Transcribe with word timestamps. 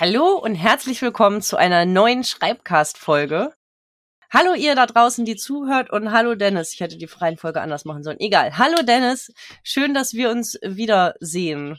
Hallo 0.00 0.38
und 0.42 0.54
herzlich 0.54 1.02
willkommen 1.02 1.42
zu 1.42 1.58
einer 1.58 1.84
neuen 1.84 2.24
Schreibcast-Folge. 2.24 3.52
Hallo 4.32 4.54
ihr 4.54 4.74
da 4.74 4.86
draußen, 4.86 5.26
die 5.26 5.36
zuhört 5.36 5.90
und 5.90 6.10
hallo 6.10 6.36
Dennis. 6.36 6.72
Ich 6.72 6.80
hätte 6.80 6.96
die 6.96 7.06
freien 7.06 7.36
Folge 7.36 7.60
anders 7.60 7.84
machen 7.84 8.02
sollen. 8.02 8.18
Egal. 8.18 8.56
Hallo 8.56 8.78
Dennis. 8.82 9.30
Schön, 9.62 9.92
dass 9.92 10.14
wir 10.14 10.30
uns 10.30 10.58
wiedersehen. 10.62 11.76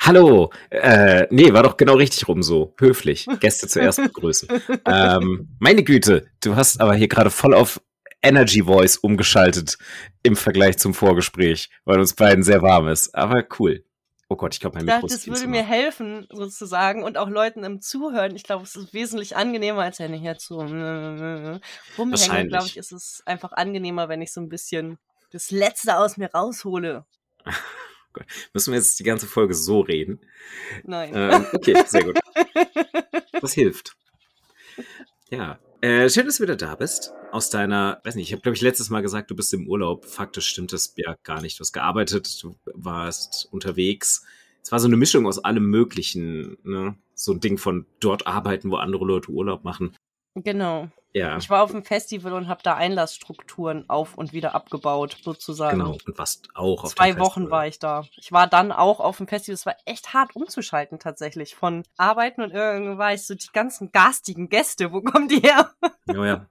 Hallo. 0.00 0.52
Äh, 0.68 1.26
nee, 1.30 1.50
war 1.54 1.62
doch 1.62 1.78
genau 1.78 1.94
richtig 1.94 2.28
rum 2.28 2.42
so. 2.42 2.74
Höflich. 2.78 3.26
Gäste 3.40 3.68
zuerst 3.68 4.02
begrüßen. 4.02 4.46
ähm, 4.86 5.56
meine 5.58 5.82
Güte, 5.82 6.26
du 6.42 6.56
hast 6.56 6.78
aber 6.78 6.94
hier 6.94 7.08
gerade 7.08 7.30
voll 7.30 7.54
auf 7.54 7.80
Energy 8.20 8.64
Voice 8.64 8.98
umgeschaltet 8.98 9.78
im 10.22 10.36
Vergleich 10.36 10.76
zum 10.76 10.92
Vorgespräch, 10.92 11.70
weil 11.86 12.00
uns 12.00 12.12
beiden 12.12 12.44
sehr 12.44 12.60
warm 12.60 12.86
ist. 12.88 13.14
Aber 13.14 13.46
cool. 13.58 13.82
Oh 14.28 14.36
Gott, 14.36 14.54
ich 14.54 14.60
glaube, 14.60 14.76
mein 14.76 14.86
Mikro 14.86 15.02
Das, 15.02 15.24
das 15.24 15.26
würde 15.26 15.46
mir 15.46 15.62
helfen, 15.62 16.26
sozusagen, 16.30 17.02
und 17.02 17.18
auch 17.18 17.28
Leuten 17.28 17.62
im 17.62 17.80
Zuhören. 17.80 18.34
Ich 18.36 18.42
glaube, 18.42 18.64
es 18.64 18.74
ist 18.74 18.94
wesentlich 18.94 19.36
angenehmer, 19.36 19.82
als 19.82 19.98
wenn 19.98 20.14
ich 20.14 20.22
jetzt 20.22 20.46
so 20.46 20.60
rumhänge. 20.60 21.60
Glaube 21.98 22.66
ich, 22.66 22.76
ist 22.76 22.92
es 22.92 23.22
einfach 23.26 23.52
angenehmer, 23.52 24.08
wenn 24.08 24.22
ich 24.22 24.32
so 24.32 24.40
ein 24.40 24.48
bisschen 24.48 24.98
das 25.30 25.50
Letzte 25.50 25.98
aus 25.98 26.16
mir 26.16 26.30
raushole. 26.32 27.04
Gott. 28.14 28.26
Müssen 28.54 28.72
wir 28.72 28.78
jetzt 28.78 28.98
die 28.98 29.04
ganze 29.04 29.26
Folge 29.26 29.54
so 29.54 29.80
reden? 29.80 30.20
Nein. 30.84 31.12
Ähm, 31.14 31.46
okay, 31.52 31.82
sehr 31.86 32.04
gut. 32.04 32.18
Das 33.40 33.52
hilft. 33.52 33.94
Ja. 35.28 35.58
Äh, 35.84 36.08
schön, 36.08 36.24
dass 36.24 36.38
du 36.38 36.44
wieder 36.44 36.56
da 36.56 36.76
bist. 36.76 37.12
Aus 37.30 37.50
deiner, 37.50 38.00
weiß 38.04 38.14
nicht, 38.14 38.28
ich 38.28 38.32
habe, 38.32 38.40
glaube 38.40 38.56
ich, 38.56 38.62
letztes 38.62 38.88
Mal 38.88 39.02
gesagt, 39.02 39.30
du 39.30 39.36
bist 39.36 39.52
im 39.52 39.68
Urlaub. 39.68 40.06
Faktisch 40.06 40.46
stimmt 40.46 40.72
das 40.72 40.94
ja 40.96 41.14
gar 41.24 41.42
nicht. 41.42 41.58
Du 41.58 41.60
hast 41.60 41.74
gearbeitet, 41.74 42.42
du 42.42 42.56
warst 42.72 43.48
unterwegs. 43.52 44.24
Es 44.62 44.72
war 44.72 44.80
so 44.80 44.86
eine 44.86 44.96
Mischung 44.96 45.26
aus 45.26 45.44
allem 45.44 45.66
Möglichen. 45.66 46.56
Ne? 46.62 46.96
So 47.12 47.32
ein 47.32 47.40
Ding 47.40 47.58
von 47.58 47.84
dort 48.00 48.26
arbeiten, 48.26 48.70
wo 48.70 48.76
andere 48.76 49.04
Leute 49.04 49.30
Urlaub 49.30 49.62
machen. 49.64 49.94
Genau. 50.34 50.88
Ja. 51.12 51.36
Ich 51.36 51.48
war 51.48 51.62
auf 51.62 51.70
dem 51.70 51.84
Festival 51.84 52.32
und 52.32 52.48
habe 52.48 52.60
da 52.64 52.74
Einlassstrukturen 52.74 53.88
auf 53.88 54.18
und 54.18 54.32
wieder 54.32 54.56
abgebaut, 54.56 55.16
sozusagen. 55.22 55.78
Genau, 55.78 55.96
und 56.04 56.18
warst 56.18 56.48
auch 56.54 56.82
auf 56.82 56.96
Zwei 56.96 57.20
Wochen 57.20 57.52
war 57.52 57.68
ich 57.68 57.78
da. 57.78 58.04
Ich 58.16 58.32
war 58.32 58.48
dann 58.48 58.72
auch 58.72 58.98
auf 58.98 59.18
dem 59.18 59.28
Festival. 59.28 59.54
Es 59.54 59.64
war 59.64 59.76
echt 59.84 60.12
hart 60.12 60.34
umzuschalten 60.34 60.98
tatsächlich. 60.98 61.54
Von 61.54 61.84
Arbeiten 61.96 62.42
und 62.42 62.50
irgendwie 62.50 62.98
war 62.98 63.14
ich 63.14 63.24
so 63.24 63.36
die 63.36 63.46
ganzen 63.52 63.92
garstigen 63.92 64.48
Gäste. 64.48 64.92
Wo 64.92 65.02
kommen 65.02 65.28
die 65.28 65.40
her? 65.40 65.72
Ja, 66.06 66.26
ja. 66.26 66.46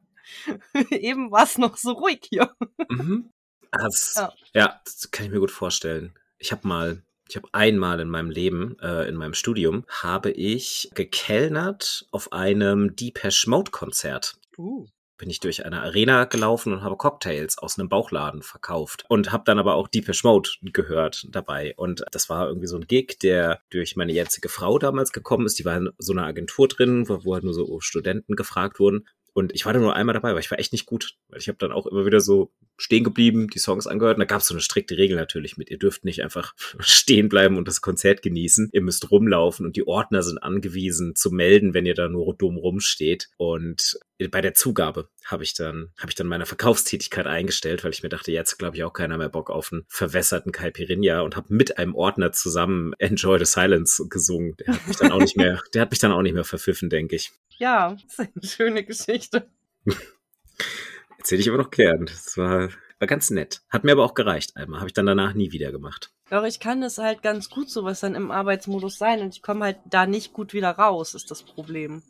Eben 0.90 1.30
war 1.30 1.44
es 1.44 1.60
noch 1.60 1.78
so 1.78 1.92
ruhig 1.92 2.22
hier. 2.28 2.56
Mhm. 2.90 3.30
Das, 3.72 4.16
ja. 4.16 4.34
ja, 4.54 4.82
das 4.84 5.12
kann 5.12 5.28
ich 5.28 5.32
mir 5.32 5.40
gut 5.40 5.52
vorstellen. 5.52 6.18
Ich 6.40 6.52
habe 6.52 6.68
mal 6.68 7.04
ich 7.34 7.38
habe 7.38 7.50
einmal 7.52 8.00
in 8.00 8.10
meinem 8.10 8.30
Leben, 8.30 8.78
äh, 8.80 9.10
in 9.10 9.16
meinem 9.16 9.34
Studium, 9.34 9.86
habe 9.90 10.30
ich 10.30 10.92
gekellnert 10.94 12.06
auf 12.12 12.32
einem 12.32 12.96
Deepesh 12.96 13.48
Mode 13.48 13.72
Konzert. 13.72 14.36
Uh 14.56 14.86
bin 15.18 15.30
ich 15.30 15.40
durch 15.40 15.66
eine 15.66 15.82
Arena 15.84 16.26
gelaufen 16.26 16.74
und 16.74 16.82
habe 16.82 16.98
Cocktails 16.98 17.58
aus 17.58 17.80
einem 17.80 17.88
Bauchladen 17.88 18.42
verkauft 18.42 19.06
und 19.08 19.32
habe 19.32 19.44
dann 19.46 19.58
aber 19.58 19.76
auch 19.76 19.88
Deepesh 19.88 20.24
Mode 20.24 20.50
gehört 20.64 21.28
dabei 21.30 21.74
und 21.78 22.04
das 22.12 22.30
war 22.30 22.48
irgendwie 22.48 22.68
so 22.68 22.76
ein 22.76 22.88
Gig, 22.88 23.20
der 23.22 23.62
durch 23.70 23.96
meine 23.96 24.12
jetzige 24.12 24.50
Frau 24.50 24.80
damals 24.80 25.14
gekommen 25.14 25.46
ist. 25.46 25.58
Die 25.60 25.66
war 25.66 25.78
in 25.78 25.92
so 25.98 26.14
einer 26.14 26.26
Agentur 26.26 26.68
drin, 26.68 27.08
wo, 27.08 27.24
wo 27.24 27.36
halt 27.36 27.44
nur 27.46 27.54
so 27.54 27.80
Studenten 27.80 28.36
gefragt 28.36 28.80
wurden 28.80 29.06
und 29.34 29.54
ich 29.54 29.66
war 29.66 29.74
da 29.74 29.80
nur 29.80 29.96
einmal 29.96 30.14
dabei, 30.14 30.30
aber 30.30 30.40
ich 30.40 30.52
war 30.52 30.60
echt 30.60 30.74
nicht 30.74 30.86
gut, 30.86 31.16
weil 31.30 31.40
ich 31.40 31.48
habe 31.48 31.58
dann 31.58 31.72
auch 31.72 31.88
immer 31.88 32.06
wieder 32.06 32.22
so 32.22 32.54
stehen 32.78 33.04
geblieben, 33.04 33.48
die 33.50 33.60
Songs 33.60 33.88
angehört. 33.88 34.18
Und 34.18 34.22
da 34.22 34.26
gab 34.26 34.42
es 34.42 34.48
so 34.48 34.54
eine 34.54 34.62
strikte 34.62 34.98
Regel 34.98 35.18
natürlich 35.18 35.58
mit, 35.58 35.72
ihr 35.72 35.80
dürft 35.80 36.06
nicht 36.06 36.24
einfach 36.24 36.54
stehen 36.80 37.30
bleiben 37.30 37.58
und 37.58 37.68
das 37.68 37.82
Konzert 37.82 38.22
genießen. 38.22 38.70
Ihr 38.72 38.82
müsst 38.82 39.10
rumlaufen 39.10 39.66
und 39.66 39.76
die 39.76 39.88
Ordner 39.88 40.22
sind 40.22 40.38
angewiesen 40.38 41.16
zu 41.16 41.32
melden, 41.32 41.74
wenn 41.74 41.88
ihr 41.88 41.96
da 41.96 42.10
nur 42.10 42.36
dumm 42.36 42.58
rumsteht. 42.58 43.30
Und 43.38 43.98
bei 44.30 44.42
der 44.42 44.54
Zugabe 44.54 45.10
habe 45.26 45.44
ich 45.44 45.54
dann 45.54 45.92
habe 45.98 46.10
ich 46.10 46.16
dann 46.16 46.28
meine 46.28 46.46
Verkaufstätigkeit 46.46 47.26
eingestellt, 47.26 47.84
weil 47.84 47.92
ich 47.92 48.04
mir 48.04 48.10
dachte, 48.10 48.32
jetzt 48.32 48.58
glaube 48.58 48.76
ich 48.78 48.84
auch 48.84 48.94
keiner 48.94 49.18
mehr 49.18 49.30
Bock 49.30 49.50
auf 49.50 49.72
einen 49.72 49.86
verwässerten 49.88 50.52
Caipirinha 50.52 51.22
und 51.22 51.36
habe 51.36 51.54
mit 51.54 51.78
einem 51.78 51.96
Ordner 51.96 52.32
zusammen 52.32 52.94
Enjoy 53.00 53.40
the 53.40 53.46
Silence 53.46 54.08
gesungen. 54.10 54.56
Der 54.60 54.74
hat 54.74 54.88
mich 54.88 54.98
dann 54.98 55.12
auch 55.12 55.20
nicht 55.20 55.38
mehr, 55.38 55.62
der 55.74 55.82
hat 55.82 55.92
mich 55.92 56.00
dann 56.00 56.12
auch 56.12 56.22
nicht 56.22 56.34
mehr 56.34 56.44
verpfiffen, 56.44 56.90
denke 56.90 57.16
ich. 57.16 57.32
Ja, 57.64 57.96
das 57.96 58.04
ist 58.04 58.20
eine 58.20 58.46
schöne 58.46 58.84
Geschichte. 58.84 59.48
Erzähle 61.18 61.40
ich 61.40 61.48
aber 61.48 61.60
noch 61.60 61.72
gern. 61.72 62.08
Das 62.08 62.36
war, 62.36 62.68
war 63.00 63.08
ganz 63.08 63.30
nett. 63.30 63.62
Hat 63.70 63.86
mir 63.86 63.94
aber 63.94 64.04
auch 64.04 64.16
gereicht 64.16 64.58
einmal. 64.58 64.82
Habe 64.82 64.90
ich 64.90 64.94
dann 64.94 65.06
danach 65.06 65.34
nie 65.34 65.54
wieder 65.54 65.72
gemacht. 65.72 66.12
Doch, 66.30 66.44
ich 66.44 66.60
kann 66.60 66.82
das 66.82 66.98
halt 66.98 67.22
ganz 67.22 67.50
gut 67.50 67.70
sowas 67.70 68.02
dann 68.02 68.16
im 68.16 68.32
Arbeitsmodus 68.32 68.98
sein 68.98 69.22
und 69.22 69.34
ich 69.34 69.42
komme 69.42 69.64
halt 69.64 69.78
da 69.90 70.06
nicht 70.06 70.34
gut 70.34 70.54
wieder 70.54 70.72
raus, 70.72 71.14
ist 71.14 71.32
das 71.32 71.44
Problem. 71.44 72.04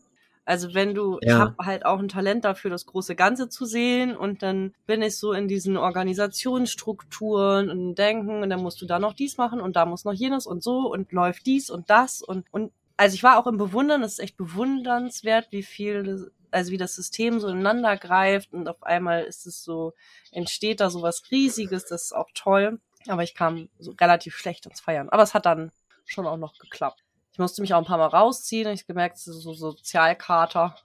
Also 0.44 0.74
wenn 0.74 0.96
du, 0.96 1.20
ja. 1.22 1.28
ich 1.28 1.34
habe 1.34 1.56
halt 1.60 1.86
auch 1.86 2.00
ein 2.00 2.08
Talent 2.10 2.46
dafür, 2.46 2.72
das 2.72 2.88
große 2.88 3.16
Ganze 3.16 3.48
zu 3.48 3.66
sehen 3.66 4.18
und 4.18 4.42
dann 4.42 4.74
bin 4.88 5.04
ich 5.04 5.20
so 5.20 5.34
in 5.34 5.48
diesen 5.48 5.78
Organisationsstrukturen 5.78 7.70
und 7.70 7.94
Denken 7.94 8.42
und 8.42 8.50
dann 8.50 8.64
musst 8.64 8.82
du 8.82 8.88
da 8.88 8.98
noch 8.98 9.14
dies 9.14 9.38
machen 9.38 9.62
und 9.62 9.76
da 9.76 9.86
muss 9.86 10.04
noch 10.04 10.14
jenes 10.14 10.48
und 10.48 10.64
so 10.64 10.92
und 10.92 11.12
läuft 11.12 11.46
dies 11.46 11.70
und 11.70 11.92
das 11.92 12.24
und, 12.24 12.52
und 12.52 12.72
also 12.98 13.16
ich 13.16 13.24
war 13.24 13.38
auch 13.38 13.48
im 13.48 13.58
Bewundern, 13.58 14.04
es 14.04 14.14
ist 14.14 14.20
echt 14.20 14.38
bewundernswert, 14.38 15.48
wie 15.52 15.64
viel 15.64 16.32
also 16.54 16.72
wie 16.72 16.78
das 16.78 16.96
System 16.96 17.40
so 17.40 17.48
ineinander 17.48 17.98
greift 17.98 18.54
und 18.54 18.68
auf 18.68 18.84
einmal 18.84 19.24
ist 19.24 19.46
es 19.46 19.64
so, 19.64 19.94
entsteht 20.32 20.80
da 20.80 20.90
so 20.90 21.02
was 21.02 21.32
Riesiges, 21.32 21.86
das 21.86 22.04
ist 22.04 22.14
auch 22.14 22.30
toll. 22.34 22.80
Aber 23.08 23.24
ich 23.24 23.36
kam 23.36 23.70
so 23.80 23.92
relativ 24.00 24.38
schlecht 24.38 24.66
ins 24.66 24.80
Feiern. 24.80 25.10
Aber 25.10 25.24
es 25.24 25.34
hat 25.34 25.46
dann 25.46 25.72
schon 26.06 26.26
auch 26.26 26.38
noch 26.38 26.58
geklappt. 26.58 27.04
Ich 27.34 27.40
musste 27.40 27.62
mich 27.62 27.74
auch 27.74 27.80
ein 27.80 27.86
paar 27.86 27.98
Mal 27.98 28.08
rausziehen. 28.08 28.72
Ich 28.72 28.88
gemerkt, 28.88 29.18
es 29.18 29.28
ist 29.28 29.42
so 29.42 29.54
Sozialkater. 29.54 30.76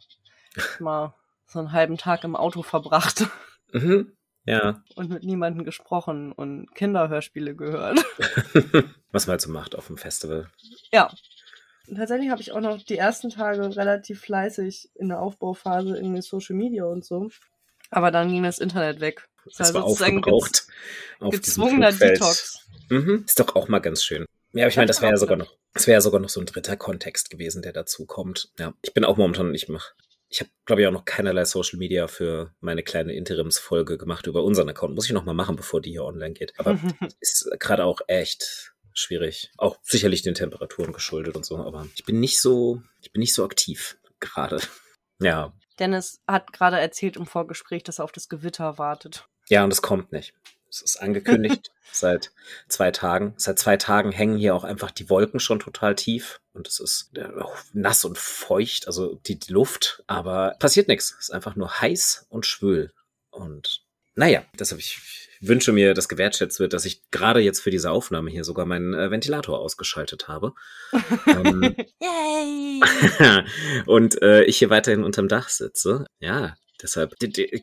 mal 0.80 1.14
so 1.46 1.60
einen 1.60 1.72
halben 1.72 1.96
Tag 1.96 2.24
im 2.24 2.36
Auto 2.36 2.62
verbracht. 2.62 3.26
Mhm. 3.70 4.16
Ja. 4.46 4.82
Und 4.94 5.10
mit 5.10 5.24
niemandem 5.24 5.66
gesprochen 5.66 6.32
und 6.32 6.74
Kinderhörspiele 6.74 7.54
gehört. 7.54 8.02
Was 9.12 9.26
man 9.26 9.32
halt 9.32 9.42
so 9.42 9.50
macht 9.50 9.76
auf 9.76 9.88
dem 9.88 9.98
Festival. 9.98 10.50
Ja, 10.90 11.12
tatsächlich 11.94 12.30
habe 12.30 12.40
ich 12.40 12.52
auch 12.52 12.60
noch 12.60 12.82
die 12.82 12.98
ersten 12.98 13.30
Tage 13.30 13.76
relativ 13.76 14.20
fleißig 14.20 14.90
in 14.94 15.08
der 15.08 15.20
Aufbauphase 15.20 15.96
in 15.96 16.20
Social 16.22 16.56
Media 16.56 16.84
und 16.84 17.04
so. 17.04 17.30
Aber 17.90 18.10
dann 18.10 18.30
ging 18.30 18.42
das 18.42 18.58
Internet 18.58 19.00
weg. 19.00 19.28
Das, 19.44 19.54
das 19.54 19.74
war 19.74 19.84
aufgebraucht. 19.84 20.66
Auf 21.20 21.32
gezwungener 21.32 21.92
Detox. 21.92 22.66
Mhm. 22.90 23.24
Ist 23.26 23.40
doch 23.40 23.54
auch 23.56 23.68
mal 23.68 23.78
ganz 23.78 24.04
schön. 24.04 24.26
Ja, 24.52 24.64
aber 24.64 24.68
ich 24.68 24.76
meine, 24.76 24.86
das 24.86 25.00
wäre 25.00 25.12
ja 25.12 25.18
sogar 25.18 25.36
noch, 25.36 25.54
das 25.74 25.86
wäre 25.86 25.94
ja 25.96 26.00
sogar 26.00 26.20
noch 26.20 26.28
so 26.28 26.40
ein 26.40 26.46
dritter 26.46 26.76
Kontext 26.76 27.30
gewesen, 27.30 27.62
der 27.62 27.72
dazu 27.72 28.06
kommt. 28.06 28.50
Ja, 28.58 28.74
ich 28.82 28.94
bin 28.94 29.04
auch 29.04 29.16
momentan, 29.16 29.54
ich 29.54 29.68
mache, 29.68 29.92
ich 30.30 30.40
habe, 30.40 30.50
glaube 30.64 30.82
ich, 30.82 30.88
auch 30.88 30.92
noch 30.92 31.04
keinerlei 31.04 31.44
Social 31.44 31.78
Media 31.78 32.06
für 32.06 32.52
meine 32.60 32.82
kleine 32.82 33.14
Interimsfolge 33.14 33.96
gemacht 33.96 34.26
über 34.26 34.44
unseren 34.44 34.68
Account. 34.68 34.94
Muss 34.94 35.06
ich 35.06 35.12
noch 35.12 35.24
mal 35.24 35.34
machen, 35.34 35.56
bevor 35.56 35.80
die 35.80 35.90
hier 35.90 36.04
online 36.04 36.34
geht. 36.34 36.52
Aber 36.58 36.78
ist 37.20 37.50
gerade 37.58 37.84
auch 37.84 38.00
echt 38.08 38.74
schwierig. 38.98 39.50
Auch 39.56 39.78
sicherlich 39.82 40.22
den 40.22 40.34
Temperaturen 40.34 40.92
geschuldet 40.92 41.36
und 41.36 41.44
so, 41.44 41.58
aber 41.58 41.86
ich 41.94 42.04
bin 42.04 42.20
nicht 42.20 42.40
so, 42.40 42.82
ich 43.00 43.12
bin 43.12 43.20
nicht 43.20 43.34
so 43.34 43.44
aktiv 43.44 43.98
gerade. 44.20 44.60
Ja. 45.20 45.52
Dennis 45.78 46.20
hat 46.26 46.52
gerade 46.52 46.78
erzählt 46.78 47.16
im 47.16 47.26
Vorgespräch, 47.26 47.82
dass 47.82 47.98
er 47.98 48.04
auf 48.04 48.12
das 48.12 48.28
Gewitter 48.28 48.78
wartet. 48.78 49.28
Ja, 49.48 49.64
und 49.64 49.72
es 49.72 49.82
kommt 49.82 50.12
nicht. 50.12 50.34
Es 50.68 50.82
ist 50.82 50.96
angekündigt 50.96 51.70
seit 51.92 52.32
zwei 52.68 52.90
Tagen. 52.90 53.34
Seit 53.36 53.58
zwei 53.58 53.76
Tagen 53.76 54.12
hängen 54.12 54.36
hier 54.36 54.54
auch 54.54 54.64
einfach 54.64 54.90
die 54.90 55.08
Wolken 55.08 55.40
schon 55.40 55.60
total 55.60 55.94
tief 55.94 56.40
und 56.52 56.68
es 56.68 56.80
ist 56.80 57.16
äh, 57.16 57.28
nass 57.72 58.04
und 58.04 58.18
feucht, 58.18 58.86
also 58.86 59.14
die, 59.26 59.38
die 59.38 59.52
Luft, 59.52 60.02
aber 60.06 60.56
passiert 60.58 60.88
nichts. 60.88 61.14
Es 61.18 61.28
ist 61.28 61.30
einfach 61.30 61.56
nur 61.56 61.80
heiß 61.80 62.26
und 62.28 62.44
schwül. 62.44 62.92
Und 63.30 63.82
naja, 64.14 64.44
das 64.56 64.72
habe 64.72 64.80
ich 64.80 65.27
wünsche 65.40 65.72
mir, 65.72 65.94
dass 65.94 66.08
gewertschätzt 66.08 66.60
wird, 66.60 66.72
dass 66.72 66.84
ich 66.84 67.10
gerade 67.10 67.40
jetzt 67.40 67.60
für 67.60 67.70
diese 67.70 67.90
Aufnahme 67.90 68.30
hier 68.30 68.44
sogar 68.44 68.66
meinen 68.66 68.94
äh, 68.94 69.10
Ventilator 69.10 69.58
ausgeschaltet 69.58 70.28
habe. 70.28 70.52
ähm, 71.26 71.74
Yay! 72.00 73.44
und 73.86 74.20
äh, 74.22 74.44
ich 74.44 74.58
hier 74.58 74.70
weiterhin 74.70 75.04
unterm 75.04 75.28
Dach 75.28 75.48
sitze. 75.48 76.06
Ja, 76.20 76.54
Deshalb 76.80 77.14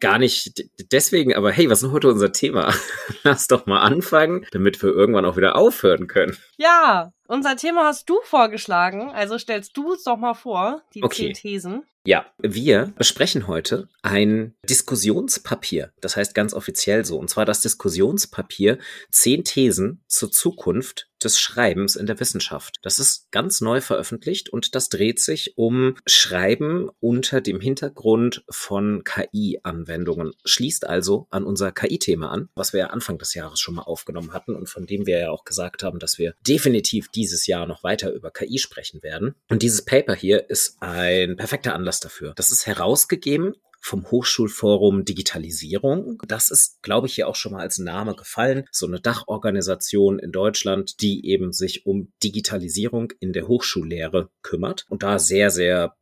gar 0.01 0.18
nicht 0.18 0.62
deswegen, 0.92 1.33
aber 1.33 1.50
hey, 1.50 1.69
was 1.69 1.81
ist 1.81 1.92
heute 1.92 2.10
unser 2.10 2.33
Thema? 2.33 2.74
Lass 3.24 3.48
doch 3.48 3.66
mal 3.66 3.80
anfangen, 3.80 4.45
damit 4.51 4.81
wir 4.83 4.89
irgendwann 4.89 5.24
auch 5.24 5.38
wieder 5.38 5.56
aufhören 5.56 6.07
können. 6.07 6.38
Ja, 6.57 7.13
unser 7.27 7.56
Thema 7.56 7.86
hast 7.86 8.10
du 8.10 8.19
vorgeschlagen, 8.24 9.12
also 9.12 9.38
stellst 9.38 9.77
du 9.77 9.94
es 9.94 10.04
doch 10.04 10.18
mal 10.18 10.33
vor, 10.33 10.81
die 10.94 11.01
okay. 11.01 11.27
zehn 11.27 11.33
Thesen. 11.33 11.83
Ja, 12.07 12.28
wir 12.38 12.94
besprechen 12.98 13.48
heute 13.48 13.90
ein 14.04 14.54
Diskussionspapier. 14.69 15.92
Das 16.02 16.16
heißt 16.16 16.36
ganz 16.36 16.54
offiziell 16.54 17.04
so. 17.04 17.18
Und 17.18 17.31
zwar 17.31 17.46
das 17.46 17.62
Diskussionspapier 17.62 18.78
Zehn 19.10 19.44
Thesen 19.44 20.04
zur 20.07 20.31
Zukunft 20.31 21.10
des 21.23 21.39
Schreibens 21.39 21.95
in 21.95 22.06
der 22.06 22.19
Wissenschaft. 22.19 22.77
Das 22.81 23.00
ist 23.00 23.31
ganz 23.31 23.62
neu 23.62 23.81
veröffentlicht 23.81 24.50
und 24.50 24.75
das 24.75 24.89
dreht 24.89 25.19
sich 25.19 25.53
um 25.57 25.95
Schreiben 26.06 26.89
unter 27.00 27.41
dem 27.41 27.59
Hintergrund 27.59 28.44
von 28.50 29.03
KI-Anwendungen. 29.03 30.33
Schließt 30.45 30.88
also 30.88 31.27
an 31.29 31.44
unser 31.44 31.71
KI-Thema 31.71 32.29
an, 32.29 32.50
was 32.56 32.73
wir 32.73 32.81
ja 32.81 32.88
Anfang 32.88 33.17
des 33.17 33.33
Jahres 33.33 33.59
schon 33.59 33.75
mal 33.75 33.83
aufgenommen 33.83 34.33
hatten 34.33 34.56
und 34.56 34.69
von 34.69 34.85
dem 34.85 35.06
wir 35.06 35.19
ja 35.19 35.29
auch 35.29 35.45
gesagt 35.45 35.83
haben, 35.83 36.00
dass 36.00 36.17
wir 36.17 36.33
definitiv 36.45 37.09
dieses 37.09 37.47
Jahr 37.47 37.67
noch 37.67 37.83
weiter 37.83 38.12
über 38.12 38.31
KI 38.31 38.59
sprechen 38.59 39.03
werden. 39.03 39.35
Und 39.50 39.62
dieses 39.62 39.83
Paper 39.83 40.15
hier 40.15 40.50
ist 40.50 40.77
ein 40.81 41.38
perfekter 41.38 41.73
Anlass 41.75 42.00
dafür. 42.00 42.33
Das 42.35 42.51
ist 42.51 42.65
herausgegeben 42.65 43.56
vom 43.86 44.10
Hochschulforum 44.10 45.06
Digitalisierung. 45.06 46.20
Das 46.28 46.50
ist, 46.50 46.82
glaube 46.82 47.06
ich, 47.06 47.14
hier 47.14 47.28
auch 47.28 47.36
schon 47.36 47.52
mal 47.52 47.62
als 47.62 47.78
Name 47.78 48.16
gefallen. 48.16 48.66
So 48.72 48.88
eine 48.88 49.00
Dachorganisation 49.00 50.18
in 50.18 50.32
Deutschland, 50.32 51.02
die 51.02 51.28
eben 51.28 51.54
sich 51.54 51.86
um 51.86 52.12
Digitalisierung 52.24 53.14
in 53.20 53.32
der 53.32 53.48
Hochschullehre 53.48 54.32
kümmert 54.42 54.86
und 54.90 55.04
da 55.04 55.20
sehr, 55.20 55.52
sehr 55.52 55.96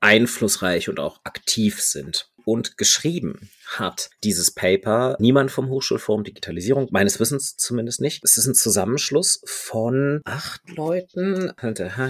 einflussreich 0.00 0.88
und 0.88 0.98
auch 0.98 1.20
aktiv 1.22 1.80
sind. 1.80 2.32
Und 2.44 2.76
geschrieben 2.78 3.50
hat 3.66 4.10
dieses 4.24 4.50
Paper 4.50 5.16
niemand 5.20 5.52
vom 5.52 5.68
Hochschulforum 5.68 6.24
Digitalisierung, 6.24 6.88
meines 6.90 7.20
Wissens 7.20 7.54
zumindest 7.56 8.00
nicht. 8.00 8.24
Es 8.24 8.38
ist 8.38 8.46
ein 8.46 8.54
Zusammenschluss 8.56 9.40
von 9.44 10.20
acht 10.24 10.62
Leuten. 10.68 11.52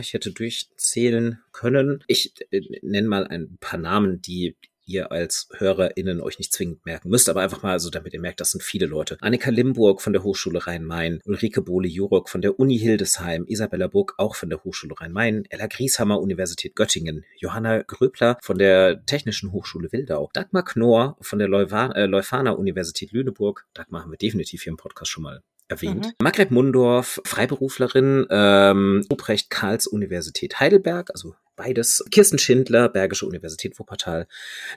Ich 0.01 0.15
hätte 0.15 0.33
durchzählen 0.33 1.41
können. 1.53 2.05
Ich 2.07 2.33
äh, 2.53 2.63
nenne 2.81 3.09
mal 3.09 3.27
ein 3.27 3.59
paar 3.61 3.81
Namen, 3.81 4.23
die 4.23 4.57
ihr 4.91 5.13
als 5.13 5.49
HörerInnen 5.57 6.21
euch 6.21 6.39
nicht 6.39 6.53
zwingend 6.53 6.85
merken 6.85 7.09
müsst, 7.09 7.29
aber 7.29 7.41
einfach 7.41 7.63
mal 7.63 7.79
so, 7.79 7.91
damit 7.91 8.13
ihr 8.13 8.21
merkt, 8.21 8.41
das 8.41 8.51
sind 8.51 8.63
viele 8.63 8.87
Leute. 8.87 9.17
Annika 9.21 9.51
Limburg 9.51 10.03
von 10.03 10.13
der 10.13 10.23
Hochschule 10.23 10.67
Rhein-Main, 10.67 11.21
Ulrike 11.25 11.63
Bohle-Jurok 11.63 12.29
von 12.29 12.43
der 12.43 12.59
Uni 12.59 12.79
Hildesheim, 12.79 13.45
Isabella 13.47 13.87
Burg 13.87 14.15
auch 14.19 14.35
von 14.35 14.51
der 14.51 14.65
Hochschule 14.65 14.95
Rhein-Main, 14.99 15.45
Ella 15.49 15.67
Grieshammer, 15.67 16.21
Universität 16.21 16.75
Göttingen, 16.75 17.25
Johanna 17.39 17.83
Gröbler 17.83 18.39
von 18.43 18.59
der 18.59 19.05
Technischen 19.07 19.53
Hochschule 19.53 19.93
Wildau, 19.93 20.31
Dagmar 20.33 20.65
Knorr 20.65 21.17
von 21.21 21.39
der 21.39 21.49
Leuphana, 21.49 21.95
äh, 21.95 22.07
Leuphana 22.07 22.53
Universität 22.53 23.13
Lüneburg, 23.13 23.67
Dagmar 23.75 24.03
haben 24.03 24.11
wir 24.11 24.19
definitiv 24.19 24.63
hier 24.63 24.73
im 24.73 24.77
Podcast 24.77 25.11
schon 25.11 25.23
mal 25.23 25.43
erwähnt. 25.71 26.07
Mhm. 26.07 26.13
Margret 26.23 26.51
Mundorf, 26.51 27.21
Freiberuflerin, 27.25 28.27
ähm, 28.31 29.07
Ruprecht 29.11 29.51
Karls 29.51 29.87
Universität 29.87 30.61
Heidelberg, 30.61 31.11
also 31.11 31.35
beides. 31.57 32.05
Kirsten 32.11 32.39
Schindler, 32.39 32.89
Bergische 32.89 33.27
Universität 33.27 33.79
Wuppertal. 33.79 34.27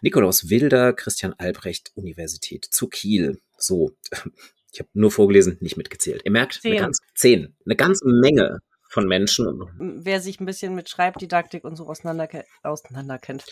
Nikolaus 0.01 0.49
Wilder, 0.49 0.93
Christian 0.93 1.33
Albrecht, 1.37 1.91
Universität 1.95 2.65
zu 2.65 2.87
Kiel. 2.87 3.41
So, 3.57 3.91
ich 4.71 4.79
habe 4.79 4.89
nur 4.93 5.11
vorgelesen, 5.11 5.57
nicht 5.61 5.77
mitgezählt. 5.77 6.21
Ihr 6.25 6.31
merkt, 6.31 6.61
zehn. 6.61 6.73
Eine 6.73 6.81
ganz, 6.81 6.99
zehn. 7.15 7.55
Eine 7.65 7.75
ganze 7.75 8.05
Menge 8.07 8.59
von 8.93 9.07
Menschen. 9.07 9.65
Wer 9.79 10.21
sich 10.21 10.39
ein 10.39 10.45
bisschen 10.45 10.75
mit 10.75 10.87
Schreibdidaktik 10.87 11.63
und 11.63 11.75
so 11.75 11.87
auseinanderkennt, 11.87 12.45
auseinanderkennt, 12.61 13.45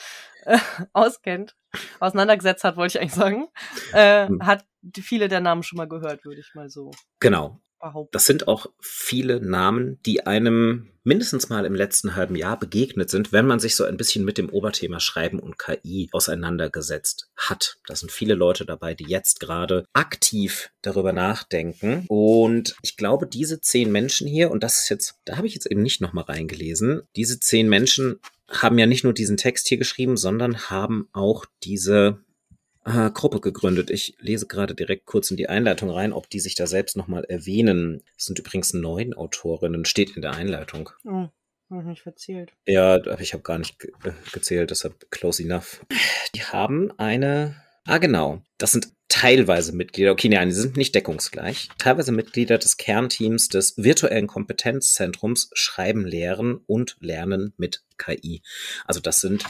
äh, 0.46 0.58
auskennt, 0.94 1.56
auseinandergesetzt 2.00 2.64
hat, 2.64 2.78
wollte 2.78 2.98
ich 2.98 3.02
eigentlich 3.02 3.16
sagen, 3.16 3.48
äh, 3.94 4.28
hm. 4.28 4.46
hat 4.46 4.66
viele 5.02 5.28
der 5.28 5.42
Namen 5.42 5.64
schon 5.64 5.78
mal 5.78 5.88
gehört, 5.88 6.26
würde 6.26 6.42
ich 6.42 6.52
mal 6.54 6.70
so. 6.70 6.92
Genau. 7.20 7.60
Das 8.12 8.26
sind 8.26 8.48
auch 8.48 8.68
viele 8.80 9.42
Namen, 9.42 10.00
die 10.06 10.28
einem 10.28 10.92
mindestens 11.04 11.50
mal 11.50 11.66
im 11.66 11.74
letzten 11.74 12.16
halben 12.16 12.36
Jahr 12.36 12.60
begegnet 12.60 13.10
sind, 13.10 13.32
wenn 13.32 13.48
man 13.48 13.60
sich 13.60 13.76
so 13.76 13.86
ein 13.86 13.98
bisschen 13.98 14.24
mit 14.24 14.38
dem 14.38 14.50
Oberthema 14.50 15.00
Schreiben 15.00 15.40
und 15.40 15.58
KI 15.58 16.08
auseinandergesetzt 16.12 17.32
hat. 17.36 17.80
Da 17.88 17.96
sind 17.96 18.12
viele 18.12 18.36
Leute 18.36 18.66
dabei, 18.66 18.94
die 18.94 19.06
jetzt 19.06 19.40
gerade 19.40 19.86
aktiv 19.94 20.70
darüber 20.84 21.12
nachdenken. 21.12 22.06
Und 22.08 22.76
ich 22.84 22.98
glaube, 22.98 23.26
diese 23.26 23.62
zehn 23.62 23.92
Menschen 23.92 24.28
hier, 24.28 24.52
und 24.52 24.62
das 24.64 24.82
ist 24.82 24.90
jetzt, 24.90 25.16
da 25.26 25.38
habe 25.38 25.48
ich 25.48 25.56
jetzt 25.56 25.66
eben 25.66 25.82
nicht 25.82 26.02
nochmal 26.02 26.26
reingelesen, 26.26 27.02
diese 27.16 27.40
zehn 27.40 27.68
Menschen 27.68 28.20
haben 28.48 28.78
ja 28.78 28.86
nicht 28.86 29.04
nur 29.04 29.14
diesen 29.14 29.38
Text 29.38 29.68
hier 29.68 29.78
geschrieben, 29.78 30.18
sondern 30.18 30.70
haben 30.70 31.08
auch 31.14 31.46
diese 31.64 32.20
äh, 32.86 33.10
Gruppe 33.12 33.40
gegründet. 33.40 33.90
Ich 33.90 34.16
lese 34.20 34.48
gerade 34.48 34.76
direkt 34.76 35.06
kurz 35.06 35.32
in 35.32 35.38
die 35.38 35.50
Einleitung 35.50 35.90
rein, 35.90 36.14
ob 36.14 36.30
die 36.30 36.40
sich 36.40 36.56
da 36.56 36.68
selbst 36.68 36.98
nochmal 36.98 37.24
erwähnen. 37.26 38.04
Es 38.18 38.26
sind 38.26 38.40
übrigens 38.40 38.74
neun 38.74 39.14
Autorinnen, 39.14 39.86
steht 39.86 40.16
in 40.16 40.22
der 40.22 40.34
Einleitung. 40.34 40.90
Oh. 41.06 41.28
Hab 41.72 41.80
ich 41.80 41.86
nicht 41.86 42.02
verzählt. 42.02 42.52
Ja, 42.66 42.98
ich 43.20 43.34
habe 43.34 43.44
gar 43.44 43.58
nicht 43.58 43.80
ge 43.80 43.92
äh, 44.04 44.12
gezählt, 44.34 44.72
deshalb 44.72 45.10
close 45.10 45.42
enough. 45.42 45.86
Die 46.36 46.44
haben 46.44 46.92
eine. 46.98 47.56
Ah, 47.86 47.98
genau. 47.98 48.42
Das 48.58 48.74
sind 48.74 48.90
teilweise 49.08 49.74
Mitglieder, 49.74 50.12
okay, 50.12 50.30
nein, 50.30 50.50
die 50.50 50.56
sind 50.56 50.78
nicht 50.78 50.96
deckungsgleich, 50.96 51.70
teilweise 51.78 52.12
Mitglieder 52.12 52.58
des 52.58 52.78
Kernteams 52.78 53.50
des 53.50 53.78
virtuellen 53.78 54.28
Kompetenzzentrums 54.28 55.50
Schreiben, 55.54 56.06
Lehren 56.06 56.62
und 56.66 56.96
Lernen 57.02 57.54
mit 57.58 57.84
KI. 57.98 58.42
Also 58.86 59.00
das 59.02 59.20
sind 59.20 59.44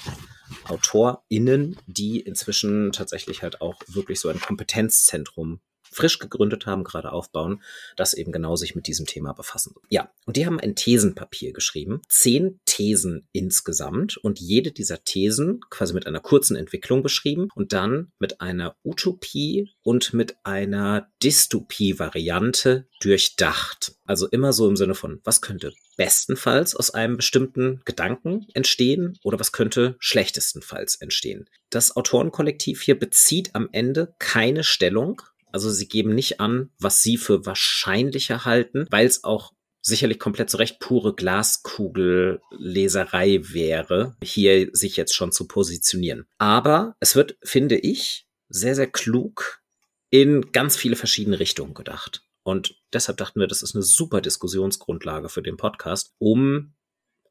AutorInnen, 0.71 1.77
die 1.85 2.19
inzwischen 2.19 2.91
tatsächlich 2.91 3.43
halt 3.43 3.61
auch 3.61 3.75
wirklich 3.87 4.19
so 4.19 4.29
ein 4.29 4.39
Kompetenzzentrum 4.39 5.59
frisch 5.91 6.19
gegründet 6.19 6.65
haben, 6.65 6.83
gerade 6.83 7.11
aufbauen, 7.11 7.61
das 7.95 8.13
eben 8.13 8.31
genau 8.31 8.55
sich 8.55 8.75
mit 8.75 8.87
diesem 8.87 9.05
Thema 9.05 9.33
befassen. 9.33 9.75
Ja, 9.89 10.11
und 10.25 10.37
die 10.37 10.45
haben 10.45 10.59
ein 10.59 10.75
Thesenpapier 10.75 11.53
geschrieben, 11.53 12.01
zehn 12.07 12.59
Thesen 12.65 13.27
insgesamt 13.31 14.17
und 14.17 14.39
jede 14.39 14.71
dieser 14.71 15.03
Thesen 15.03 15.59
quasi 15.69 15.93
mit 15.93 16.07
einer 16.07 16.19
kurzen 16.19 16.55
Entwicklung 16.55 17.03
beschrieben 17.03 17.49
und 17.55 17.73
dann 17.73 18.11
mit 18.19 18.41
einer 18.41 18.75
Utopie 18.83 19.69
und 19.83 20.13
mit 20.13 20.37
einer 20.43 21.09
Dystopie-Variante 21.21 22.87
durchdacht. 23.01 23.95
Also 24.05 24.27
immer 24.27 24.53
so 24.53 24.67
im 24.67 24.75
Sinne 24.75 24.95
von, 24.95 25.19
was 25.23 25.41
könnte 25.41 25.73
bestenfalls 25.97 26.75
aus 26.75 26.91
einem 26.91 27.17
bestimmten 27.17 27.81
Gedanken 27.85 28.47
entstehen 28.53 29.17
oder 29.23 29.39
was 29.39 29.51
könnte 29.51 29.95
schlechtestenfalls 29.99 30.95
entstehen. 30.95 31.49
Das 31.69 31.95
Autorenkollektiv 31.95 32.81
hier 32.81 32.99
bezieht 32.99 33.55
am 33.55 33.69
Ende 33.71 34.13
keine 34.19 34.63
Stellung, 34.63 35.21
also 35.51 35.69
sie 35.69 35.87
geben 35.87 36.15
nicht 36.15 36.39
an, 36.39 36.71
was 36.79 37.01
sie 37.01 37.17
für 37.17 37.45
wahrscheinlicher 37.45 38.45
halten, 38.45 38.87
weil 38.89 39.05
es 39.05 39.23
auch 39.23 39.53
sicherlich 39.81 40.19
komplett 40.19 40.49
zu 40.49 40.57
Recht 40.57 40.79
pure 40.79 41.13
Glaskugelleserei 41.15 43.41
wäre, 43.43 44.15
hier 44.23 44.69
sich 44.73 44.97
jetzt 44.97 45.15
schon 45.15 45.31
zu 45.31 45.47
positionieren. 45.47 46.27
Aber 46.37 46.95
es 46.99 47.15
wird, 47.15 47.37
finde 47.43 47.77
ich, 47.77 48.27
sehr, 48.47 48.75
sehr 48.75 48.85
klug 48.87 49.61
in 50.09 50.51
ganz 50.51 50.75
viele 50.75 50.95
verschiedene 50.95 51.39
Richtungen 51.39 51.73
gedacht. 51.73 52.23
Und 52.43 52.75
deshalb 52.93 53.17
dachten 53.17 53.39
wir, 53.39 53.47
das 53.47 53.63
ist 53.63 53.75
eine 53.75 53.83
super 53.83 54.21
Diskussionsgrundlage 54.21 55.29
für 55.29 55.41
den 55.41 55.57
Podcast, 55.57 56.13
um 56.19 56.75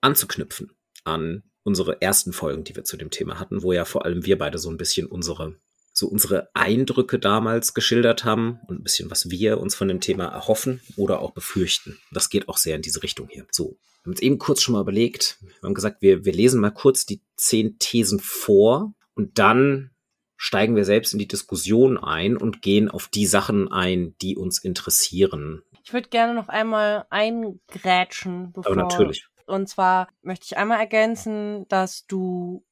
anzuknüpfen 0.01 0.73
an 1.05 1.45
unsere 1.63 2.01
ersten 2.01 2.33
Folgen, 2.33 2.65
die 2.65 2.75
wir 2.75 2.85
zu 2.85 2.97
dem 2.97 3.11
Thema 3.11 3.39
hatten, 3.39 3.63
wo 3.63 3.73
ja 3.73 3.85
vor 3.85 4.05
allem 4.05 4.25
wir 4.25 4.39
beide 4.39 4.59
so 4.59 4.71
ein 4.71 4.79
bisschen 4.79 5.07
unsere 5.07 5.57
so 6.01 6.09
unsere 6.09 6.51
Eindrücke 6.55 7.19
damals 7.19 7.75
geschildert 7.75 8.25
haben 8.25 8.59
und 8.67 8.81
ein 8.81 8.83
bisschen, 8.83 9.11
was 9.11 9.31
wir 9.31 9.61
uns 9.61 9.75
von 9.77 9.87
dem 9.87 10.01
Thema 10.01 10.25
erhoffen 10.25 10.81
oder 10.97 11.21
auch 11.21 11.31
befürchten. 11.31 11.99
Das 12.11 12.31
geht 12.31 12.49
auch 12.49 12.57
sehr 12.57 12.77
in 12.77 12.83
diese 12.83 13.03
Richtung 13.05 13.29
hier. 13.31 13.47
So, 13.51 13.77
wir 14.03 14.05
haben 14.05 14.11
uns 14.13 14.23
eben 14.23 14.39
kurz 14.39 14.63
schon 14.63 14.73
mal 14.73 14.81
überlegt. 14.81 15.39
Wir 15.41 15.69
haben 15.69 15.75
gesagt, 15.75 16.03
wir, 16.03 16.25
wir 16.25 16.33
lesen 16.33 16.61
mal 16.61 16.71
kurz 16.71 17.07
die 17.07 17.21
zehn 17.37 17.79
Thesen 17.79 18.19
vor 18.19 18.95
und 19.15 19.39
dann 19.39 19.91
steigen 20.37 20.75
wir 20.75 20.87
selbst 20.87 21.13
in 21.13 21.19
die 21.19 21.29
Diskussion 21.29 21.99
ein 21.99 22.39
und 22.39 22.63
gehen 22.63 22.91
auf 22.91 23.09
die 23.09 23.27
Sachen 23.27 23.71
ein, 23.71 24.17
die 24.23 24.37
uns 24.37 24.59
interessieren. 24.59 25.63
Ich 25.85 25.93
würde 25.93 26.09
gerne 26.09 26.35
noch 26.35 26.49
einmal 26.49 27.05
eingrätschen, 27.11 28.53
bevor. 28.53 28.73
Aber 28.73 28.83
natürlich. 28.83 29.27
Und 29.47 29.69
zwar 29.69 30.09
möchte 30.23 30.47
ich 30.47 30.57
einmal 30.57 30.81
ergänzen, 30.81 31.69
dass 31.69 32.07
du. 32.07 32.65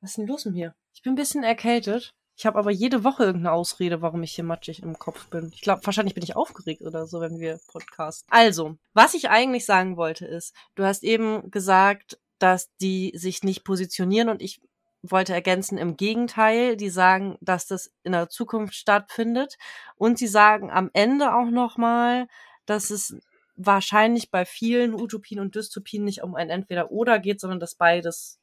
Was 0.00 0.10
ist 0.10 0.18
denn 0.18 0.26
los 0.26 0.44
mit 0.44 0.54
mir? 0.54 0.74
Ich 0.92 1.02
bin 1.02 1.12
ein 1.12 1.16
bisschen 1.16 1.44
erkältet. 1.44 2.14
Ich 2.38 2.46
habe 2.46 2.56
aber 2.56 2.70
jede 2.70 3.02
Woche 3.02 3.24
irgendeine 3.24 3.52
Ausrede, 3.52 4.00
warum 4.00 4.22
ich 4.22 4.32
hier 4.32 4.44
matschig 4.44 4.80
im 4.84 4.96
Kopf 4.96 5.26
bin. 5.26 5.50
Ich 5.52 5.60
glaube, 5.60 5.84
wahrscheinlich 5.84 6.14
bin 6.14 6.22
ich 6.22 6.36
aufgeregt 6.36 6.82
oder 6.82 7.08
so, 7.08 7.20
wenn 7.20 7.40
wir 7.40 7.58
Podcast. 7.66 8.24
Also, 8.30 8.76
was 8.94 9.14
ich 9.14 9.28
eigentlich 9.28 9.66
sagen 9.66 9.96
wollte 9.96 10.24
ist, 10.24 10.54
du 10.76 10.84
hast 10.84 11.02
eben 11.02 11.50
gesagt, 11.50 12.20
dass 12.38 12.70
die 12.76 13.10
sich 13.16 13.42
nicht 13.42 13.64
positionieren 13.64 14.28
und 14.28 14.40
ich 14.40 14.60
wollte 15.02 15.34
ergänzen, 15.34 15.78
im 15.78 15.96
Gegenteil, 15.96 16.76
die 16.76 16.90
sagen, 16.90 17.38
dass 17.40 17.66
das 17.66 17.92
in 18.04 18.12
der 18.12 18.28
Zukunft 18.28 18.76
stattfindet 18.76 19.58
und 19.96 20.16
sie 20.16 20.28
sagen 20.28 20.70
am 20.70 20.90
Ende 20.92 21.34
auch 21.34 21.50
nochmal, 21.50 22.28
dass 22.66 22.90
es 22.90 23.16
wahrscheinlich 23.56 24.30
bei 24.30 24.44
vielen 24.44 24.94
Utopien 24.94 25.40
und 25.40 25.56
Dystopien 25.56 26.04
nicht 26.04 26.22
um 26.22 26.36
ein 26.36 26.50
Entweder-Oder 26.50 27.18
geht, 27.18 27.40
sondern 27.40 27.58
dass 27.58 27.74
beides 27.74 28.37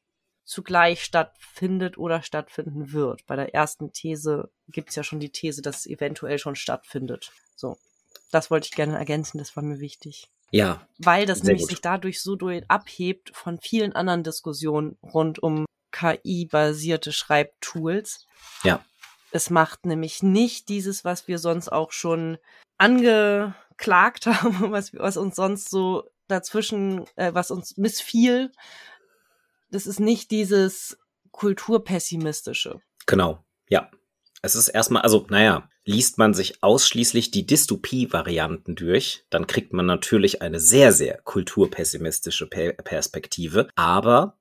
zugleich 0.46 1.04
stattfindet 1.04 1.98
oder 1.98 2.22
stattfinden 2.22 2.94
wird. 2.94 3.26
Bei 3.26 3.36
der 3.36 3.54
ersten 3.54 3.92
These 3.92 4.50
gibt 4.68 4.90
es 4.90 4.96
ja 4.96 5.04
schon 5.04 5.20
die 5.20 5.32
These, 5.32 5.62
dass 5.62 5.80
es 5.80 5.86
eventuell 5.88 6.40
schon 6.40 6.56
stattfindet. 6.56 7.32
So, 7.56 7.78
das 8.32 8.52
wollte 8.52 8.68
ich 8.68 8.76
gerne 8.76 8.98
ergänzen, 8.98 9.40
das 9.40 9.56
war 9.56 9.64
mir 9.64 9.80
wichtig. 9.80 10.30
Ja. 10.52 10.88
Weil 11.00 11.26
das 11.26 11.44
nämlich 11.44 11.64
gut. 11.64 11.72
sich 11.72 11.82
dadurch 11.82 12.22
so 12.22 12.36
durch 12.36 12.64
abhebt 12.68 13.32
von 13.36 13.60
vielen 13.60 13.94
anderen 13.94 14.24
Diskussionen 14.24 14.98
rund 15.02 15.42
um 15.42 15.66
KI-basierte 15.92 17.12
Schreibtools. 17.12 18.28
Ja. 18.64 18.84
Es 19.32 19.50
macht 19.50 19.86
nämlich 19.86 20.24
nicht 20.24 20.70
dieses, 20.70 21.04
was 21.04 21.28
wir 21.28 21.40
sonst 21.40 21.72
auch 21.72 21.92
schon 21.92 22.38
ange 22.78 23.56
beklagt 23.70 24.26
haben, 24.26 24.72
was, 24.72 24.94
was 24.94 25.18
uns 25.18 25.36
sonst 25.36 25.70
so 25.70 26.10
dazwischen, 26.28 27.06
äh, 27.16 27.34
was 27.34 27.52
uns 27.52 27.78
missfiel. 27.78 28.52
Das 29.70 29.88
ist 29.88 30.00
nicht 30.00 30.32
dieses 30.32 30.98
kulturpessimistische. 31.32 32.80
Genau, 33.06 33.44
ja. 33.70 33.90
Es 34.42 34.56
ist 34.56 34.68
erstmal, 34.68 35.02
also, 35.02 35.26
naja, 35.30 35.68
liest 35.86 36.18
man 36.18 36.34
sich 36.34 36.62
ausschließlich 36.62 37.32
die 37.32 37.48
Dystopie-Varianten 37.48 38.76
durch, 38.76 39.26
dann 39.30 39.48
kriegt 39.48 39.74
man 39.74 39.86
natürlich 39.86 40.42
eine 40.42 40.60
sehr, 40.60 40.92
sehr 40.92 41.20
kulturpessimistische 41.24 42.48
Perspektive. 42.48 43.68
Aber 43.76 44.38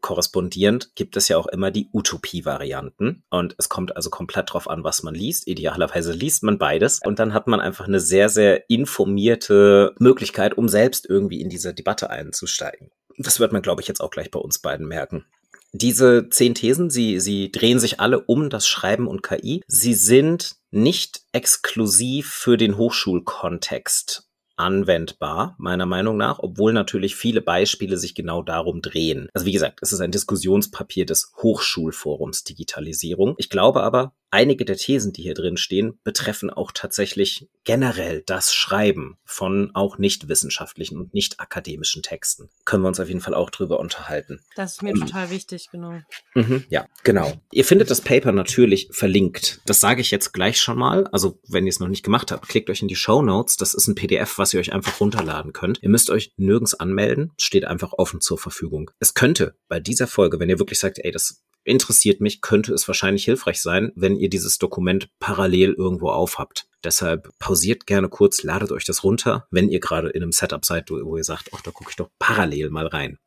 korrespondierend 0.00 0.94
gibt 0.96 1.16
es 1.16 1.28
ja 1.28 1.38
auch 1.38 1.46
immer 1.46 1.70
die 1.70 1.88
Utopie-Varianten. 1.92 3.22
Und 3.30 3.54
es 3.58 3.68
kommt 3.68 3.96
also 3.96 4.10
komplett 4.10 4.52
drauf 4.52 4.68
an, 4.68 4.84
was 4.84 5.02
man 5.02 5.14
liest. 5.14 5.46
Idealerweise 5.46 6.12
liest 6.12 6.42
man 6.42 6.58
beides. 6.58 7.00
Und 7.04 7.18
dann 7.18 7.32
hat 7.32 7.46
man 7.46 7.60
einfach 7.60 7.86
eine 7.86 8.00
sehr, 8.00 8.28
sehr 8.28 8.68
informierte 8.68 9.94
Möglichkeit, 9.98 10.58
um 10.58 10.68
selbst 10.68 11.08
irgendwie 11.08 11.40
in 11.40 11.48
diese 11.48 11.74
Debatte 11.74 12.10
einzusteigen. 12.10 12.90
Das 13.18 13.40
wird 13.40 13.52
man, 13.52 13.62
glaube 13.62 13.82
ich, 13.82 13.88
jetzt 13.88 14.00
auch 14.00 14.10
gleich 14.10 14.30
bei 14.30 14.38
uns 14.38 14.58
beiden 14.58 14.86
merken. 14.86 15.24
Diese 15.72 16.28
zehn 16.30 16.54
Thesen, 16.54 16.88
sie, 16.88 17.20
sie 17.20 17.52
drehen 17.52 17.78
sich 17.78 18.00
alle 18.00 18.20
um 18.20 18.48
das 18.48 18.66
Schreiben 18.66 19.06
und 19.06 19.22
KI. 19.22 19.62
Sie 19.66 19.94
sind 19.94 20.56
nicht 20.70 21.22
exklusiv 21.32 22.30
für 22.30 22.56
den 22.56 22.78
Hochschulkontext 22.78 24.28
anwendbar, 24.56 25.54
meiner 25.58 25.86
Meinung 25.86 26.16
nach, 26.16 26.40
obwohl 26.40 26.72
natürlich 26.72 27.14
viele 27.14 27.40
Beispiele 27.40 27.96
sich 27.96 28.14
genau 28.14 28.42
darum 28.42 28.82
drehen. 28.82 29.28
Also 29.32 29.46
wie 29.46 29.52
gesagt, 29.52 29.78
es 29.82 29.92
ist 29.92 30.00
ein 30.00 30.10
Diskussionspapier 30.10 31.06
des 31.06 31.32
Hochschulforums 31.42 32.44
Digitalisierung. 32.44 33.34
Ich 33.38 33.50
glaube 33.50 33.82
aber, 33.82 34.14
einige 34.30 34.64
der 34.64 34.76
Thesen, 34.76 35.12
die 35.12 35.22
hier 35.22 35.34
drin 35.34 35.56
stehen, 35.56 35.98
betreffen 36.04 36.50
auch 36.50 36.72
tatsächlich 36.72 37.48
generell 37.64 38.22
das 38.26 38.54
Schreiben 38.54 39.18
von 39.24 39.70
auch 39.74 39.98
nicht 39.98 40.28
wissenschaftlichen 40.28 40.98
und 40.98 41.14
nicht 41.14 41.40
akademischen 41.40 42.02
Texten. 42.02 42.48
Können 42.64 42.82
wir 42.82 42.88
uns 42.88 43.00
auf 43.00 43.08
jeden 43.08 43.20
Fall 43.20 43.34
auch 43.34 43.50
drüber 43.50 43.80
unterhalten. 43.80 44.40
Das 44.56 44.72
ist 44.72 44.82
mir 44.82 44.92
um, 44.92 45.00
total 45.00 45.30
wichtig, 45.30 45.68
genau. 45.70 46.00
Mhm, 46.34 46.64
ja, 46.68 46.86
genau. 47.04 47.32
Ihr 47.52 47.64
findet 47.64 47.90
das 47.90 48.00
Paper 48.00 48.32
natürlich 48.32 48.88
verlinkt. 48.90 49.60
Das 49.66 49.80
sage 49.80 50.00
ich 50.00 50.10
jetzt 50.10 50.32
gleich 50.32 50.60
schon 50.60 50.78
mal. 50.78 51.06
Also, 51.08 51.40
wenn 51.48 51.66
ihr 51.66 51.70
es 51.70 51.80
noch 51.80 51.88
nicht 51.88 52.04
gemacht 52.04 52.32
habt, 52.32 52.48
klickt 52.48 52.70
euch 52.70 52.82
in 52.82 52.88
die 52.88 52.96
Show 52.96 53.22
Notes. 53.22 53.56
Das 53.56 53.74
ist 53.74 53.86
ein 53.86 53.94
PDF, 53.94 54.38
was 54.38 54.54
ihr 54.54 54.60
euch 54.60 54.72
einfach 54.72 55.00
runterladen 55.00 55.52
könnt. 55.52 55.82
Ihr 55.82 55.90
müsst 55.90 56.10
euch 56.10 56.32
nirgends 56.36 56.74
anmelden. 56.74 57.32
Steht 57.38 57.64
einfach 57.64 57.92
offen 57.96 58.20
zur 58.20 58.38
Verfügung. 58.38 58.90
Es 58.98 59.14
könnte 59.14 59.56
bei 59.68 59.80
dieser 59.80 60.06
Folge, 60.06 60.40
wenn 60.40 60.48
ihr 60.48 60.58
wirklich 60.58 60.78
sagt, 60.78 60.98
ey, 61.02 61.10
das 61.10 61.42
interessiert 61.68 62.20
mich, 62.20 62.40
könnte 62.40 62.72
es 62.72 62.88
wahrscheinlich 62.88 63.24
hilfreich 63.24 63.60
sein, 63.60 63.92
wenn 63.94 64.16
ihr 64.16 64.28
dieses 64.28 64.58
Dokument 64.58 65.08
parallel 65.20 65.74
irgendwo 65.74 66.10
aufhabt. 66.10 66.68
Deshalb 66.84 67.30
pausiert 67.38 67.86
gerne 67.86 68.08
kurz, 68.08 68.42
ladet 68.42 68.72
euch 68.72 68.84
das 68.84 69.04
runter, 69.04 69.46
wenn 69.50 69.68
ihr 69.68 69.80
gerade 69.80 70.10
in 70.10 70.22
einem 70.22 70.32
Setup 70.32 70.64
seid, 70.64 70.90
wo 70.90 71.16
ihr 71.16 71.24
sagt, 71.24 71.50
ach, 71.54 71.60
da 71.60 71.70
gucke 71.70 71.90
ich 71.90 71.96
doch 71.96 72.10
parallel 72.18 72.70
mal 72.70 72.86
rein. 72.86 73.18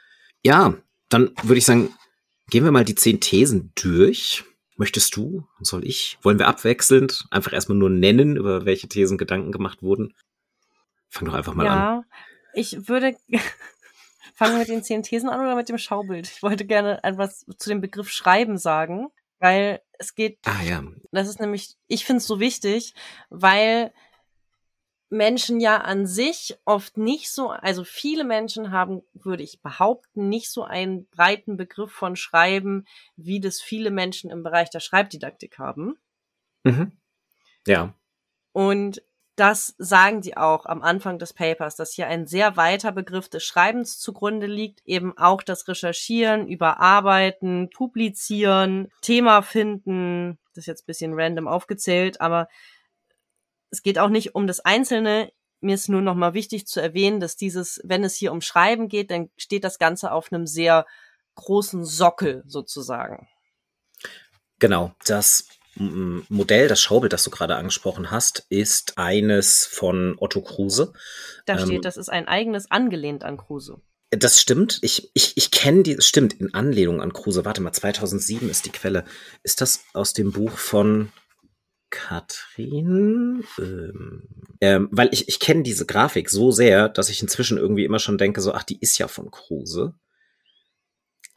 Ja, 0.43 0.75
dann 1.09 1.31
würde 1.43 1.57
ich 1.57 1.65
sagen, 1.65 1.93
gehen 2.49 2.63
wir 2.63 2.71
mal 2.71 2.85
die 2.85 2.95
zehn 2.95 3.19
Thesen 3.19 3.71
durch. 3.75 4.43
Möchtest 4.77 5.15
du? 5.15 5.45
Soll 5.59 5.85
ich? 5.85 6.17
Wollen 6.23 6.39
wir 6.39 6.47
abwechselnd 6.47 7.25
einfach 7.29 7.53
erstmal 7.53 7.77
nur 7.77 7.89
nennen, 7.89 8.35
über 8.37 8.65
welche 8.65 8.87
Thesen 8.87 9.17
Gedanken 9.17 9.51
gemacht 9.51 9.83
wurden? 9.83 10.13
Fang 11.09 11.27
doch 11.27 11.35
einfach 11.35 11.53
mal 11.53 11.65
ja, 11.65 11.73
an. 11.73 11.77
Ja, 11.77 12.03
ich 12.53 12.87
würde 12.87 13.15
Fangen 14.41 14.55
wir 14.55 14.61
mit 14.61 14.69
den 14.69 14.81
zehn 14.81 15.03
Thesen 15.03 15.29
an 15.29 15.39
oder 15.39 15.55
mit 15.55 15.69
dem 15.69 15.77
Schaubild? 15.77 16.27
Ich 16.27 16.41
wollte 16.41 16.65
gerne 16.65 17.03
etwas 17.03 17.45
zu 17.59 17.69
dem 17.69 17.79
Begriff 17.79 18.09
Schreiben 18.09 18.57
sagen, 18.57 19.09
weil 19.37 19.83
es 19.99 20.15
geht. 20.15 20.39
Ah 20.45 20.63
ja. 20.63 20.83
Das 21.11 21.27
ist 21.27 21.39
nämlich, 21.39 21.77
ich 21.85 22.05
finde 22.05 22.17
es 22.21 22.25
so 22.25 22.39
wichtig, 22.39 22.95
weil 23.29 23.93
Menschen 25.11 25.59
ja 25.59 25.77
an 25.77 26.07
sich 26.07 26.57
oft 26.65 26.97
nicht 26.97 27.29
so, 27.29 27.51
also 27.51 27.83
viele 27.83 28.23
Menschen 28.23 28.71
haben, 28.71 29.03
würde 29.13 29.43
ich 29.43 29.61
behaupten, 29.61 30.27
nicht 30.27 30.49
so 30.49 30.63
einen 30.63 31.07
breiten 31.09 31.55
Begriff 31.55 31.91
von 31.91 32.15
Schreiben, 32.15 32.87
wie 33.15 33.41
das 33.41 33.61
viele 33.61 33.91
Menschen 33.91 34.31
im 34.31 34.41
Bereich 34.41 34.71
der 34.71 34.79
Schreibdidaktik 34.79 35.59
haben. 35.59 35.99
Mhm. 36.63 36.93
Ja. 37.67 37.93
Und 38.53 39.03
das 39.41 39.73
sagen 39.79 40.21
die 40.21 40.37
auch 40.37 40.67
am 40.67 40.83
Anfang 40.83 41.17
des 41.17 41.33
Papers, 41.33 41.75
dass 41.75 41.93
hier 41.93 42.05
ein 42.05 42.27
sehr 42.27 42.57
weiter 42.57 42.91
Begriff 42.91 43.27
des 43.27 43.43
Schreibens 43.43 43.97
zugrunde 43.97 44.45
liegt, 44.45 44.81
eben 44.85 45.17
auch 45.17 45.41
das 45.41 45.67
Recherchieren, 45.67 46.47
Überarbeiten, 46.47 47.71
Publizieren, 47.71 48.91
Thema 49.01 49.41
finden, 49.41 50.37
das 50.53 50.63
ist 50.63 50.67
jetzt 50.67 50.83
ein 50.83 50.85
bisschen 50.85 51.13
random 51.15 51.47
aufgezählt, 51.47 52.21
aber 52.21 52.49
es 53.71 53.81
geht 53.81 53.97
auch 53.97 54.09
nicht 54.09 54.35
um 54.35 54.45
das 54.45 54.59
Einzelne. 54.59 55.31
Mir 55.59 55.73
ist 55.73 55.89
nur 55.89 56.01
nochmal 56.03 56.35
wichtig 56.35 56.67
zu 56.67 56.79
erwähnen, 56.79 57.19
dass 57.19 57.35
dieses, 57.35 57.81
wenn 57.83 58.03
es 58.03 58.15
hier 58.15 58.31
um 58.33 58.41
Schreiben 58.41 58.89
geht, 58.89 59.09
dann 59.09 59.31
steht 59.37 59.63
das 59.63 59.79
Ganze 59.79 60.11
auf 60.11 60.31
einem 60.31 60.45
sehr 60.45 60.85
großen 61.33 61.83
Sockel 61.83 62.43
sozusagen. 62.45 63.27
Genau, 64.59 64.91
das 65.03 65.47
Modell, 66.29 66.67
das 66.67 66.81
Schaubild, 66.81 67.13
das 67.13 67.23
du 67.23 67.29
gerade 67.29 67.55
angesprochen 67.55 68.11
hast, 68.11 68.45
ist 68.49 68.97
eines 68.97 69.65
von 69.65 70.15
Otto 70.19 70.41
Kruse. 70.41 70.93
Da 71.45 71.57
steht, 71.57 71.75
ähm, 71.75 71.81
das 71.81 71.97
ist 71.97 72.09
ein 72.09 72.27
eigenes 72.27 72.69
angelehnt 72.69 73.23
an 73.23 73.37
Kruse. 73.37 73.81
Das 74.11 74.41
stimmt. 74.41 74.79
Ich, 74.81 75.09
ich, 75.13 75.37
ich 75.37 75.51
kenne 75.51 75.83
die, 75.83 75.95
stimmt, 75.99 76.33
in 76.33 76.53
Anlehnung 76.53 77.01
an 77.01 77.13
Kruse. 77.13 77.45
Warte 77.45 77.61
mal, 77.61 77.71
2007 77.71 78.49
ist 78.49 78.65
die 78.65 78.71
Quelle. 78.71 79.05
Ist 79.41 79.61
das 79.61 79.85
aus 79.93 80.13
dem 80.13 80.33
Buch 80.33 80.51
von 80.51 81.11
Katrin? 81.89 83.45
Ähm, 83.57 84.23
ähm, 84.59 84.89
weil 84.91 85.09
ich, 85.13 85.29
ich 85.29 85.39
kenne 85.39 85.63
diese 85.63 85.85
Grafik 85.85 86.29
so 86.29 86.51
sehr, 86.51 86.89
dass 86.89 87.09
ich 87.09 87.21
inzwischen 87.21 87.57
irgendwie 87.57 87.85
immer 87.85 87.99
schon 87.99 88.17
denke, 88.17 88.41
so, 88.41 88.53
ach, 88.53 88.63
die 88.63 88.79
ist 88.79 88.97
ja 88.97 89.07
von 89.07 89.31
Kruse. 89.31 89.93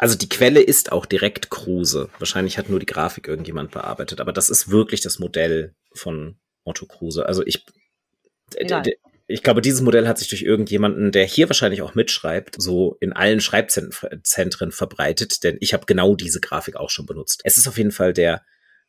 Also 0.04 0.18
die 0.18 0.28
Quelle 0.28 0.60
ist 0.60 0.92
auch 0.92 1.06
direkt 1.06 1.48
Kruse. 1.48 2.10
Wahrscheinlich 2.18 2.58
hat 2.58 2.68
nur 2.68 2.78
die 2.78 2.84
Grafik 2.84 3.26
irgendjemand 3.26 3.70
bearbeitet, 3.70 4.20
aber 4.20 4.34
das 4.34 4.50
ist 4.50 4.70
wirklich 4.70 5.00
das 5.00 5.18
Modell 5.18 5.74
von 5.94 6.36
Otto 6.62 6.84
Kruse. 6.84 7.24
Also 7.24 7.42
ich, 7.46 7.64
ja. 8.60 8.82
ich 9.26 9.42
glaube, 9.42 9.62
dieses 9.62 9.80
Modell 9.80 10.06
hat 10.06 10.18
sich 10.18 10.28
durch 10.28 10.42
irgendjemanden, 10.42 11.10
der 11.10 11.24
hier 11.24 11.48
wahrscheinlich 11.48 11.80
auch 11.80 11.94
mitschreibt, 11.94 12.56
so 12.60 12.98
in 13.00 13.14
allen 13.14 13.40
Schreibzentren 13.40 14.72
verbreitet, 14.72 15.42
denn 15.42 15.56
ich 15.60 15.72
habe 15.72 15.86
genau 15.86 16.16
diese 16.16 16.40
Grafik 16.40 16.76
auch 16.76 16.90
schon 16.90 17.06
benutzt. 17.06 17.40
Es 17.44 17.56
ist 17.56 17.66
auf 17.66 17.78
jeden 17.78 17.90
Fall 17.90 18.12
der 18.12 18.44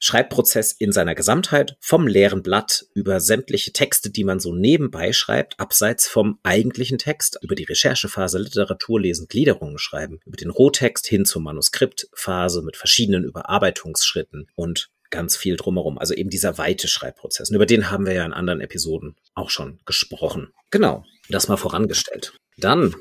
Schreibprozess 0.06 0.72
in 0.72 0.92
seiner 0.92 1.16
Gesamtheit, 1.16 1.78
vom 1.80 2.06
leeren 2.06 2.44
Blatt 2.44 2.86
über 2.94 3.20
sämtliche 3.20 3.74
Texte, 3.74 4.12
die 4.12 4.24
man 4.24 4.40
so 4.40 4.54
nebenbei 4.54 5.14
schreibt, 5.14 5.60
abseits 5.60 6.08
vom 6.08 6.38
eigentlichen 6.44 7.00
Text, 7.00 7.40
über 7.42 7.56
die 7.56 7.64
Recherchephase, 7.64 8.38
Literaturlesen, 8.38 9.28
Gliederungen 9.28 9.80
schreiben, 9.80 10.20
über 10.26 10.38
den 10.38 10.52
Rohtext 10.52 11.08
hin 11.08 11.26
zur 11.26 11.42
Manuskriptphase 11.42 12.62
mit 12.62 12.78
verschiedenen 12.78 13.24
Überarbeitungsschritten 13.24 14.48
und 14.56 14.92
ganz 15.10 15.38
viel 15.38 15.58
drumherum. 15.58 15.98
Also 15.98 16.14
eben 16.14 16.30
dieser 16.30 16.60
weite 16.60 16.88
Schreibprozess. 16.88 17.50
Und 17.50 17.56
über 17.56 17.66
den 17.66 17.90
haben 17.90 18.06
wir 18.06 18.14
ja 18.14 18.26
in 18.26 18.34
anderen 18.34 18.62
Episoden 18.62 19.16
auch 19.34 19.50
schon 19.50 19.80
gesprochen. 19.86 20.54
Genau, 20.70 21.04
das 21.30 21.48
mal 21.48 21.58
vorangestellt. 21.58 22.34
Dann 22.58 22.94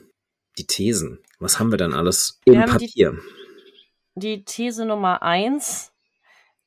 die 0.57 0.67
Thesen. 0.67 1.19
Was 1.39 1.59
haben 1.59 1.71
wir 1.71 1.77
dann 1.77 1.93
alles 1.93 2.41
im 2.47 2.65
Papier? 2.65 3.19
Die, 4.15 4.39
die 4.39 4.45
These 4.45 4.87
Nummer 4.87 5.23
eins 5.23 5.91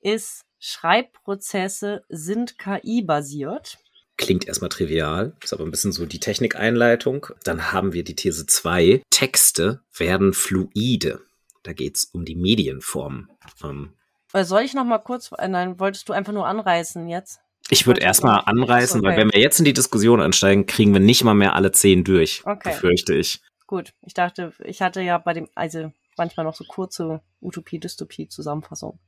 ist, 0.08 0.46
Schreibprozesse 0.60 2.04
sind 2.10 2.58
KI-basiert. 2.58 3.78
Klingt 4.18 4.48
erstmal 4.48 4.70
trivial, 4.70 5.34
ist 5.44 5.54
aber 5.54 5.64
ein 5.64 5.72
bisschen 5.72 5.92
so 5.92 6.06
die 6.08 6.20
Technikeinleitung. 6.20 7.28
Dann 7.44 7.72
haben 7.72 7.94
wir 7.94 8.04
die 8.04 8.16
These 8.16 8.48
2. 8.48 9.04
Texte 9.12 9.82
werden 9.96 10.34
fluide. 10.34 11.22
Da 11.62 11.74
geht 11.74 11.98
es 11.98 12.06
um 12.06 12.26
die 12.26 12.36
Medienform. 12.36 13.30
Ähm, 13.64 13.94
Soll 14.34 14.62
ich 14.64 14.74
noch 14.74 14.86
mal 14.86 14.98
kurz, 14.98 15.32
äh, 15.38 15.48
nein, 15.48 15.80
wolltest 15.80 16.10
du 16.10 16.14
einfach 16.14 16.34
nur 16.34 16.48
anreißen 16.48 17.08
jetzt? 17.08 17.40
Ich 17.70 17.86
würde 17.86 18.02
erstmal 18.02 18.42
anreißen, 18.46 19.02
okay. 19.02 19.10
weil 19.10 19.18
wenn 19.18 19.34
wir 19.34 19.42
jetzt 19.42 19.60
in 19.60 19.66
die 19.66 19.74
Diskussion 19.74 20.22
einsteigen, 20.22 20.66
kriegen 20.66 20.94
wir 20.94 21.02
nicht 21.02 21.24
mal 21.24 21.34
mehr 21.34 21.54
alle 21.54 21.72
zehn 21.72 22.04
durch, 22.04 22.42
okay. 22.46 22.72
befürchte 22.72 23.14
ich. 23.14 23.42
Gut, 23.68 23.94
ich 24.02 24.14
dachte, 24.14 24.54
ich 24.64 24.82
hatte 24.82 25.02
ja 25.02 25.18
bei 25.18 25.34
dem, 25.34 25.50
also 25.54 25.92
manchmal 26.18 26.46
noch 26.46 26.56
so 26.56 26.64
kurze 26.64 27.22
Utopie-Dystopie-Zusammenfassungen. 27.42 29.00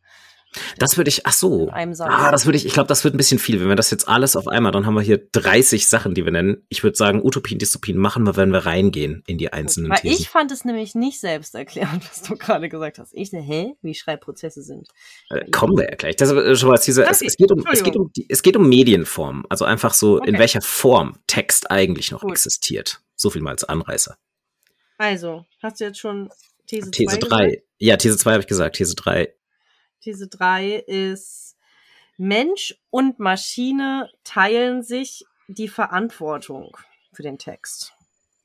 Das 0.77 0.97
würde 0.97 1.09
ich, 1.09 1.27
ach 1.27 1.33
so. 1.33 1.69
Ah, 1.71 2.31
das 2.31 2.45
würde 2.45 2.57
ich, 2.57 2.65
ich 2.65 2.73
glaube, 2.73 2.87
das 2.87 3.03
wird 3.03 3.13
ein 3.13 3.17
bisschen 3.17 3.37
viel. 3.37 3.59
Wenn 3.59 3.69
wir 3.69 3.75
das 3.75 3.91
jetzt 3.91 4.07
alles 4.07 4.35
auf 4.35 4.47
einmal, 4.47 4.71
dann 4.71 4.85
haben 4.85 4.95
wir 4.95 5.01
hier 5.01 5.19
30 5.31 5.87
Sachen, 5.87 6.15
die 6.15 6.25
wir 6.25 6.31
nennen. 6.31 6.65
Ich 6.69 6.83
würde 6.83 6.97
sagen, 6.97 7.21
Utopien, 7.23 7.59
Dystopien 7.59 7.97
machen 7.97 8.25
wir, 8.25 8.35
wenn 8.35 8.51
wir 8.51 8.65
reingehen 8.65 9.23
in 9.27 9.37
die 9.37 9.53
einzelnen 9.53 9.91
Weil 9.91 9.99
Thesen. 9.99 10.17
ich 10.19 10.29
fand 10.29 10.51
es 10.51 10.65
nämlich 10.65 10.95
nicht 10.95 11.19
selbst 11.19 11.53
erklärend, 11.53 12.03
was 12.09 12.23
du 12.23 12.35
gerade 12.35 12.67
gesagt 12.67 12.97
hast. 12.97 13.13
Ich 13.13 13.31
hä? 13.31 13.75
Wie 13.81 13.93
Schreibprozesse 13.93 14.63
sind. 14.63 14.87
Äh, 15.29 15.49
kommen 15.51 15.77
wir 15.77 15.85
ja 15.85 15.95
gleich. 15.95 16.15
Das 16.15 16.31
ist 16.31 16.59
schon 16.59 16.69
was 16.69 16.81
diese, 16.81 17.03
es, 17.05 17.21
es, 17.21 17.37
geht 17.37 17.51
um, 17.51 17.63
es 17.71 17.83
geht 17.83 17.95
um, 17.95 18.11
es 18.27 18.41
geht 18.41 18.57
um 18.57 18.67
Medienform. 18.67 19.45
Also 19.49 19.65
einfach 19.65 19.93
so, 19.93 20.17
okay. 20.17 20.29
in 20.29 20.39
welcher 20.39 20.61
Form 20.61 21.17
Text 21.27 21.69
eigentlich 21.69 22.11
noch 22.11 22.21
Gut. 22.21 22.31
existiert. 22.31 23.01
So 23.15 23.29
viel 23.29 23.41
mal 23.41 23.51
als 23.51 23.65
Anreißer. 23.65 24.17
Also, 24.97 25.45
hast 25.61 25.79
du 25.79 25.85
jetzt 25.85 25.99
schon 25.99 26.29
These 26.67 26.91
2 26.91 27.05
These 27.05 27.19
3. 27.19 27.63
Ja, 27.77 27.97
These 27.97 28.17
2 28.17 28.31
habe 28.31 28.41
ich 28.41 28.47
gesagt. 28.47 28.75
These 28.75 28.95
3 28.95 29.33
diese 30.05 30.27
drei 30.27 30.75
ist 30.75 31.55
Mensch 32.17 32.75
und 32.89 33.19
Maschine 33.19 34.09
teilen 34.23 34.83
sich 34.83 35.25
die 35.47 35.67
Verantwortung 35.67 36.77
für 37.13 37.23
den 37.23 37.37
Text. 37.37 37.93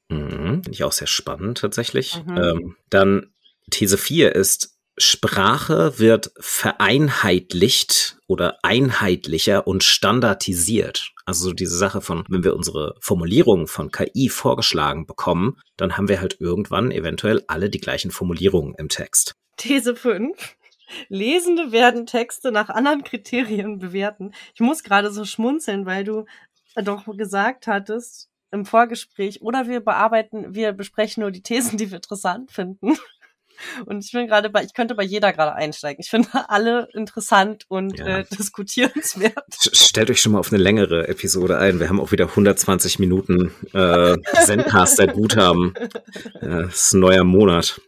Mhm, 0.08 0.62
Finde 0.62 0.70
ich 0.70 0.84
auch 0.84 0.92
sehr 0.92 1.06
spannend 1.06 1.58
tatsächlich. 1.58 2.23
Mhm. 2.25 2.37
Ähm, 2.37 2.76
dann 2.90 3.34
These 3.70 3.99
4 3.99 4.34
ist, 4.34 4.78
Sprache 4.96 5.99
wird 5.99 6.30
vereinheitlicht 6.38 8.18
oder 8.28 8.58
einheitlicher 8.62 9.66
und 9.66 9.82
standardisiert. 9.82 11.11
Also 11.25 11.52
diese 11.52 11.76
Sache 11.76 12.00
von, 12.00 12.25
wenn 12.28 12.44
wir 12.44 12.54
unsere 12.54 12.94
Formulierungen 13.00 13.66
von 13.66 13.90
KI 13.90 14.28
vorgeschlagen 14.28 15.06
bekommen, 15.06 15.58
dann 15.76 15.96
haben 15.96 16.08
wir 16.08 16.20
halt 16.20 16.37
irgendwann 16.40 16.92
eventuell 16.92 17.42
alle 17.49 17.70
die 17.70 17.80
gleichen 17.80 18.12
Formulierungen 18.12 18.75
im 18.76 18.88
Text. 18.88 19.34
These 19.56 19.96
5. 19.96 20.56
Lesende 21.08 21.72
werden 21.72 22.06
Texte 22.06 22.52
nach 22.52 22.68
anderen 22.68 23.04
Kriterien 23.04 23.78
bewerten. 23.78 24.32
Ich 24.54 24.60
muss 24.60 24.82
gerade 24.82 25.10
so 25.10 25.24
schmunzeln, 25.24 25.86
weil 25.86 26.04
du 26.04 26.24
doch 26.76 27.04
gesagt 27.16 27.66
hattest 27.66 28.28
im 28.50 28.64
Vorgespräch, 28.64 29.42
oder 29.42 29.68
wir 29.68 29.80
bearbeiten, 29.80 30.54
wir 30.54 30.72
besprechen 30.72 31.22
nur 31.22 31.32
die 31.32 31.42
Thesen, 31.42 31.76
die 31.76 31.90
wir 31.90 31.96
interessant 31.96 32.52
finden. 32.52 32.96
Und 33.86 34.04
ich 34.04 34.12
bin 34.12 34.26
gerade 34.26 34.50
bei, 34.50 34.64
ich 34.64 34.74
könnte 34.74 34.94
bei 34.94 35.04
jeder 35.04 35.32
gerade 35.32 35.54
einsteigen. 35.54 36.00
Ich 36.00 36.10
finde 36.10 36.28
alle 36.48 36.88
interessant 36.92 37.64
und 37.68 37.98
ja. 37.98 38.18
äh, 38.18 38.24
diskutierenswert. 38.38 39.44
Stellt 39.72 40.10
euch 40.10 40.20
schon 40.20 40.32
mal 40.32 40.38
auf 40.38 40.52
eine 40.52 40.62
längere 40.62 41.08
Episode 41.08 41.58
ein. 41.58 41.80
Wir 41.80 41.88
haben 41.88 42.00
auch 42.00 42.12
wieder 42.12 42.28
120 42.28 42.98
Minuten 42.98 43.52
äh, 43.72 44.16
Zencaster 44.44 45.06
Guthaben. 45.06 45.74
Äh, 45.76 45.90
das 46.40 46.86
ist 46.86 46.92
ein 46.94 47.00
neuer 47.00 47.24
Monat. 47.24 47.80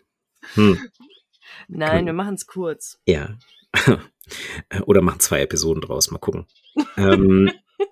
Hm. 0.54 0.78
Nein, 1.68 2.06
wir 2.06 2.12
machen 2.12 2.34
es 2.34 2.46
kurz. 2.46 2.98
Ja. 3.06 3.36
Oder 4.86 5.02
machen 5.02 5.20
zwei 5.20 5.40
Episoden 5.40 5.80
draus. 5.80 6.10
Mal 6.10 6.18
gucken. 6.18 6.46
ähm, 6.96 7.50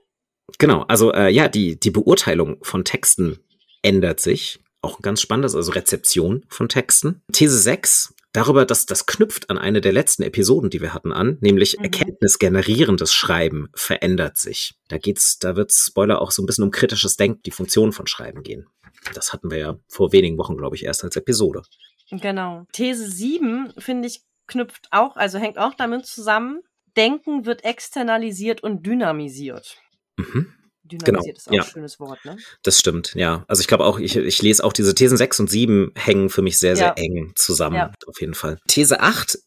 genau, 0.59 0.83
also 0.83 1.13
äh, 1.13 1.31
ja, 1.31 1.49
die, 1.49 1.79
die 1.79 1.91
Beurteilung 1.91 2.59
von 2.63 2.85
Texten 2.85 3.39
ändert 3.83 4.21
sich 4.21 4.61
auch 4.85 5.01
ganz 5.01 5.21
spannendes, 5.21 5.55
also 5.55 5.73
Rezeption 5.73 6.45
von 6.49 6.69
Texten. 6.69 7.23
These 7.33 7.59
6, 7.59 8.15
darüber, 8.33 8.67
dass 8.67 8.85
das 8.85 9.07
knüpft 9.07 9.49
an 9.49 9.57
eine 9.57 9.81
der 9.81 9.93
letzten 9.93 10.23
Episoden, 10.23 10.69
die 10.69 10.83
wir 10.83 10.93
hatten, 10.93 11.13
an, 11.13 11.39
nämlich 11.41 11.79
mhm. 11.79 11.85
erkenntnisgenerierendes 11.85 13.15
Schreiben 13.15 13.71
verändert 13.75 14.37
sich. 14.37 14.75
Da 14.89 14.99
geht's, 14.99 15.39
da 15.39 15.57
wird 15.57 15.73
Spoiler 15.73 16.21
auch 16.21 16.31
so 16.31 16.43
ein 16.43 16.47
bisschen 16.47 16.65
um 16.65 16.71
kritisches 16.71 17.17
Denken, 17.17 17.43
die 17.45 17.51
Funktion 17.51 17.93
von 17.93 18.07
Schreiben 18.07 18.43
gehen. 18.43 18.67
Das 19.15 19.33
hatten 19.33 19.51
wir 19.51 19.59
ja 19.59 19.79
vor 19.89 20.13
wenigen 20.13 20.39
Wochen, 20.39 20.57
glaube 20.57 20.77
ich, 20.77 20.85
erst 20.85 21.05
als 21.05 21.17
Episode. 21.17 21.63
Genau. 22.11 22.67
These 22.73 23.11
7, 23.11 23.73
finde 23.79 24.09
ich, 24.09 24.23
knüpft 24.47 24.89
auch, 24.91 25.17
also 25.17 25.39
hängt 25.39 25.59
auch 25.59 25.75
damit 25.75 26.07
zusammen. 26.07 26.61
Denken 26.97 27.45
wird 27.45 27.65
externalisiert 27.65 28.63
und 28.63 28.87
dynamisiert. 28.87 29.79
Mhm. 30.17 30.53
Dynamisiert 30.87 31.25
genau. 31.25 31.37
ist 31.37 31.49
auch 31.49 31.53
ja. 31.53 31.63
ein 31.63 31.69
schönes 31.69 31.99
Wort, 31.99 32.23
ne? 32.27 32.37
Das 32.63 32.79
stimmt, 32.79 33.15
ja. 33.15 33.45
Also 33.49 33.61
ich 33.61 33.69
glaube 33.69 33.87
auch, 33.87 33.99
ich, 33.99 34.17
ich 34.17 34.43
lese 34.43 34.63
auch 34.63 34.73
diese 34.73 34.95
Thesen 34.95 35.17
6 35.17 35.41
und 35.41 35.51
7 35.51 35.93
hängen 35.95 36.29
für 36.29 36.43
mich 36.43 36.59
sehr, 36.59 36.77
sehr 36.77 36.89
ja. 36.89 36.93
eng 37.03 37.33
zusammen, 37.37 37.77
ja. 37.77 37.93
auf 38.07 38.21
jeden 38.21 38.35
Fall. 38.35 38.59
These 38.69 39.01
8, 39.01 39.39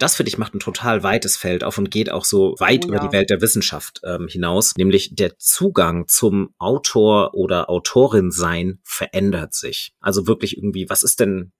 das 0.00 0.16
für 0.16 0.24
dich 0.24 0.38
macht 0.38 0.54
ein 0.54 0.60
total 0.60 1.02
weites 1.02 1.36
Feld 1.36 1.64
auf 1.64 1.76
und 1.76 1.90
geht 1.90 2.10
auch 2.10 2.24
so 2.24 2.54
weit 2.58 2.86
oh, 2.86 2.88
über 2.88 2.98
die 2.98 3.12
Welt 3.12 3.28
der 3.28 3.42
Wissenschaft 3.42 4.00
ähm, 4.04 4.26
hinaus, 4.26 4.74
nämlich 4.78 5.14
der 5.14 5.36
Zugang 5.36 6.08
zum 6.08 6.54
Autor 6.58 7.34
oder 7.34 7.68
Autorin 7.68 8.30
sein 8.30 8.80
verändert 8.82 9.52
sich. 9.52 9.92
Also 10.00 10.26
wirklich 10.26 10.56
irgendwie, 10.56 10.88
was 10.88 11.02
ist 11.02 11.20
denn 11.20 11.52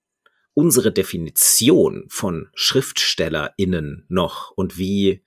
unsere 0.56 0.90
Definition 0.90 2.06
von 2.08 2.48
SchriftstellerInnen 2.54 4.06
noch 4.08 4.52
und 4.52 4.78
wie 4.78 5.22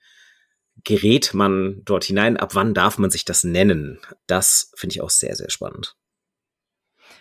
gerät 0.82 1.34
man 1.34 1.82
dort 1.84 2.04
hinein? 2.04 2.36
Ab 2.36 2.56
wann 2.56 2.74
darf 2.74 2.98
man 2.98 3.10
sich 3.10 3.24
das 3.24 3.44
nennen? 3.44 4.00
Das 4.26 4.72
finde 4.74 4.94
ich 4.94 5.02
auch 5.02 5.10
sehr, 5.10 5.36
sehr 5.36 5.48
spannend. 5.48 5.96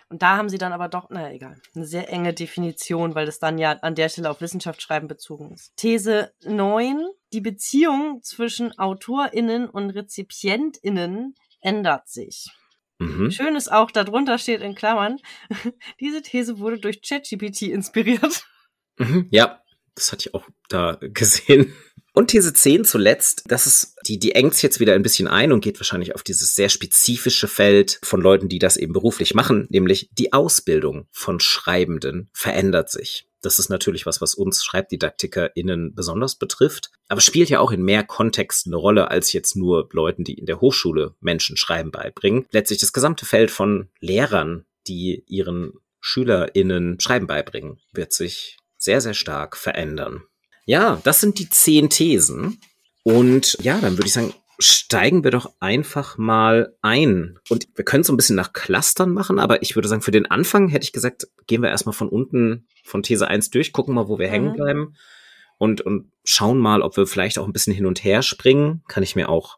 Und 0.09 0.23
da 0.23 0.37
haben 0.37 0.49
sie 0.49 0.57
dann 0.57 0.73
aber 0.73 0.87
doch, 0.87 1.11
naja, 1.11 1.29
egal, 1.29 1.61
eine 1.75 1.85
sehr 1.85 2.09
enge 2.09 2.33
Definition, 2.33 3.13
weil 3.13 3.27
das 3.27 3.37
dann 3.37 3.59
ja 3.59 3.73
an 3.73 3.93
der 3.93 4.09
Stelle 4.09 4.31
auf 4.31 4.41
Wissenschaftsschreiben 4.41 5.07
bezogen 5.07 5.51
ist. 5.51 5.75
These 5.75 6.33
9. 6.45 7.05
Die 7.31 7.41
Beziehung 7.41 8.23
zwischen 8.23 8.75
AutorInnen 8.79 9.69
und 9.69 9.91
RezipientInnen 9.91 11.35
ändert 11.61 12.09
sich. 12.09 12.47
Mhm. 12.99 13.31
Schön 13.31 13.55
ist 13.55 13.71
auch, 13.71 13.91
darunter 13.91 14.37
steht 14.37 14.61
in 14.61 14.75
Klammern, 14.75 15.17
diese 15.99 16.21
These 16.21 16.59
wurde 16.59 16.79
durch 16.79 17.01
ChatGPT 17.01 17.63
inspiriert. 17.63 18.43
Mhm, 18.97 19.27
ja, 19.31 19.61
das 19.95 20.11
hatte 20.11 20.27
ich 20.27 20.33
auch 20.33 20.47
da 20.67 20.97
gesehen. 21.01 21.73
Und 22.13 22.27
These 22.27 22.53
10 22.53 22.83
zuletzt, 22.83 23.43
das 23.47 23.65
ist, 23.65 23.95
die, 24.05 24.19
die 24.19 24.33
engt 24.33 24.61
jetzt 24.61 24.81
wieder 24.81 24.93
ein 24.93 25.03
bisschen 25.03 25.27
ein 25.27 25.53
und 25.53 25.61
geht 25.61 25.79
wahrscheinlich 25.79 26.15
auf 26.15 26.23
dieses 26.23 26.55
sehr 26.55 26.67
spezifische 26.67 27.47
Feld 27.47 27.99
von 28.03 28.19
Leuten, 28.19 28.49
die 28.49 28.59
das 28.59 28.75
eben 28.75 28.91
beruflich 28.91 29.35
machen, 29.35 29.67
nämlich 29.69 30.09
die 30.11 30.33
Ausbildung 30.33 31.07
von 31.11 31.39
Schreibenden 31.39 32.29
verändert 32.33 32.89
sich. 32.89 33.28
Das 33.41 33.59
ist 33.59 33.69
natürlich 33.69 34.05
was, 34.05 34.21
was 34.21 34.35
uns 34.35 34.63
SchreibdidaktikerInnen 34.63 35.95
besonders 35.95 36.35
betrifft, 36.35 36.91
aber 37.07 37.21
spielt 37.21 37.49
ja 37.49 37.59
auch 37.59 37.71
in 37.71 37.83
mehr 37.83 38.03
Kontexten 38.03 38.73
eine 38.73 38.81
Rolle 38.81 39.09
als 39.09 39.33
jetzt 39.33 39.55
nur 39.55 39.87
Leuten, 39.91 40.23
die 40.23 40.33
in 40.33 40.45
der 40.45 40.61
Hochschule 40.61 41.15
Menschen 41.21 41.57
Schreiben 41.57 41.91
beibringen. 41.91 42.45
Letztlich 42.51 42.79
das 42.79 42.93
gesamte 42.93 43.25
Feld 43.25 43.51
von 43.51 43.89
Lehrern, 43.99 44.65
die 44.87 45.23
ihren 45.27 45.73
SchülerInnen 46.01 46.99
Schreiben 46.99 47.27
beibringen, 47.27 47.79
wird 47.93 48.13
sich 48.13 48.57
sehr, 48.77 49.01
sehr 49.01 49.13
stark 49.13 49.57
verändern. 49.57 50.23
Ja, 50.65 51.01
das 51.03 51.21
sind 51.21 51.39
die 51.39 51.49
zehn 51.49 51.89
Thesen. 51.89 52.59
Und 53.03 53.57
ja, 53.61 53.79
dann 53.79 53.97
würde 53.97 54.07
ich 54.07 54.13
sagen, 54.13 54.33
steigen 54.59 55.23
wir 55.23 55.31
doch 55.31 55.53
einfach 55.59 56.17
mal 56.17 56.75
ein. 56.81 57.39
Und 57.49 57.67
wir 57.75 57.85
können 57.85 58.03
so 58.03 58.13
ein 58.13 58.17
bisschen 58.17 58.35
nach 58.35 58.53
Clustern 58.53 59.13
machen, 59.13 59.39
aber 59.39 59.61
ich 59.63 59.75
würde 59.75 59.87
sagen, 59.87 60.01
für 60.01 60.11
den 60.11 60.25
Anfang 60.25 60.67
hätte 60.67 60.83
ich 60.83 60.93
gesagt, 60.93 61.27
gehen 61.47 61.61
wir 61.61 61.69
erstmal 61.69 61.93
von 61.93 62.09
unten 62.09 62.67
von 62.83 63.01
These 63.01 63.27
1 63.27 63.49
durch, 63.51 63.71
gucken 63.71 63.95
mal, 63.95 64.09
wo 64.09 64.19
wir 64.19 64.27
mhm. 64.27 64.31
hängen 64.31 64.53
bleiben 64.53 64.95
und, 65.57 65.81
und 65.81 66.11
schauen 66.23 66.57
mal, 66.57 66.81
ob 66.81 66.97
wir 66.97 67.07
vielleicht 67.07 67.39
auch 67.39 67.45
ein 67.45 67.53
bisschen 67.53 67.73
hin 67.73 67.85
und 67.85 68.03
her 68.03 68.21
springen. 68.21 68.83
Kann 68.87 69.03
ich 69.03 69.15
mir 69.15 69.29
auch 69.29 69.57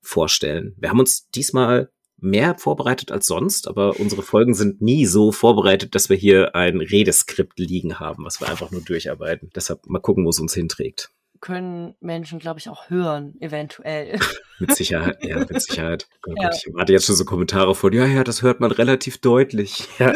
vorstellen. 0.00 0.74
Wir 0.78 0.90
haben 0.90 1.00
uns 1.00 1.30
diesmal 1.30 1.90
mehr 2.18 2.56
vorbereitet 2.56 3.12
als 3.12 3.26
sonst, 3.26 3.68
aber 3.68 3.98
unsere 3.98 4.22
Folgen 4.22 4.54
sind 4.54 4.80
nie 4.80 5.06
so 5.06 5.32
vorbereitet, 5.32 5.94
dass 5.94 6.08
wir 6.08 6.16
hier 6.16 6.54
ein 6.54 6.80
Redeskript 6.80 7.58
liegen 7.58 8.00
haben, 8.00 8.24
was 8.24 8.40
wir 8.40 8.48
einfach 8.48 8.70
nur 8.70 8.82
durcharbeiten. 8.82 9.50
Deshalb 9.54 9.86
mal 9.86 10.00
gucken, 10.00 10.24
wo 10.24 10.30
es 10.30 10.40
uns 10.40 10.54
hinträgt. 10.54 11.10
Können 11.44 11.94
Menschen, 12.00 12.38
glaube 12.38 12.58
ich, 12.58 12.70
auch 12.70 12.88
hören, 12.88 13.34
eventuell. 13.38 14.18
mit 14.58 14.74
Sicherheit, 14.74 15.22
ja, 15.22 15.40
mit 15.40 15.60
Sicherheit. 15.60 16.08
Oh 16.26 16.32
ja. 16.40 16.50
Ich 16.50 16.66
warte 16.72 16.92
jetzt 16.92 17.04
schon 17.04 17.16
so 17.16 17.26
Kommentare 17.26 17.74
von, 17.74 17.92
ja, 17.92 18.06
ja, 18.06 18.24
das 18.24 18.40
hört 18.40 18.60
man 18.60 18.70
relativ 18.70 19.20
deutlich. 19.20 19.86
Ja. 19.98 20.14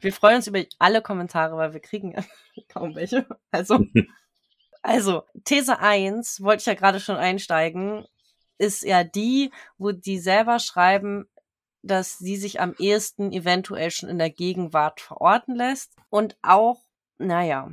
wir 0.00 0.12
freuen 0.12 0.36
uns 0.36 0.46
über 0.46 0.62
alle 0.78 1.02
Kommentare, 1.02 1.56
weil 1.56 1.72
wir 1.72 1.80
kriegen 1.80 2.14
kaum 2.68 2.94
welche. 2.94 3.26
Also. 3.50 3.84
Also, 4.80 5.24
These 5.44 5.80
1 5.80 6.40
wollte 6.42 6.60
ich 6.60 6.66
ja 6.66 6.74
gerade 6.74 7.00
schon 7.00 7.16
einsteigen 7.16 8.06
ist 8.58 8.84
ja 8.84 9.04
die, 9.04 9.50
wo 9.76 9.92
die 9.92 10.18
selber 10.18 10.58
schreiben, 10.58 11.28
dass 11.82 12.18
sie 12.18 12.36
sich 12.36 12.60
am 12.60 12.74
ehesten 12.78 13.32
eventuell 13.32 13.90
schon 13.90 14.08
in 14.08 14.18
der 14.18 14.30
Gegenwart 14.30 15.00
verorten 15.00 15.54
lässt 15.54 15.94
und 16.10 16.36
auch, 16.42 16.82
naja, 17.18 17.70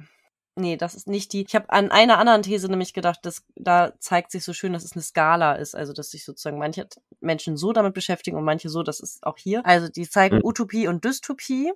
nee, 0.56 0.78
das 0.78 0.96
ist 0.96 1.08
nicht 1.08 1.34
die. 1.34 1.44
Ich 1.48 1.56
habe 1.56 1.70
an 1.70 1.92
einer 1.92 2.18
anderen 2.18 2.44
These 2.44 2.68
nämlich 2.70 2.94
gedacht, 2.94 3.20
dass 3.24 3.44
da 3.56 3.94
zeigt 4.00 4.32
sich 4.32 4.44
so 4.44 4.54
schön, 4.54 4.74
dass 4.74 4.84
es 4.84 4.94
eine 4.94 5.02
Skala 5.02 5.54
ist, 5.54 5.76
also 5.76 5.94
dass 5.94 6.12
sich 6.12 6.26
sozusagen 6.26 6.58
manche 6.58 6.88
Menschen 7.20 7.58
so 7.58 7.74
damit 7.74 7.94
beschäftigen 7.94 8.38
und 8.38 8.44
manche 8.44 8.70
so, 8.70 8.84
das 8.84 9.00
ist 9.00 9.26
auch 9.26 9.38
hier. 9.38 9.66
Also 9.66 9.88
die 9.90 10.08
zeigen 10.08 10.38
mhm. 10.38 10.46
Utopie 10.46 10.88
und 10.88 11.06
Dystopie. 11.06 11.72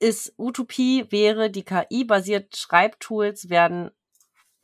Ist 0.00 0.34
Utopie 0.38 1.06
wäre, 1.10 1.50
die 1.50 1.62
KI-basiert 1.62 2.56
Schreibtools 2.56 3.48
werden 3.48 3.90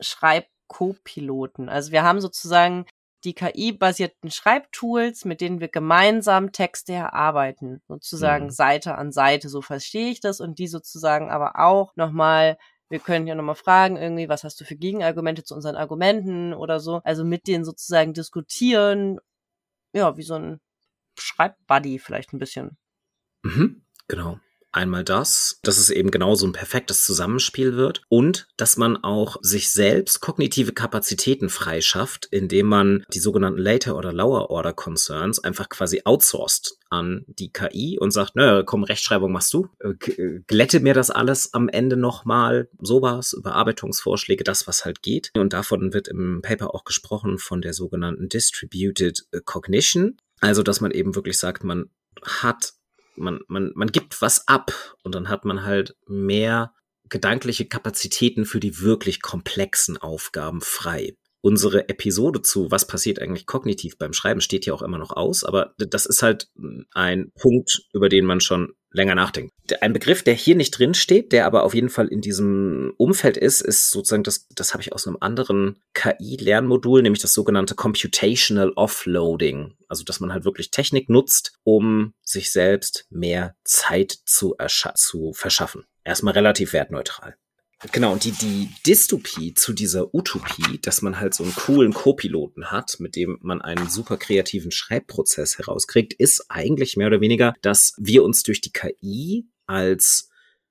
Schreibkopiloten. 0.01 1.69
Also 1.69 1.91
wir 1.91 2.03
haben 2.03 2.19
sozusagen 2.19 2.85
die 3.23 3.33
KI-basierten 3.33 4.31
Schreibtools, 4.31 5.25
mit 5.25 5.41
denen 5.41 5.59
wir 5.59 5.69
gemeinsam 5.69 6.51
Texte 6.51 6.93
erarbeiten, 6.93 7.81
sozusagen 7.87 8.45
mhm. 8.45 8.51
Seite 8.51 8.95
an 8.95 9.11
Seite, 9.11 9.47
so 9.47 9.61
verstehe 9.61 10.09
ich 10.09 10.19
das 10.19 10.39
und 10.41 10.59
die 10.59 10.67
sozusagen 10.67 11.29
aber 11.29 11.59
auch 11.59 11.95
nochmal 11.95 12.57
wir 12.91 12.99
können 12.99 13.25
ja 13.25 13.35
nochmal 13.35 13.55
fragen, 13.55 13.95
irgendwie, 13.95 14.29
was 14.29 14.43
hast 14.43 14.59
du 14.59 14.65
für 14.65 14.75
Gegenargumente 14.75 15.43
zu 15.43 15.55
unseren 15.55 15.77
Argumenten 15.77 16.53
oder 16.53 16.79
so. 16.79 17.01
Also 17.03 17.23
mit 17.23 17.47
denen 17.47 17.63
sozusagen 17.63 18.13
diskutieren, 18.13 19.19
ja, 19.93 20.17
wie 20.17 20.23
so 20.23 20.35
ein 20.35 20.59
Schreibbuddy 21.17 21.99
vielleicht 21.99 22.33
ein 22.33 22.39
bisschen. 22.39 22.77
Mhm, 23.43 23.83
genau. 24.07 24.39
Einmal 24.73 25.03
das, 25.03 25.59
dass 25.63 25.77
es 25.77 25.89
eben 25.89 26.11
genau 26.11 26.35
so 26.35 26.47
ein 26.47 26.53
perfektes 26.53 27.03
Zusammenspiel 27.03 27.75
wird 27.75 28.03
und 28.07 28.47
dass 28.55 28.77
man 28.77 28.95
auch 28.97 29.37
sich 29.41 29.71
selbst 29.71 30.21
kognitive 30.21 30.71
Kapazitäten 30.71 31.49
freischafft, 31.49 32.27
indem 32.31 32.67
man 32.67 33.03
die 33.13 33.19
sogenannten 33.19 33.59
Later- 33.59 33.97
oder 33.97 34.13
Lower-Order-Concerns 34.13 35.43
einfach 35.43 35.67
quasi 35.67 36.01
outsourced 36.05 36.77
an 36.89 37.25
die 37.27 37.51
KI 37.51 37.97
und 37.99 38.11
sagt, 38.11 38.35
naja, 38.35 38.63
komm, 38.63 38.83
Rechtschreibung 38.83 39.31
machst 39.31 39.53
du, 39.53 39.67
äh, 39.79 39.89
äh, 40.11 40.41
glätte 40.47 40.79
mir 40.79 40.93
das 40.93 41.09
alles 41.09 41.53
am 41.53 41.67
Ende 41.67 41.97
nochmal, 41.97 42.69
sowas, 42.79 43.33
Überarbeitungsvorschläge, 43.33 44.43
das, 44.43 44.67
was 44.67 44.85
halt 44.85 45.01
geht. 45.01 45.31
Und 45.35 45.53
davon 45.53 45.93
wird 45.93 46.07
im 46.07 46.41
Paper 46.41 46.73
auch 46.73 46.85
gesprochen 46.85 47.39
von 47.39 47.61
der 47.61 47.73
sogenannten 47.73 48.29
Distributed 48.29 49.25
Cognition. 49.45 50.17
Also, 50.39 50.63
dass 50.63 50.81
man 50.81 50.91
eben 50.91 51.15
wirklich 51.15 51.37
sagt, 51.37 51.63
man 51.63 51.89
hat 52.23 52.73
man, 53.15 53.39
man, 53.47 53.71
man 53.75 53.91
gibt 53.91 54.21
was 54.21 54.47
ab 54.47 54.73
und 55.03 55.15
dann 55.15 55.29
hat 55.29 55.45
man 55.45 55.63
halt 55.63 55.95
mehr 56.07 56.73
gedankliche 57.09 57.65
Kapazitäten 57.65 58.45
für 58.45 58.59
die 58.59 58.79
wirklich 58.79 59.21
komplexen 59.21 59.97
Aufgaben 59.97 60.61
frei. 60.61 61.15
Unsere 61.41 61.89
Episode 61.89 62.41
zu 62.41 62.69
Was 62.69 62.85
passiert 62.85 63.19
eigentlich 63.19 63.47
kognitiv 63.47 63.97
beim 63.97 64.13
Schreiben 64.13 64.41
steht 64.41 64.65
ja 64.65 64.73
auch 64.73 64.83
immer 64.83 64.99
noch 64.99 65.11
aus, 65.11 65.43
aber 65.43 65.73
das 65.77 66.05
ist 66.05 66.21
halt 66.21 66.49
ein 66.93 67.31
Punkt, 67.39 67.83
über 67.93 68.09
den 68.09 68.25
man 68.25 68.41
schon 68.41 68.73
länger 68.91 69.15
nachdenken. 69.15 69.51
Ein 69.79 69.93
Begriff, 69.93 70.21
der 70.23 70.33
hier 70.33 70.55
nicht 70.55 70.71
drin 70.71 70.93
steht, 70.93 71.31
der 71.31 71.45
aber 71.45 71.63
auf 71.63 71.73
jeden 71.73 71.89
Fall 71.89 72.07
in 72.07 72.21
diesem 72.21 72.93
Umfeld 72.97 73.37
ist, 73.37 73.61
ist 73.61 73.89
sozusagen 73.89 74.23
das, 74.23 74.47
das 74.49 74.73
habe 74.73 74.83
ich 74.83 74.93
aus 74.93 75.07
einem 75.07 75.17
anderen 75.19 75.79
KI-Lernmodul, 75.93 77.01
nämlich 77.01 77.21
das 77.21 77.33
sogenannte 77.33 77.75
Computational 77.75 78.73
Offloading. 78.75 79.75
Also, 79.87 80.03
dass 80.03 80.19
man 80.19 80.33
halt 80.33 80.45
wirklich 80.45 80.71
Technik 80.71 81.09
nutzt, 81.09 81.53
um 81.63 82.13
sich 82.21 82.51
selbst 82.51 83.05
mehr 83.09 83.55
Zeit 83.63 84.11
zu, 84.25 84.55
zu 84.95 85.33
verschaffen. 85.33 85.85
Erstmal 86.03 86.33
relativ 86.33 86.73
wertneutral. 86.73 87.35
Genau, 87.91 88.13
und 88.13 88.23
die, 88.25 88.31
die 88.31 88.69
Dystopie 88.85 89.55
zu 89.55 89.73
dieser 89.73 90.13
Utopie, 90.13 90.77
dass 90.81 91.01
man 91.01 91.19
halt 91.19 91.33
so 91.33 91.43
einen 91.43 91.55
coolen 91.55 91.93
Co-Piloten 91.93 92.69
hat, 92.71 92.99
mit 92.99 93.15
dem 93.15 93.39
man 93.41 93.61
einen 93.61 93.89
super 93.89 94.17
kreativen 94.17 94.71
Schreibprozess 94.71 95.57
herauskriegt, 95.57 96.13
ist 96.13 96.45
eigentlich 96.49 96.95
mehr 96.95 97.07
oder 97.07 97.21
weniger, 97.21 97.55
dass 97.63 97.95
wir 97.97 98.23
uns 98.23 98.43
durch 98.43 98.61
die 98.61 98.71
KI 98.71 99.47
als 99.65 100.29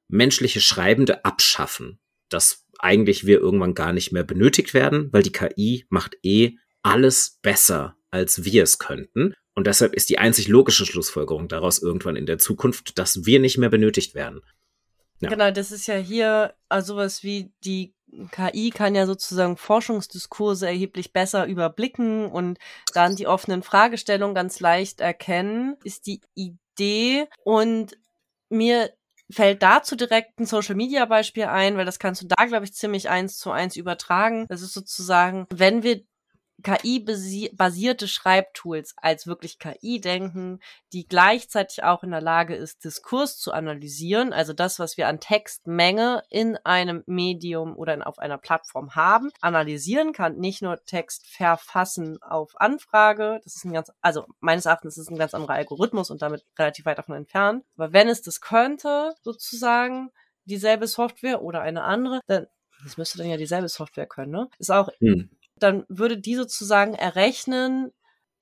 menschliche 0.09 0.61
Schreibende 0.61 1.25
abschaffen. 1.25 1.99
Dass 2.29 2.65
eigentlich 2.79 3.27
wir 3.27 3.41
irgendwann 3.41 3.75
gar 3.75 3.93
nicht 3.93 4.13
mehr 4.13 4.25
benötigt 4.25 4.73
werden, 4.73 5.09
weil 5.13 5.25
die 5.25 5.33
KI 5.33 5.87
macht 5.89 6.17
eh 6.23 6.53
alles 6.83 7.39
besser, 7.43 7.97
als 8.13 8.45
wir 8.45 8.63
es 8.63 8.79
könnten. 8.79 9.35
Und 9.55 9.67
deshalb 9.67 9.95
ist 9.95 10.11
die 10.11 10.19
einzig 10.19 10.47
logische 10.47 10.87
Schlussfolgerung 10.87 11.49
daraus 11.49 11.81
irgendwann 11.81 12.15
in 12.15 12.27
der 12.27 12.39
Zukunft, 12.39 12.99
dass 12.99 13.27
wir 13.27 13.41
nicht 13.41 13.59
mehr 13.59 13.69
benötigt 13.69 14.15
werden. 14.15 14.43
Genau, 15.21 15.51
das 15.51 15.71
ist 15.73 15.87
ja 15.87 15.97
hier 15.97 16.55
also 16.69 16.95
sowas 16.95 17.23
wie 17.23 17.53
die 17.65 17.95
KI 18.33 18.71
kann 18.71 18.95
ja 18.95 19.07
sozusagen 19.07 19.57
Forschungsdiskurse 19.57 20.67
erheblich 20.67 21.13
besser 21.13 21.47
überblicken 21.47 22.27
und 22.27 22.59
dann 22.93 23.17
die 23.17 23.27
offenen 23.27 23.63
Fragestellungen 23.63 24.35
ganz 24.35 24.61
leicht 24.61 25.01
erkennen, 25.01 25.77
ist 25.85 26.07
die 26.07 26.21
Idee. 26.35 27.29
Und 27.45 27.97
mir 28.49 28.91
fällt 29.31 29.63
dazu 29.63 29.95
direkt 29.95 30.41
ein 30.41 30.47
Social 30.47 30.75
Media 30.75 31.05
Beispiel 31.05 31.45
ein, 31.45 31.77
weil 31.77 31.85
das 31.85 31.99
kannst 32.01 32.23
du 32.23 32.27
da, 32.27 32.47
glaube 32.47 32.65
ich, 32.65 32.75
ziemlich 32.75 33.09
eins 33.09 33.39
zu 33.39 33.53
eins 33.53 33.77
übertragen. 33.77 34.47
Das 34.49 34.63
ist 34.63 34.73
sozusagen, 34.73 35.47
wenn 35.55 35.83
wir 35.83 36.03
KI-basierte 36.63 38.09
Schreibtools 38.09 38.95
als 38.97 39.27
wirklich 39.27 39.59
KI 39.59 40.01
denken, 40.01 40.61
die 40.93 41.07
gleichzeitig 41.07 41.85
auch 41.85 42.03
in 42.03 42.11
der 42.11 42.21
Lage 42.21 42.55
ist, 42.55 42.85
Diskurs 42.85 43.39
zu 43.39 43.53
analysieren, 43.53 44.33
also 44.33 44.53
das, 44.53 44.79
was 44.79 44.97
wir 44.97 45.09
an 45.09 45.21
Textmenge 45.21 46.23
in 46.31 46.57
einem 46.65 47.03
Medium 47.07 47.77
oder 47.77 48.07
auf 48.07 48.19
einer 48.19 48.39
Plattform 48.39 48.95
haben, 48.95 49.31
analysieren 49.41 50.13
kann, 50.13 50.37
nicht 50.37 50.63
nur 50.63 50.85
Text 50.85 51.27
verfassen 51.27 52.23
auf 52.23 52.53
Anfrage, 52.61 53.41
das 53.45 53.57
ist 53.57 53.65
ein 53.65 53.73
ganz, 53.73 53.91
also 54.01 54.27
meines 54.41 54.67
Erachtens 54.67 54.97
ist 54.97 55.05
es 55.05 55.11
ein 55.11 55.19
ganz 55.19 55.35
anderer 55.35 55.55
Algorithmus 55.55 56.11
und 56.11 56.23
damit 56.23 56.45
relativ 56.59 56.87
weit 56.87 56.99
davon 56.99 57.17
entfernt, 57.17 57.65
aber 57.77 57.93
wenn 57.93 58.09
es 58.09 58.23
das 58.23 58.41
könnte, 58.41 59.15
sozusagen, 59.23 60.11
dieselbe 60.45 60.87
Software 60.87 61.43
oder 61.43 61.61
eine 61.61 61.85
andere, 61.85 62.21
dann 62.27 62.47
das 62.83 62.97
müsste 62.97 63.19
dann 63.19 63.29
ja 63.29 63.37
dieselbe 63.37 63.69
Software 63.69 64.07
können, 64.07 64.33
ne? 64.33 64.49
Ist 64.59 64.71
auch 64.71 64.89
hm 65.01 65.29
dann 65.63 65.85
würde 65.89 66.19
die 66.19 66.35
sozusagen 66.35 66.95
errechnen, 66.95 67.93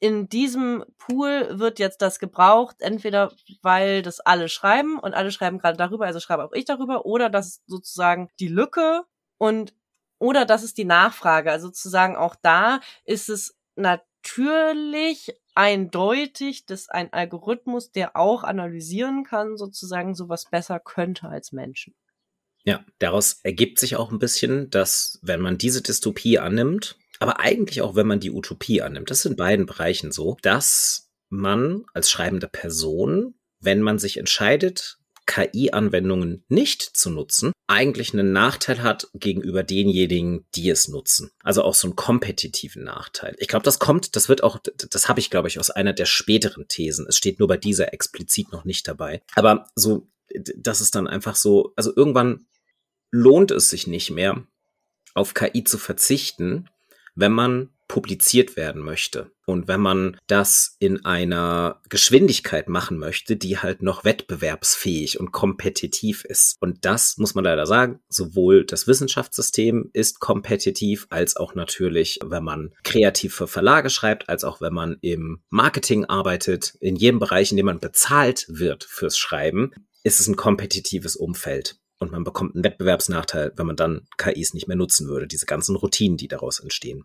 in 0.00 0.28
diesem 0.28 0.85
Pool 0.96 1.59
wird 1.59 1.78
jetzt 1.78 2.02
das 2.02 2.18
gebraucht, 2.18 2.76
entweder 2.81 3.33
weil 3.62 4.02
das 4.02 4.20
alle 4.20 4.48
schreiben 4.48 4.98
und 4.98 5.14
alle 5.14 5.33
schreiben 5.33 5.59
gerade 5.59 5.76
darüber, 5.76 6.07
also 6.07 6.20
schreibe 6.20 6.44
auch 6.44 6.52
ich 6.52 6.64
darüber, 6.64 7.04
oder 7.04 7.31
das 7.31 7.48
ist 7.48 7.62
sozusagen 7.66 8.31
die 8.38 8.48
Lücke 8.48 9.02
und 9.38 9.74
oder 10.20 10.44
das 10.44 10.62
ist 10.62 10.78
die 10.78 10.85
Nachfrage. 10.85 11.50
Also 11.50 11.68
sozusagen 11.68 12.16
auch 12.16 12.37
da 12.37 12.81
ist 13.04 13.28
es 13.28 13.57
natürlich 13.76 15.35
eindeutig, 15.54 16.66
dass 16.66 16.88
ein 16.88 17.12
Algorithmus, 17.12 17.90
der 17.90 18.16
auch 18.16 18.44
analysieren 18.44 19.24
kann, 19.24 19.57
sozusagen 19.57 20.14
sowas 20.14 20.46
besser 20.50 20.81
könnte 20.81 21.28
als 21.28 21.52
Menschen. 21.52 21.94
Ja, 22.64 22.85
daraus 22.98 23.40
ergibt 23.42 23.78
sich 23.78 23.96
auch 23.96 24.12
ein 24.12 24.18
bisschen, 24.18 24.70
dass 24.70 25.18
wenn 25.22 25.40
man 25.40 25.59
diese 25.59 25.83
Dystopie 25.83 26.38
annimmt, 26.38 26.96
aber 27.18 27.40
eigentlich 27.40 27.83
auch, 27.83 27.94
wenn 27.94 28.07
man 28.07 28.20
die 28.20 28.31
Utopie 28.31 28.83
annimmt, 28.83 29.11
das 29.11 29.20
ist 29.20 29.26
in 29.26 29.37
beiden 29.37 29.66
Bereichen 29.66 30.12
so, 30.12 30.37
dass 30.42 31.11
man 31.28 31.85
als 31.94 32.11
schreibende 32.11 32.48
Person, 32.48 33.35
wenn 33.61 33.83
man 33.83 33.98
sich 33.98 34.16
entscheidet, 34.16 34.98
KI-Anwendungen 35.26 36.44
nicht 36.48 36.83
zu 36.83 37.11
nutzen, 37.11 37.52
eigentlich 37.66 38.14
einen 38.14 38.33
Nachteil 38.33 38.83
hat 38.83 39.09
gegenüber 39.12 39.62
denjenigen, 39.62 40.46
die 40.54 40.70
es 40.70 40.88
nutzen. 40.88 41.31
Also 41.42 41.62
auch 41.62 41.74
so 41.74 41.87
einen 41.87 41.96
kompetitiven 41.96 42.83
Nachteil. 42.83 43.37
Ich 43.38 43.46
glaube, 43.46 43.64
das 43.64 43.78
kommt, 43.78 44.16
das 44.16 44.31
wird 44.31 44.42
auch, 44.42 44.59
das 44.90 45.09
habe 45.09 45.20
ich, 45.20 45.28
glaube 45.28 45.48
ich, 45.48 45.61
aus 45.61 45.68
einer 45.68 45.92
der 45.92 46.07
späteren 46.07 46.66
Thesen. 46.66 47.07
Es 47.07 47.18
steht 47.18 47.38
nur 47.38 47.48
bei 47.48 47.59
dieser 47.59 47.92
explizit 47.92 48.52
noch 48.52 48.64
nicht 48.64 48.88
dabei. 48.88 49.22
Aber 49.35 49.68
so, 49.74 50.09
das 50.57 50.81
ist 50.81 50.94
dann 50.94 51.07
einfach 51.07 51.37
so, 51.37 51.74
also 51.76 51.94
irgendwann 51.94 52.46
lohnt 53.11 53.50
es 53.50 53.68
sich 53.68 53.87
nicht 53.87 54.11
mehr, 54.11 54.46
auf 55.14 55.35
KI 55.35 55.62
zu 55.62 55.76
verzichten, 55.76 56.70
wenn 57.18 57.33
man 57.33 57.70
publiziert 57.88 58.57
werden 58.57 58.83
möchte 58.83 59.31
und 59.46 59.66
wenn 59.66 59.81
man 59.81 60.18
das 60.26 60.76
in 60.78 61.07
einer 61.07 61.81
Geschwindigkeit 61.88 62.68
machen 62.68 62.98
möchte, 62.98 63.35
die 63.37 63.59
halt 63.59 63.83
noch 63.83 64.04
wettbewerbsfähig 64.04 65.18
und 65.18 65.33
kompetitiv 65.33 66.24
ist. 66.24 66.57
Und 66.61 66.85
das 66.85 67.16
muss 67.16 67.35
man 67.35 67.44
leider 67.44 67.64
sagen, 67.64 68.00
sowohl 68.11 68.66
das 68.66 68.87
Wissenschaftssystem 68.87 69.88
ist 69.94 70.20
kompetitiv, 70.20 71.07
als 71.09 71.37
auch 71.37 71.54
natürlich, 71.54 72.20
wenn 72.22 72.44
man 72.44 72.74
kreativ 72.85 73.35
für 73.35 73.48
Verlage 73.48 73.88
schreibt, 73.88 74.28
als 74.28 74.44
auch 74.44 74.61
wenn 74.61 74.74
man 74.74 74.98
im 75.00 75.40
Marketing 75.48 76.04
arbeitet, 76.04 76.76
in 76.81 76.94
jedem 76.94 77.18
Bereich, 77.18 77.50
in 77.50 77.57
dem 77.57 77.66
man 77.66 77.81
bezahlt 77.81 78.44
wird 78.48 78.85
fürs 78.85 79.16
Schreiben, 79.16 79.72
ist 80.04 80.20
es 80.20 80.28
ein 80.28 80.37
kompetitives 80.37 81.16
Umfeld 81.16 81.78
und 81.98 82.12
man 82.12 82.24
bekommt 82.24 82.54
einen 82.54 82.64
Wettbewerbsnachteil, 82.64 83.52
wenn 83.56 83.66
man 83.66 83.76
dann 83.76 84.06
KIs 84.16 84.54
nicht 84.54 84.68
mehr 84.68 84.76
nutzen 84.76 85.08
würde, 85.08 85.26
diese 85.26 85.46
ganzen 85.46 85.76
Routinen, 85.76 86.16
die 86.16 86.28
daraus 86.28 86.61
entstehen. 86.61 87.04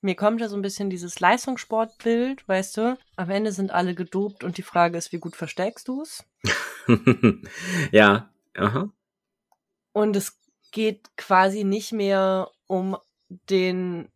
Mir 0.00 0.14
kommt 0.14 0.40
ja 0.40 0.48
so 0.48 0.54
ein 0.54 0.62
bisschen 0.62 0.90
dieses 0.90 1.18
Leistungssportbild, 1.18 2.46
weißt 2.46 2.76
du? 2.76 2.98
Am 3.16 3.30
Ende 3.30 3.50
sind 3.50 3.72
alle 3.72 3.96
gedopt 3.96 4.44
und 4.44 4.56
die 4.56 4.62
Frage 4.62 4.96
ist, 4.96 5.12
wie 5.12 5.18
gut 5.18 5.34
versteckst 5.34 5.88
du 5.88 6.02
es? 6.02 6.24
ja, 7.90 8.30
aha. 8.54 8.92
Und 9.92 10.14
es 10.14 10.38
geht 10.70 11.16
quasi 11.16 11.64
nicht 11.64 11.92
mehr 11.92 12.50
um 12.68 12.96
den 13.28 14.08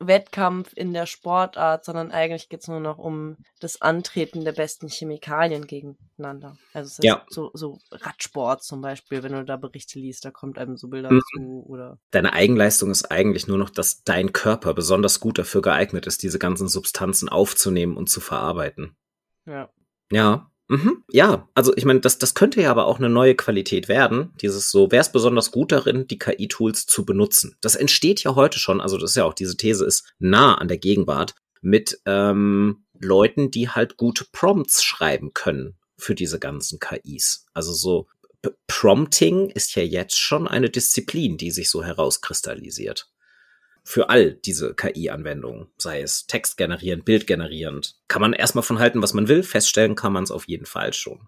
Wettkampf 0.00 0.72
in 0.74 0.92
der 0.92 1.06
Sportart, 1.06 1.84
sondern 1.84 2.10
eigentlich 2.10 2.48
geht 2.48 2.60
es 2.60 2.68
nur 2.68 2.80
noch 2.80 2.98
um 2.98 3.36
das 3.60 3.80
Antreten 3.80 4.44
der 4.44 4.52
besten 4.52 4.88
Chemikalien 4.88 5.66
gegeneinander. 5.66 6.56
Also 6.72 7.02
ja. 7.02 7.24
so, 7.28 7.50
so 7.54 7.78
Radsport 7.90 8.62
zum 8.62 8.80
Beispiel, 8.80 9.22
wenn 9.22 9.32
du 9.32 9.44
da 9.44 9.56
Berichte 9.56 9.98
liest, 9.98 10.24
da 10.24 10.30
kommt 10.30 10.58
einem 10.58 10.76
so 10.76 10.88
Bilder 10.88 11.12
mhm. 11.12 11.22
zu 11.34 11.64
oder. 11.68 11.98
Deine 12.10 12.32
Eigenleistung 12.32 12.90
ist 12.90 13.10
eigentlich 13.10 13.46
nur 13.48 13.58
noch, 13.58 13.70
dass 13.70 14.02
dein 14.02 14.32
Körper 14.32 14.74
besonders 14.74 15.20
gut 15.20 15.38
dafür 15.38 15.62
geeignet 15.62 16.06
ist, 16.06 16.22
diese 16.22 16.38
ganzen 16.38 16.68
Substanzen 16.68 17.28
aufzunehmen 17.28 17.96
und 17.96 18.08
zu 18.08 18.20
verarbeiten. 18.20 18.96
Ja. 19.46 19.70
Ja, 20.10 20.50
Mhm. 20.68 21.02
Ja, 21.10 21.48
also 21.54 21.74
ich 21.76 21.84
meine, 21.86 22.00
das, 22.00 22.18
das 22.18 22.34
könnte 22.34 22.60
ja 22.60 22.70
aber 22.70 22.86
auch 22.86 22.98
eine 22.98 23.08
neue 23.08 23.34
Qualität 23.34 23.88
werden. 23.88 24.32
Dieses 24.42 24.70
so, 24.70 24.90
wer 24.90 25.00
ist 25.00 25.12
besonders 25.12 25.50
gut 25.50 25.72
darin, 25.72 26.06
die 26.06 26.18
KI-Tools 26.18 26.86
zu 26.86 27.06
benutzen? 27.06 27.56
Das 27.62 27.74
entsteht 27.74 28.22
ja 28.22 28.34
heute 28.34 28.58
schon, 28.58 28.80
also 28.80 28.98
das 28.98 29.10
ist 29.10 29.16
ja 29.16 29.24
auch, 29.24 29.34
diese 29.34 29.56
These 29.56 29.84
ist 29.86 30.12
nah 30.18 30.56
an 30.56 30.68
der 30.68 30.78
Gegenwart, 30.78 31.34
mit 31.60 32.00
ähm, 32.04 32.84
Leuten, 33.00 33.50
die 33.50 33.68
halt 33.70 33.96
gute 33.96 34.26
Prompts 34.30 34.84
schreiben 34.84 35.32
können 35.32 35.76
für 35.96 36.14
diese 36.14 36.38
ganzen 36.38 36.78
KIs. 36.78 37.46
Also 37.54 37.72
so 37.72 38.06
Prompting 38.68 39.50
ist 39.50 39.74
ja 39.74 39.82
jetzt 39.82 40.16
schon 40.16 40.46
eine 40.46 40.70
Disziplin, 40.70 41.38
die 41.38 41.50
sich 41.50 41.70
so 41.70 41.82
herauskristallisiert 41.82 43.10
für 43.88 44.10
all 44.10 44.34
diese 44.34 44.74
KI-Anwendungen, 44.74 45.68
sei 45.78 46.02
es 46.02 46.26
Text 46.26 46.58
generierend, 46.58 47.06
Bild 47.06 47.26
generierend. 47.26 47.96
Kann 48.06 48.20
man 48.20 48.34
erstmal 48.34 48.62
von 48.62 48.78
halten, 48.78 49.00
was 49.00 49.14
man 49.14 49.28
will, 49.28 49.42
feststellen 49.42 49.94
kann 49.94 50.12
man 50.12 50.24
es 50.24 50.30
auf 50.30 50.46
jeden 50.46 50.66
Fall 50.66 50.92
schon. 50.92 51.20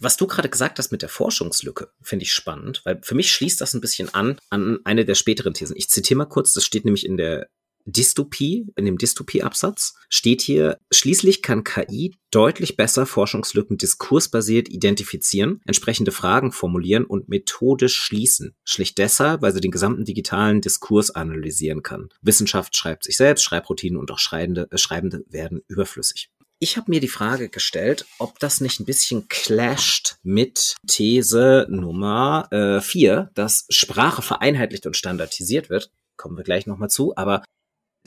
was 0.00 0.16
du 0.16 0.28
gerade 0.28 0.48
gesagt 0.48 0.78
hast 0.78 0.92
mit 0.92 1.02
der 1.02 1.08
Forschungslücke, 1.08 1.88
finde 2.00 2.22
ich 2.22 2.32
spannend, 2.32 2.82
weil 2.84 3.00
für 3.02 3.16
mich 3.16 3.32
schließt 3.32 3.60
das 3.60 3.74
ein 3.74 3.80
bisschen 3.80 4.14
an 4.14 4.38
an 4.50 4.78
eine 4.84 5.04
der 5.04 5.16
späteren 5.16 5.54
Thesen. 5.54 5.74
Ich 5.76 5.88
zitiere 5.88 6.18
mal 6.18 6.26
kurz, 6.26 6.52
das 6.52 6.64
steht 6.64 6.84
nämlich 6.84 7.04
in 7.04 7.16
der 7.16 7.48
Dystopie, 7.86 8.66
in 8.76 8.84
dem 8.84 8.98
Dystopie-Absatz 8.98 9.94
steht 10.08 10.42
hier, 10.42 10.78
schließlich 10.92 11.40
kann 11.40 11.64
KI 11.64 12.14
deutlich 12.30 12.76
besser 12.76 13.06
Forschungslücken 13.06 13.78
diskursbasiert 13.78 14.68
identifizieren, 14.68 15.60
entsprechende 15.64 16.10
Fragen 16.10 16.52
formulieren 16.52 17.04
und 17.04 17.28
methodisch 17.28 17.96
schließen. 17.96 18.54
Schlicht 18.64 18.98
deshalb, 18.98 19.40
weil 19.42 19.52
sie 19.52 19.60
den 19.60 19.70
gesamten 19.70 20.04
digitalen 20.04 20.60
Diskurs 20.60 21.10
analysieren 21.10 21.82
kann. 21.82 22.08
Wissenschaft 22.20 22.76
schreibt 22.76 23.04
sich 23.04 23.16
selbst, 23.16 23.44
Schreibroutinen 23.44 23.98
und 23.98 24.10
auch 24.10 24.18
Schreibende, 24.18 24.68
äh, 24.70 24.78
Schreibende 24.78 25.24
werden 25.28 25.62
überflüssig. 25.68 26.30
Ich 26.58 26.78
habe 26.78 26.90
mir 26.90 27.00
die 27.00 27.08
Frage 27.08 27.50
gestellt, 27.50 28.06
ob 28.18 28.38
das 28.38 28.62
nicht 28.62 28.80
ein 28.80 28.86
bisschen 28.86 29.28
clasht 29.28 30.16
mit 30.22 30.74
These 30.86 31.66
Nummer 31.68 32.48
4, 32.82 33.12
äh, 33.12 33.34
dass 33.34 33.66
Sprache 33.68 34.22
vereinheitlicht 34.22 34.86
und 34.86 34.96
standardisiert 34.96 35.68
wird. 35.68 35.90
Kommen 36.16 36.38
wir 36.38 36.44
gleich 36.44 36.66
nochmal 36.66 36.88
zu. 36.88 37.14
Aber 37.14 37.42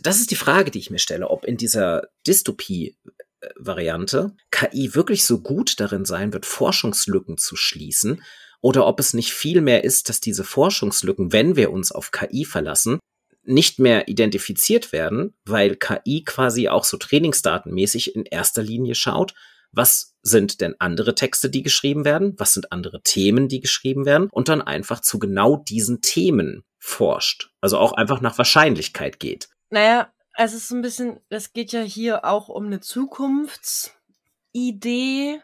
das 0.02 0.20
ist 0.20 0.32
die 0.32 0.36
Frage, 0.36 0.72
die 0.72 0.80
ich 0.80 0.90
mir 0.90 1.00
stelle, 1.00 1.30
ob 1.30 1.46
in 1.46 1.58
dieser 1.58 2.10
Dystopie-Variante 2.28 4.36
KI 4.52 4.96
wirklich 4.96 5.26
so 5.26 5.42
gut 5.42 5.80
darin 5.80 6.06
sein 6.06 6.34
wird, 6.34 6.46
Forschungslücken 6.46 7.38
zu 7.38 7.56
schließen, 7.56 8.22
oder 8.62 8.88
ob 8.88 9.00
es 9.00 9.14
nicht 9.14 9.32
viel 9.32 9.62
mehr 9.62 9.84
ist, 9.84 10.10
dass 10.10 10.20
diese 10.20 10.44
Forschungslücken, 10.44 11.32
wenn 11.32 11.56
wir 11.56 11.72
uns 11.72 11.92
auf 11.92 12.12
KI 12.12 12.46
verlassen, 12.46 13.00
nicht 13.44 13.80
mehr 13.80 14.08
identifiziert 14.08 14.92
werden, 14.92 15.34
weil 15.46 15.76
KI 15.76 16.24
quasi 16.26 16.68
auch 16.68 16.84
so 16.84 16.98
trainingsdatenmäßig 16.98 18.16
in 18.16 18.26
erster 18.26 18.62
Linie 18.62 18.96
schaut, 18.96 19.34
was 19.72 20.16
sind 20.24 20.62
denn 20.62 20.76
andere 20.80 21.16
Texte, 21.16 21.50
die 21.50 21.64
geschrieben 21.64 22.04
werden, 22.04 22.34
was 22.38 22.54
sind 22.54 22.72
andere 22.72 23.02
Themen, 23.02 23.48
die 23.48 23.60
geschrieben 23.60 24.06
werden 24.06 24.28
und 24.32 24.50
dann 24.50 24.62
einfach 24.62 25.00
zu 25.00 25.20
genau 25.20 25.58
diesen 25.58 26.02
Themen 26.02 26.64
forscht. 26.80 27.52
Also 27.62 27.78
auch 27.78 27.94
einfach 27.94 28.22
nach 28.22 28.38
Wahrscheinlichkeit 28.38 29.20
geht. 29.20 29.50
Naja, 29.72 30.12
es 30.36 30.54
ist 30.54 30.72
ein 30.72 30.82
bisschen, 30.82 31.20
es 31.30 31.54
geht 31.54 31.72
ja 31.74 31.82
hier 31.82 32.26
auch 32.26 32.50
um 32.50 32.66
eine 32.66 32.80
Zukunftsidee, 32.80 35.42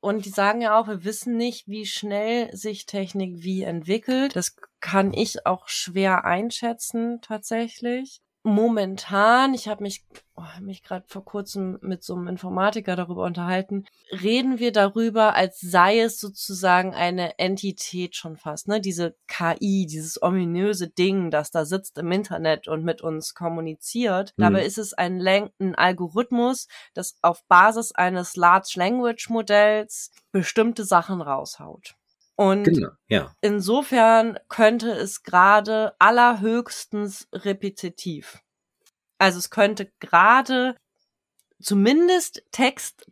und 0.00 0.24
die 0.24 0.30
sagen 0.30 0.60
ja 0.60 0.78
auch, 0.78 0.86
wir 0.86 1.02
wissen 1.04 1.36
nicht, 1.36 1.66
wie 1.66 1.86
schnell 1.86 2.54
sich 2.54 2.86
Technik 2.86 3.42
wie 3.42 3.62
entwickelt. 3.62 4.36
Das 4.36 4.54
kann 4.80 5.12
ich 5.12 5.46
auch 5.46 5.68
schwer 5.68 6.24
einschätzen 6.24 7.20
tatsächlich 7.22 8.20
momentan, 8.46 9.54
ich 9.54 9.66
habe 9.66 9.82
mich, 9.82 10.04
oh, 10.36 10.42
mich 10.60 10.84
gerade 10.84 11.04
vor 11.08 11.24
kurzem 11.24 11.78
mit 11.82 12.04
so 12.04 12.14
einem 12.14 12.28
Informatiker 12.28 12.94
darüber 12.94 13.24
unterhalten, 13.24 13.86
reden 14.12 14.60
wir 14.60 14.70
darüber, 14.70 15.34
als 15.34 15.60
sei 15.60 15.98
es 15.98 16.20
sozusagen 16.20 16.94
eine 16.94 17.40
Entität 17.40 18.14
schon 18.14 18.36
fast, 18.36 18.68
ne? 18.68 18.80
Diese 18.80 19.16
KI, 19.26 19.86
dieses 19.86 20.22
ominöse 20.22 20.88
Ding, 20.88 21.32
das 21.32 21.50
da 21.50 21.64
sitzt 21.64 21.98
im 21.98 22.12
Internet 22.12 22.68
und 22.68 22.84
mit 22.84 23.02
uns 23.02 23.34
kommuniziert. 23.34 24.32
Mhm. 24.36 24.42
Dabei 24.42 24.64
ist 24.64 24.78
es 24.78 24.94
ein, 24.94 25.20
ein 25.26 25.74
Algorithmus, 25.74 26.68
das 26.94 27.16
auf 27.22 27.44
Basis 27.48 27.92
eines 27.92 28.36
Large 28.36 28.74
Language 28.76 29.28
Modells 29.28 30.12
bestimmte 30.30 30.84
Sachen 30.84 31.20
raushaut. 31.20 31.95
Und 32.36 32.64
genau, 32.64 32.90
ja. 33.08 33.34
insofern 33.40 34.38
könnte 34.48 34.92
es 34.92 35.22
gerade 35.22 35.94
allerhöchstens 35.98 37.28
repetitiv. 37.32 38.42
Also 39.18 39.38
es 39.38 39.48
könnte 39.48 39.90
gerade 40.00 40.76
zumindest 41.60 42.44
Text, 42.52 43.10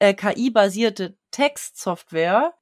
äh, 0.00 0.14
KI-basierte 0.14 1.16
Textsoftware 1.30 2.54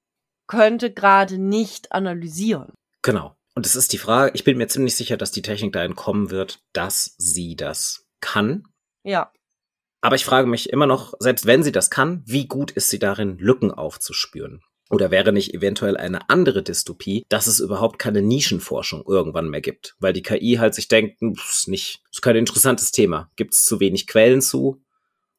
könnte 0.46 0.92
gerade 0.92 1.38
nicht 1.38 1.92
analysieren. 1.92 2.74
Genau. 3.02 3.36
Und 3.54 3.66
es 3.66 3.76
ist 3.76 3.92
die 3.92 3.98
Frage, 3.98 4.32
ich 4.34 4.44
bin 4.44 4.58
mir 4.58 4.68
ziemlich 4.68 4.96
sicher, 4.96 5.16
dass 5.16 5.32
die 5.32 5.42
Technik 5.42 5.72
dahin 5.72 5.96
kommen 5.96 6.30
wird, 6.30 6.62
dass 6.72 7.14
sie 7.18 7.56
das 7.56 8.06
kann. 8.20 8.64
Ja. 9.02 9.32
Aber 10.02 10.16
ich 10.16 10.24
frage 10.24 10.46
mich 10.46 10.70
immer 10.70 10.86
noch, 10.86 11.14
selbst 11.18 11.46
wenn 11.46 11.62
sie 11.62 11.72
das 11.72 11.90
kann, 11.90 12.22
wie 12.26 12.46
gut 12.46 12.70
ist 12.70 12.90
sie 12.90 12.98
darin, 12.98 13.38
Lücken 13.38 13.70
aufzuspüren? 13.70 14.62
Oder 14.90 15.12
wäre 15.12 15.32
nicht 15.32 15.54
eventuell 15.54 15.96
eine 15.96 16.28
andere 16.28 16.64
Dystopie, 16.64 17.24
dass 17.28 17.46
es 17.46 17.60
überhaupt 17.60 18.00
keine 18.00 18.22
Nischenforschung 18.22 19.04
irgendwann 19.06 19.48
mehr 19.48 19.60
gibt? 19.60 19.94
Weil 20.00 20.12
die 20.12 20.22
KI 20.22 20.56
halt 20.58 20.74
sich 20.74 20.88
denkt, 20.88 21.20
hm, 21.20 21.34
ist 21.34 21.68
nicht, 21.68 22.02
ist 22.10 22.22
kein 22.22 22.34
interessantes 22.34 22.90
Thema. 22.90 23.30
Gibt 23.36 23.54
es 23.54 23.64
zu 23.64 23.78
wenig 23.78 24.08
Quellen 24.08 24.42
zu? 24.42 24.82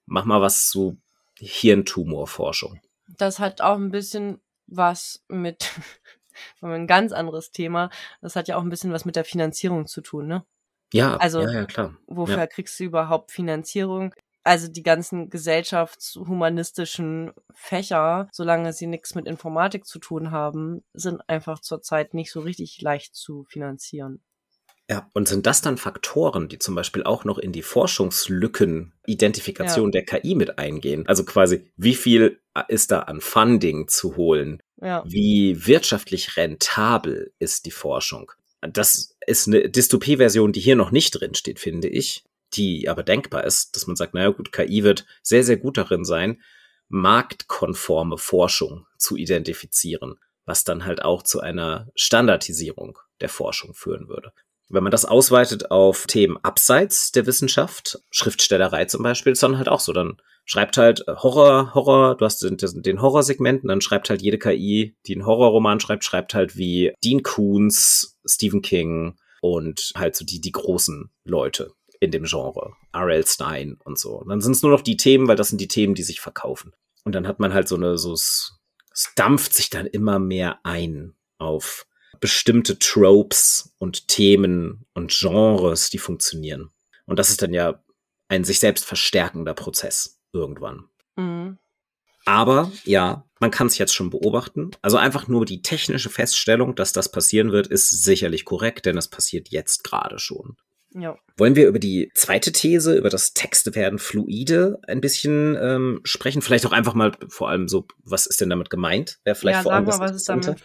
Mach 0.06 0.24
mal 0.24 0.42
was 0.42 0.70
zu 0.70 0.98
Hirntumorforschung. 1.38 2.80
Das 3.18 3.40
hat 3.40 3.60
auch 3.60 3.76
ein 3.76 3.92
bisschen 3.92 4.40
was 4.68 5.22
mit, 5.28 5.70
ein 6.62 6.88
ganz 6.88 7.12
anderes 7.12 7.52
Thema. 7.52 7.90
Das 8.22 8.38
hat 8.38 8.48
ja 8.48 8.56
auch 8.56 8.64
ein 8.64 8.70
bisschen 8.70 8.94
was 8.94 9.04
mit 9.04 9.18
der 9.18 9.26
Finanzierung 9.26 9.86
zu 9.86 10.00
tun, 10.00 10.28
ne? 10.28 10.46
Ja, 10.94 11.18
also, 11.18 11.42
ja, 11.42 11.52
ja, 11.52 11.66
klar. 11.66 11.98
Wofür 12.08 12.38
ja. 12.38 12.48
kriegst 12.48 12.80
du 12.80 12.86
überhaupt 12.86 13.32
Finanzierung? 13.32 14.14
Also 14.44 14.68
die 14.68 14.84
ganzen 14.84 15.30
gesellschaftshumanistischen 15.30 17.32
Fächer, 17.54 18.30
solange 18.32 18.74
sie 18.74 18.88
nichts 18.88 19.16
mit 19.16 19.28
Informatik 19.28 19.86
zu 19.86 20.00
tun 20.00 20.32
haben, 20.32 20.84
sind 20.94 21.22
einfach 21.28 21.60
zurzeit 21.60 22.14
nicht 22.14 22.32
so 22.32 22.42
richtig 22.42 22.82
leicht 22.82 23.16
zu 23.16 23.44
finanzieren. 23.44 24.22
Ja, 24.90 25.10
und 25.14 25.28
sind 25.28 25.46
das 25.46 25.62
dann 25.62 25.78
Faktoren, 25.78 26.50
die 26.50 26.60
zum 26.60 26.76
Beispiel 26.76 27.04
auch 27.04 27.24
noch 27.24 27.38
in 27.38 27.54
die 27.54 27.62
Forschungslücken, 27.62 28.94
Identifikation 29.06 29.94
ja. 29.94 30.02
der 30.02 30.06
KI 30.06 30.36
mit 30.36 30.60
eingehen? 30.60 31.08
Also 31.08 31.24
quasi, 31.24 31.72
wie 31.78 31.96
viel 31.96 32.42
ist 32.68 32.92
da 32.92 33.02
an 33.02 33.22
Funding 33.22 33.88
zu 33.88 34.18
holen? 34.18 34.62
Ja. 34.82 35.04
Wie 35.06 35.66
wirtschaftlich 35.66 36.36
rentabel 36.36 37.32
ist 37.40 37.66
die 37.66 37.72
Forschung? 37.72 38.32
Das 38.62 39.16
ist 39.26 39.48
eine 39.48 39.70
Dystopie-Version, 39.70 40.52
die 40.52 40.60
hier 40.60 40.76
noch 40.76 40.92
nicht 40.92 41.12
drin 41.12 41.36
steht, 41.36 41.60
finde 41.60 41.88
ich 41.88 42.26
die 42.54 42.90
aber 42.90 43.04
denkbar 43.04 43.44
ist, 43.44 43.76
dass 43.76 43.88
man 43.88 43.96
sagt, 43.96 44.14
naja 44.14 44.30
gut, 44.30 44.52
KI 44.52 44.84
wird 44.84 45.06
sehr, 45.22 45.44
sehr 45.44 45.58
gut 45.58 45.78
darin 45.78 46.06
sein, 46.06 46.42
marktkonforme 46.90 48.18
Forschung 48.18 48.86
zu 48.98 49.16
identifizieren, 49.16 50.16
was 50.46 50.64
dann 50.64 50.86
halt 50.86 51.04
auch 51.04 51.24
zu 51.24 51.40
einer 51.40 51.88
Standardisierung 51.96 53.00
der 53.22 53.30
Forschung 53.30 53.74
führen 53.74 54.08
würde. 54.10 54.34
Wenn 54.68 54.84
man 54.84 54.92
das 54.92 55.06
ausweitet 55.06 55.72
auf 55.72 56.08
Themen 56.08 56.38
abseits 56.44 57.12
der 57.12 57.26
Wissenschaft, 57.26 58.00
Schriftstellerei 58.10 58.86
zum 58.86 59.04
Beispiel, 59.04 59.34
ist 59.34 59.44
dann 59.44 59.58
halt 59.58 59.68
auch 59.68 59.82
so, 59.82 59.92
dann 59.92 60.22
schreibt 60.46 60.78
halt 60.78 61.08
äh, 61.08 61.16
Horror, 61.18 61.74
Horror, 61.74 62.16
du 62.16 62.26
hast 62.26 62.42
den, 62.42 62.58
den 62.58 63.02
Horrorsegment 63.02 63.64
und 63.64 63.70
dann 63.70 63.82
schreibt 63.82 64.10
halt 64.10 64.22
jede 64.22 64.40
KI, 64.40 64.96
die 65.06 65.16
einen 65.16 65.26
Horrorroman 65.26 65.80
schreibt, 65.80 66.06
schreibt 66.06 66.34
halt 66.34 66.58
wie 66.58 66.94
Dean 67.04 67.22
Koons, 67.22 68.18
Stephen 68.26 68.62
King 68.62 69.18
und 69.42 69.92
halt 69.96 70.16
so 70.16 70.24
die, 70.24 70.40
die 70.40 70.52
großen 70.52 71.10
Leute 71.26 71.74
in 72.02 72.12
dem 72.12 72.26
Genre. 72.26 72.74
R.L. 72.92 73.26
Stein 73.26 73.78
und 73.86 73.98
so. 73.98 74.16
Und 74.16 74.28
dann 74.28 74.42
sind 74.42 74.54
es 74.54 74.64
nur 74.64 74.72
noch 74.72 74.82
die 74.82 74.98
Themen, 74.98 75.28
weil 75.28 75.38
das 75.38 75.50
sind 75.50 75.62
die 75.62 75.70
Themen, 75.70 75.96
die 75.96 76.04
sich 76.04 76.20
verkaufen. 76.20 76.74
Und 77.06 77.16
dann 77.16 77.28
hat 77.28 77.40
man 77.40 77.54
halt 77.54 77.70
so 77.70 77.76
eine, 77.76 77.98
so, 77.98 78.12
es 78.14 78.60
dampft 79.16 79.54
sich 79.54 79.70
dann 79.70 79.86
immer 79.86 80.20
mehr 80.20 80.60
ein 80.64 81.16
auf 81.38 81.86
bestimmte 82.20 82.78
Tropes 82.78 83.74
und 83.78 84.08
Themen 84.08 84.86
und 84.94 85.12
Genres, 85.12 85.90
die 85.90 85.98
funktionieren. 85.98 86.72
Und 87.06 87.18
das 87.18 87.30
ist 87.30 87.42
dann 87.42 87.54
ja 87.54 87.82
ein 88.28 88.44
sich 88.44 88.60
selbst 88.60 88.86
verstärkender 88.86 89.54
Prozess 89.54 90.20
irgendwann. 90.34 90.90
Mhm. 91.16 91.58
Aber 92.26 92.72
ja, 92.84 93.26
man 93.40 93.52
kann 93.52 93.68
es 93.68 93.78
jetzt 93.78 93.94
schon 93.94 94.10
beobachten. 94.10 94.72
Also 94.82 94.98
einfach 94.98 95.28
nur 95.28 95.46
die 95.46 95.62
technische 95.62 96.10
Feststellung, 96.10 96.76
dass 96.76 96.94
das 96.94 97.12
passieren 97.12 97.52
wird, 97.52 97.68
ist 97.68 98.04
sicherlich 98.04 98.46
korrekt, 98.46 98.86
denn 98.86 98.98
es 98.98 99.08
passiert 99.08 99.50
jetzt 99.50 99.84
gerade 99.84 100.20
schon. 100.20 100.58
Ja. 100.94 101.18
Wollen 101.38 101.56
wir 101.56 101.68
über 101.68 101.80
die 101.80 102.12
zweite 102.14 102.52
These, 102.52 102.96
über 102.96 103.10
das 103.10 103.34
Texte 103.34 103.76
werden 103.76 103.98
fluide, 103.98 104.80
ein 104.88 105.02
bisschen 105.02 105.58
ähm, 105.60 106.02
sprechen? 106.04 106.42
Vielleicht 106.42 106.66
auch 106.66 106.72
einfach 106.72 106.94
mal 106.94 107.14
vor 107.30 107.50
allem 107.50 107.68
so, 107.68 107.88
was 108.04 108.26
ist 108.26 108.42
denn 108.42 108.50
damit 108.50 108.70
gemeint? 108.70 109.20
Wäre 109.24 109.36
vielleicht 109.36 109.60
ja, 109.60 109.64
vor 109.64 109.74
allem 109.74 109.86
sag 109.86 110.00
mal, 110.00 110.10
was 110.10 110.16
ist 110.16 110.30
damit 110.30 110.62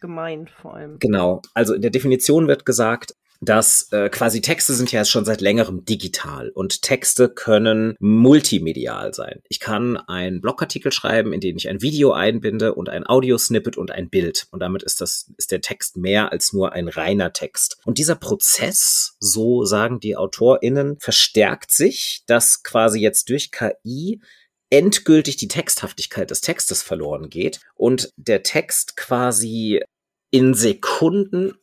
gemeint 0.00 0.50
vor 0.50 0.74
allem? 0.74 0.98
Genau. 0.98 1.40
Also 1.54 1.74
in 1.74 1.82
der 1.82 1.90
Definition 1.90 2.46
wird 2.48 2.66
gesagt, 2.66 3.14
dass 3.40 3.88
äh, 3.92 4.10
quasi 4.10 4.40
Texte 4.40 4.74
sind 4.74 4.92
ja 4.92 5.04
schon 5.04 5.24
seit 5.24 5.40
längerem 5.40 5.84
digital 5.84 6.50
und 6.50 6.82
Texte 6.82 7.28
können 7.28 7.94
multimedial 7.98 9.14
sein. 9.14 9.40
Ich 9.48 9.60
kann 9.60 9.96
einen 9.96 10.40
Blogartikel 10.40 10.92
schreiben, 10.92 11.32
in 11.32 11.40
den 11.40 11.56
ich 11.56 11.68
ein 11.68 11.80
Video 11.80 12.12
einbinde 12.12 12.74
und 12.74 12.88
ein 12.88 13.06
Audiosnippet 13.06 13.78
und 13.78 13.90
ein 13.90 14.10
Bild 14.10 14.46
und 14.50 14.60
damit 14.60 14.82
ist 14.82 15.00
das 15.00 15.30
ist 15.38 15.52
der 15.52 15.62
Text 15.62 15.96
mehr 15.96 16.32
als 16.32 16.52
nur 16.52 16.72
ein 16.72 16.88
reiner 16.88 17.32
Text. 17.32 17.78
Und 17.84 17.98
dieser 17.98 18.16
Prozess, 18.16 19.16
so 19.20 19.64
sagen 19.64 20.00
die 20.00 20.16
Autorinnen, 20.16 20.98
verstärkt 21.00 21.70
sich, 21.70 22.22
dass 22.26 22.62
quasi 22.62 23.00
jetzt 23.00 23.30
durch 23.30 23.50
KI 23.50 24.20
endgültig 24.68 25.36
die 25.36 25.48
Texthaftigkeit 25.48 26.30
des 26.30 26.42
Textes 26.42 26.82
verloren 26.82 27.28
geht 27.28 27.60
und 27.74 28.10
der 28.16 28.42
Text 28.42 28.96
quasi 28.96 29.82
in 30.30 30.54
Sekunden 30.54 31.54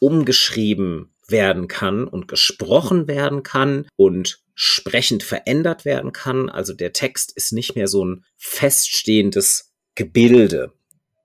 umgeschrieben 0.00 1.15
werden 1.28 1.68
kann 1.68 2.06
und 2.06 2.28
gesprochen 2.28 3.08
werden 3.08 3.42
kann 3.42 3.86
und 3.96 4.40
sprechend 4.54 5.22
verändert 5.22 5.84
werden 5.84 6.12
kann. 6.12 6.48
Also 6.48 6.72
der 6.72 6.92
Text 6.92 7.32
ist 7.36 7.52
nicht 7.52 7.76
mehr 7.76 7.88
so 7.88 8.04
ein 8.04 8.24
feststehendes 8.36 9.72
Gebilde. 9.94 10.72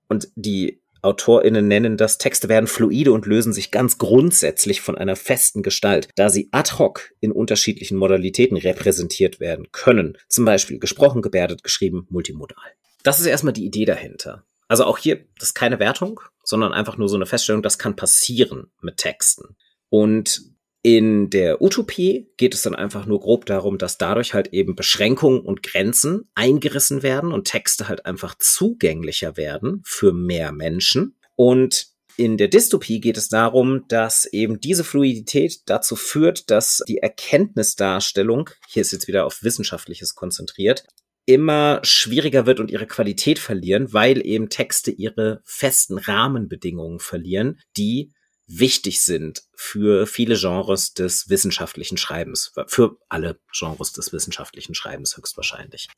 Und 0.08 0.28
die 0.34 0.82
AutorInnen 1.02 1.66
nennen 1.66 1.96
das, 1.96 2.18
Texte 2.18 2.48
werden 2.48 2.68
fluide 2.68 3.12
und 3.12 3.26
lösen 3.26 3.52
sich 3.52 3.70
ganz 3.72 3.98
grundsätzlich 3.98 4.80
von 4.80 4.96
einer 4.96 5.16
festen 5.16 5.62
Gestalt, 5.62 6.08
da 6.14 6.30
sie 6.30 6.48
ad 6.52 6.78
hoc 6.78 7.12
in 7.20 7.32
unterschiedlichen 7.32 7.96
Modalitäten 7.96 8.56
repräsentiert 8.56 9.40
werden 9.40 9.72
können. 9.72 10.16
Zum 10.28 10.44
Beispiel 10.44 10.78
gesprochen, 10.78 11.22
gebärdet, 11.22 11.64
geschrieben, 11.64 12.06
multimodal. 12.08 12.72
Das 13.02 13.18
ist 13.18 13.26
erstmal 13.26 13.52
die 13.52 13.64
Idee 13.64 13.84
dahinter. 13.84 14.44
Also 14.68 14.84
auch 14.84 14.96
hier, 14.96 15.24
das 15.38 15.48
ist 15.48 15.54
keine 15.54 15.80
Wertung, 15.80 16.20
sondern 16.44 16.72
einfach 16.72 16.96
nur 16.96 17.08
so 17.08 17.16
eine 17.16 17.26
Feststellung, 17.26 17.62
das 17.62 17.78
kann 17.78 17.96
passieren 17.96 18.70
mit 18.80 18.96
Texten. 18.96 19.56
Und 19.92 20.40
in 20.82 21.28
der 21.28 21.60
Utopie 21.60 22.32
geht 22.38 22.54
es 22.54 22.62
dann 22.62 22.74
einfach 22.74 23.04
nur 23.04 23.20
grob 23.20 23.44
darum, 23.44 23.76
dass 23.76 23.98
dadurch 23.98 24.32
halt 24.32 24.48
eben 24.54 24.74
Beschränkungen 24.74 25.42
und 25.42 25.62
Grenzen 25.62 26.30
eingerissen 26.34 27.02
werden 27.02 27.30
und 27.30 27.44
Texte 27.44 27.88
halt 27.88 28.06
einfach 28.06 28.34
zugänglicher 28.38 29.36
werden 29.36 29.82
für 29.84 30.14
mehr 30.14 30.50
Menschen. 30.50 31.18
Und 31.36 31.88
in 32.16 32.38
der 32.38 32.48
Dystopie 32.48 33.00
geht 33.00 33.18
es 33.18 33.28
darum, 33.28 33.84
dass 33.88 34.24
eben 34.24 34.60
diese 34.60 34.82
Fluidität 34.82 35.60
dazu 35.66 35.94
führt, 35.94 36.50
dass 36.50 36.82
die 36.88 36.98
Erkenntnisdarstellung, 36.98 38.48
hier 38.68 38.80
ist 38.80 38.92
jetzt 38.92 39.08
wieder 39.08 39.26
auf 39.26 39.42
Wissenschaftliches 39.42 40.14
konzentriert, 40.14 40.86
immer 41.26 41.80
schwieriger 41.82 42.46
wird 42.46 42.60
und 42.60 42.70
ihre 42.70 42.86
Qualität 42.86 43.38
verlieren, 43.38 43.92
weil 43.92 44.26
eben 44.26 44.48
Texte 44.48 44.90
ihre 44.90 45.42
festen 45.44 45.98
Rahmenbedingungen 45.98 46.98
verlieren, 46.98 47.60
die 47.76 48.10
wichtig 48.58 49.02
sind 49.02 49.42
für 49.54 50.06
viele 50.06 50.36
Genres 50.36 50.94
des 50.94 51.28
wissenschaftlichen 51.28 51.96
Schreibens, 51.96 52.52
für 52.66 52.98
alle 53.08 53.40
Genres 53.56 53.92
des 53.92 54.12
wissenschaftlichen 54.12 54.74
Schreibens 54.74 55.16
höchstwahrscheinlich. 55.16 55.88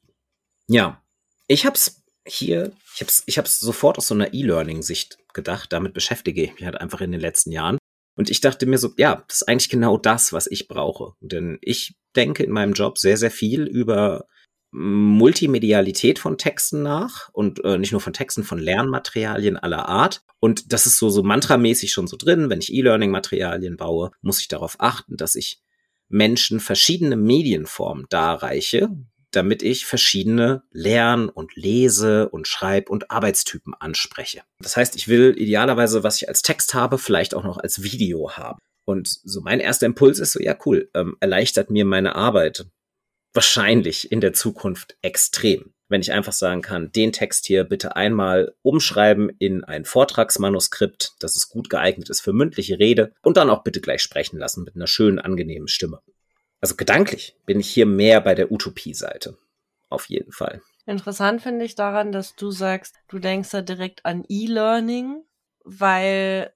Ja, 0.68 1.02
ich 1.46 1.66
hab's 1.66 2.02
hier, 2.26 2.72
ich 2.94 3.00
hab's, 3.02 3.22
ich 3.26 3.38
hab's 3.38 3.60
sofort 3.60 3.98
aus 3.98 4.08
so 4.08 4.14
einer 4.14 4.32
E-Learning-Sicht 4.32 5.18
gedacht. 5.34 5.72
Damit 5.72 5.92
beschäftige 5.92 6.42
ich 6.42 6.54
mich 6.54 6.64
halt 6.64 6.80
einfach 6.80 7.00
in 7.00 7.12
den 7.12 7.20
letzten 7.20 7.52
Jahren. 7.52 7.78
Und 8.16 8.30
ich 8.30 8.40
dachte 8.40 8.66
mir 8.66 8.78
so, 8.78 8.92
ja, 8.96 9.24
das 9.28 9.42
ist 9.42 9.48
eigentlich 9.48 9.68
genau 9.68 9.98
das, 9.98 10.32
was 10.32 10.46
ich 10.46 10.68
brauche. 10.68 11.14
Denn 11.20 11.58
ich 11.60 11.96
denke 12.14 12.44
in 12.44 12.52
meinem 12.52 12.72
Job 12.72 12.98
sehr, 12.98 13.16
sehr 13.16 13.30
viel 13.30 13.64
über 13.64 14.26
Multimedialität 14.76 16.18
von 16.18 16.36
Texten 16.36 16.82
nach 16.82 17.28
und 17.32 17.64
äh, 17.64 17.78
nicht 17.78 17.92
nur 17.92 18.00
von 18.00 18.12
Texten, 18.12 18.42
von 18.42 18.58
Lernmaterialien 18.58 19.56
aller 19.56 19.88
Art. 19.88 20.22
Und 20.40 20.72
das 20.72 20.86
ist 20.86 20.98
so, 20.98 21.10
so 21.10 21.22
mantramäßig 21.22 21.92
schon 21.92 22.08
so 22.08 22.16
drin. 22.16 22.50
Wenn 22.50 22.58
ich 22.58 22.74
E-Learning-Materialien 22.74 23.76
baue, 23.76 24.10
muss 24.20 24.40
ich 24.40 24.48
darauf 24.48 24.74
achten, 24.80 25.16
dass 25.16 25.36
ich 25.36 25.60
Menschen 26.08 26.58
verschiedene 26.58 27.14
Medienformen 27.14 28.06
darreiche, 28.10 28.88
damit 29.30 29.62
ich 29.62 29.86
verschiedene 29.86 30.64
Lern- 30.72 31.28
und 31.28 31.54
Lese- 31.54 32.28
und 32.28 32.48
Schreib- 32.48 32.90
und 32.90 33.12
Arbeitstypen 33.12 33.74
anspreche. 33.74 34.42
Das 34.58 34.76
heißt, 34.76 34.96
ich 34.96 35.06
will 35.06 35.34
idealerweise, 35.38 36.02
was 36.02 36.20
ich 36.20 36.28
als 36.28 36.42
Text 36.42 36.74
habe, 36.74 36.98
vielleicht 36.98 37.34
auch 37.34 37.44
noch 37.44 37.58
als 37.58 37.84
Video 37.84 38.32
haben. 38.32 38.58
Und 38.84 39.08
so 39.22 39.40
mein 39.40 39.60
erster 39.60 39.86
Impuls 39.86 40.18
ist 40.18 40.32
so, 40.32 40.40
ja 40.40 40.56
cool, 40.66 40.90
ähm, 40.94 41.16
erleichtert 41.20 41.70
mir 41.70 41.84
meine 41.84 42.16
Arbeit 42.16 42.66
wahrscheinlich 43.34 44.10
in 44.10 44.20
der 44.20 44.32
Zukunft 44.32 44.96
extrem. 45.02 45.74
Wenn 45.88 46.00
ich 46.00 46.12
einfach 46.12 46.32
sagen 46.32 46.62
kann, 46.62 46.90
den 46.92 47.12
Text 47.12 47.46
hier 47.46 47.64
bitte 47.64 47.94
einmal 47.94 48.54
umschreiben 48.62 49.28
in 49.38 49.64
ein 49.64 49.84
Vortragsmanuskript, 49.84 51.12
dass 51.20 51.36
es 51.36 51.50
gut 51.50 51.68
geeignet 51.68 52.08
ist 52.08 52.22
für 52.22 52.32
mündliche 52.32 52.78
Rede 52.78 53.12
und 53.22 53.36
dann 53.36 53.50
auch 53.50 53.62
bitte 53.62 53.80
gleich 53.80 54.00
sprechen 54.00 54.38
lassen 54.38 54.64
mit 54.64 54.76
einer 54.76 54.86
schönen, 54.86 55.18
angenehmen 55.18 55.68
Stimme. 55.68 56.00
Also 56.60 56.76
gedanklich 56.76 57.36
bin 57.44 57.60
ich 57.60 57.68
hier 57.68 57.84
mehr 57.84 58.22
bei 58.22 58.34
der 58.34 58.50
Utopie-Seite. 58.50 59.36
Auf 59.90 60.08
jeden 60.08 60.32
Fall. 60.32 60.62
Interessant 60.86 61.42
finde 61.42 61.64
ich 61.66 61.74
daran, 61.74 62.12
dass 62.12 62.34
du 62.34 62.50
sagst, 62.50 62.96
du 63.08 63.18
denkst 63.18 63.50
da 63.50 63.60
direkt 63.60 64.06
an 64.06 64.24
E-Learning, 64.28 65.22
weil 65.64 66.52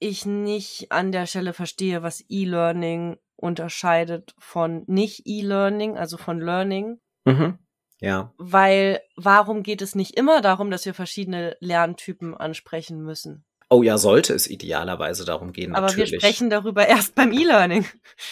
ich 0.00 0.26
nicht 0.26 0.90
an 0.90 1.12
der 1.12 1.26
Stelle 1.26 1.52
verstehe, 1.52 2.02
was 2.02 2.24
E-Learning 2.28 3.18
unterscheidet 3.42 4.34
von 4.38 4.84
nicht 4.86 5.22
E-Learning, 5.26 5.96
also 5.96 6.16
von 6.16 6.40
Learning. 6.40 7.00
Mhm. 7.24 7.58
Ja. 8.00 8.32
Weil 8.38 9.00
warum 9.16 9.62
geht 9.62 9.82
es 9.82 9.94
nicht 9.94 10.16
immer 10.16 10.40
darum, 10.40 10.70
dass 10.70 10.84
wir 10.86 10.94
verschiedene 10.94 11.56
Lerntypen 11.60 12.36
ansprechen 12.36 13.02
müssen? 13.02 13.44
Oh 13.70 13.82
ja, 13.82 13.96
sollte 13.96 14.34
es 14.34 14.50
idealerweise 14.50 15.24
darum 15.24 15.52
gehen. 15.52 15.74
Aber 15.74 15.86
natürlich. 15.86 16.12
wir 16.12 16.20
sprechen 16.20 16.50
darüber 16.50 16.86
erst 16.86 17.14
beim 17.14 17.32
E-Learning. 17.32 17.86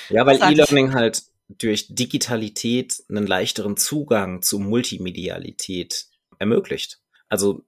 Ja, 0.08 0.26
weil 0.26 0.36
E-Learning 0.42 0.92
halt 0.92 1.22
durch 1.48 1.86
Digitalität 1.94 3.02
einen 3.08 3.26
leichteren 3.26 3.76
Zugang 3.76 4.42
zu 4.42 4.58
Multimedialität 4.58 6.06
ermöglicht. 6.38 7.00
Also 7.28 7.64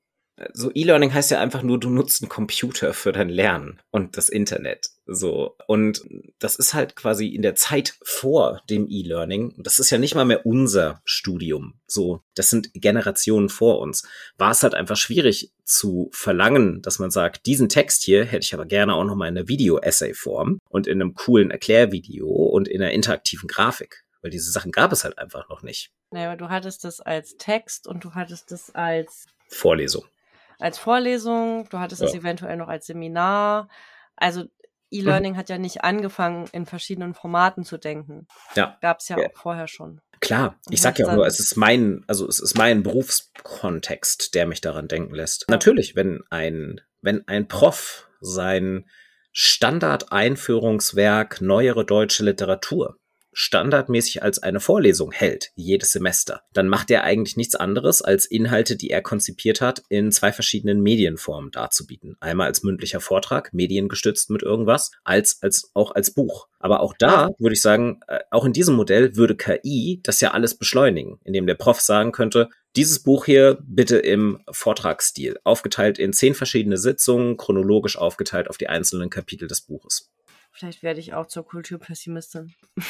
so 0.53 0.71
E-Learning 0.75 1.13
heißt 1.13 1.31
ja 1.31 1.41
einfach 1.41 1.63
nur, 1.63 1.79
du 1.79 1.91
nutzt 1.91 2.23
einen 2.23 2.29
Computer 2.29 2.95
für 2.95 3.13
dein 3.13 3.29
Lernen 3.29 3.81
und 3.91 4.17
das 4.17 4.29
Internet. 4.29 4.91
So. 5.07 5.57
Und 5.67 6.03
das 6.39 6.57
ist 6.57 6.75
halt 6.75 6.97
quasi 6.97 7.29
in 7.29 7.43
der 7.43 7.55
Zeit 7.55 7.97
vor 8.03 8.63
dem 8.71 8.89
E-Learning. 8.89 9.55
Das 9.59 9.79
ist 9.79 9.91
ja 9.91 9.99
nicht 9.99 10.15
mal 10.15 10.25
mehr 10.25 10.47
unser 10.47 11.01
Studium. 11.05 11.75
So. 11.87 12.23
Das 12.35 12.49
sind 12.49 12.71
Generationen 12.75 13.49
vor 13.49 13.81
uns. 13.81 14.05
War 14.37 14.53
es 14.53 14.63
halt 14.63 14.75
einfach 14.75 14.97
schwierig 14.97 15.53
zu 15.65 16.11
verlangen, 16.13 16.83
dass 16.83 16.99
man 16.99 17.11
sagt, 17.11 17.47
diesen 17.47 17.69
Text 17.69 18.03
hier 18.03 18.25
hätte 18.25 18.45
ich 18.45 18.55
aber 18.55 18.67
gerne 18.67 18.95
auch 18.95 19.05
nochmal 19.05 19.29
in 19.29 19.37
einer 19.37 19.49
Video-Essay-Form 19.49 20.59
und 20.69 20.87
in 20.87 21.01
einem 21.01 21.15
coolen 21.15 21.51
Erklärvideo 21.51 22.27
und 22.27 22.69
in 22.69 22.83
einer 22.83 22.93
interaktiven 22.93 23.49
Grafik. 23.49 24.05
Weil 24.23 24.31
diese 24.31 24.53
Sachen 24.53 24.71
gab 24.71 24.93
es 24.93 25.05
halt 25.05 25.19
einfach 25.19 25.49
noch 25.49 25.63
nicht. 25.63 25.91
Naja, 26.13 26.29
aber 26.29 26.37
du 26.37 26.49
hattest 26.49 26.85
das 26.85 27.01
als 27.01 27.37
Text 27.39 27.89
und 27.89 28.05
du 28.05 28.15
hattest 28.15 28.53
das 28.53 28.73
als 28.75 29.27
Vorlesung 29.49 30.05
als 30.63 30.79
Vorlesung, 30.79 31.69
du 31.71 31.79
hattest 31.79 32.03
es 32.03 32.15
eventuell 32.15 32.57
noch 32.57 32.69
als 32.69 32.87
Seminar. 32.87 33.69
Also 34.17 34.45
E-Learning 34.91 35.33
mhm. 35.33 35.37
hat 35.37 35.49
ja 35.49 35.59
nicht 35.59 35.83
angefangen, 35.85 36.49
in 36.53 36.67
verschiedenen 36.67 37.15
Formaten 37.15 37.65
zu 37.65 37.79
denken. 37.79 38.29
Ja. 38.55 38.79
Gab 38.81 39.01
es 39.01 39.09
ja, 39.09 39.19
ja, 39.19 39.27
auch 39.27 39.33
vorher 39.35 39.67
schon. 39.67 40.01
Klar, 40.21 40.55
ich 40.71 40.81
sag 40.81 41.01
ja 41.01 41.09
auch 41.09 41.15
nur, 41.15 41.27
es 41.27 41.41
ist 41.41 41.57
mein, 41.57 42.05
also 42.07 42.29
es 42.29 42.39
ist 42.39 42.57
mein 42.57 42.85
Berufskontext, 42.85 44.35
der 44.35 44.47
mich 44.47 44.61
daran 44.61 44.87
denken 44.87 45.15
lässt. 45.15 45.47
Ja. 45.49 45.53
Natürlich, 45.53 45.97
wenn 45.97 46.23
ein, 46.31 46.81
wenn 47.01 47.27
ein 47.27 47.49
Prof 47.49 48.09
sein 48.21 48.89
Standardeinführungswerk 49.33 51.41
neuere 51.41 51.85
deutsche 51.85 52.23
Literatur 52.23 52.99
standardmäßig 53.33 54.23
als 54.23 54.43
eine 54.43 54.61
Vorlesung 54.61 55.13
hält, 55.13 55.51
jedes 55.55 55.93
Semester, 55.93 56.43
dann 56.53 56.69
macht 56.69 56.91
er 56.91 57.05
eigentlich 57.05 57.37
nichts 57.37 57.55
anderes, 57.55 58.03
als 58.03 58.27
Inhalte, 58.27 58.77
die 58.77 58.91
er 58.91 59.03
konzipiert 59.03 59.61
hat, 59.61 59.83
in 59.89 60.13
zwei 60.13 60.33
verschiedenen 60.33 60.83
Medienformen 60.83 61.51
darzubieten. 61.51 62.17
Einmal 62.21 62.47
als 62.47 62.63
mündlicher 62.63 63.01
Vortrag, 63.01 63.53
mediengestützt 63.53 64.31
mit 64.31 64.43
irgendwas, 64.43 64.91
als, 65.05 65.43
als 65.43 65.71
auch 65.75 65.95
als 65.95 66.13
Buch. 66.13 66.49
Aber 66.59 66.81
auch 66.81 66.95
da 66.97 67.31
würde 67.39 67.55
ich 67.55 67.63
sagen, 67.63 68.01
äh, 68.07 68.21
auch 68.31 68.45
in 68.45 68.53
diesem 68.53 68.77
Modell 68.77 69.17
würde 69.17 69.37
KI 69.37 70.01
das 70.03 70.21
ja 70.21 70.31
alles 70.31 70.57
beschleunigen, 70.57 71.19
indem 71.25 71.47
der 71.47 71.57
Prof 71.57 71.81
sagen 71.81 72.13
könnte, 72.13 72.49
dieses 72.77 73.03
Buch 73.03 73.27
hier 73.27 73.59
bitte 73.63 73.99
im 73.99 74.39
Vortragsstil, 74.51 75.39
aufgeteilt 75.45 75.99
in 75.99 76.13
zehn 76.13 76.35
verschiedene 76.35 76.79
Sitzungen, 76.79 77.37
chronologisch 77.37 77.99
aufgeteilt 77.99 78.49
auf 78.49 78.57
die 78.57 78.69
einzelnen 78.69 79.11
Kapitel 79.11 79.47
des 79.49 79.61
Buches. 79.61 80.12
Vielleicht 80.63 80.85
werde 80.85 81.01
ich 81.01 81.13
auch 81.13 81.27
zur 81.27 81.45
Kulturpessimistin. 81.45 82.55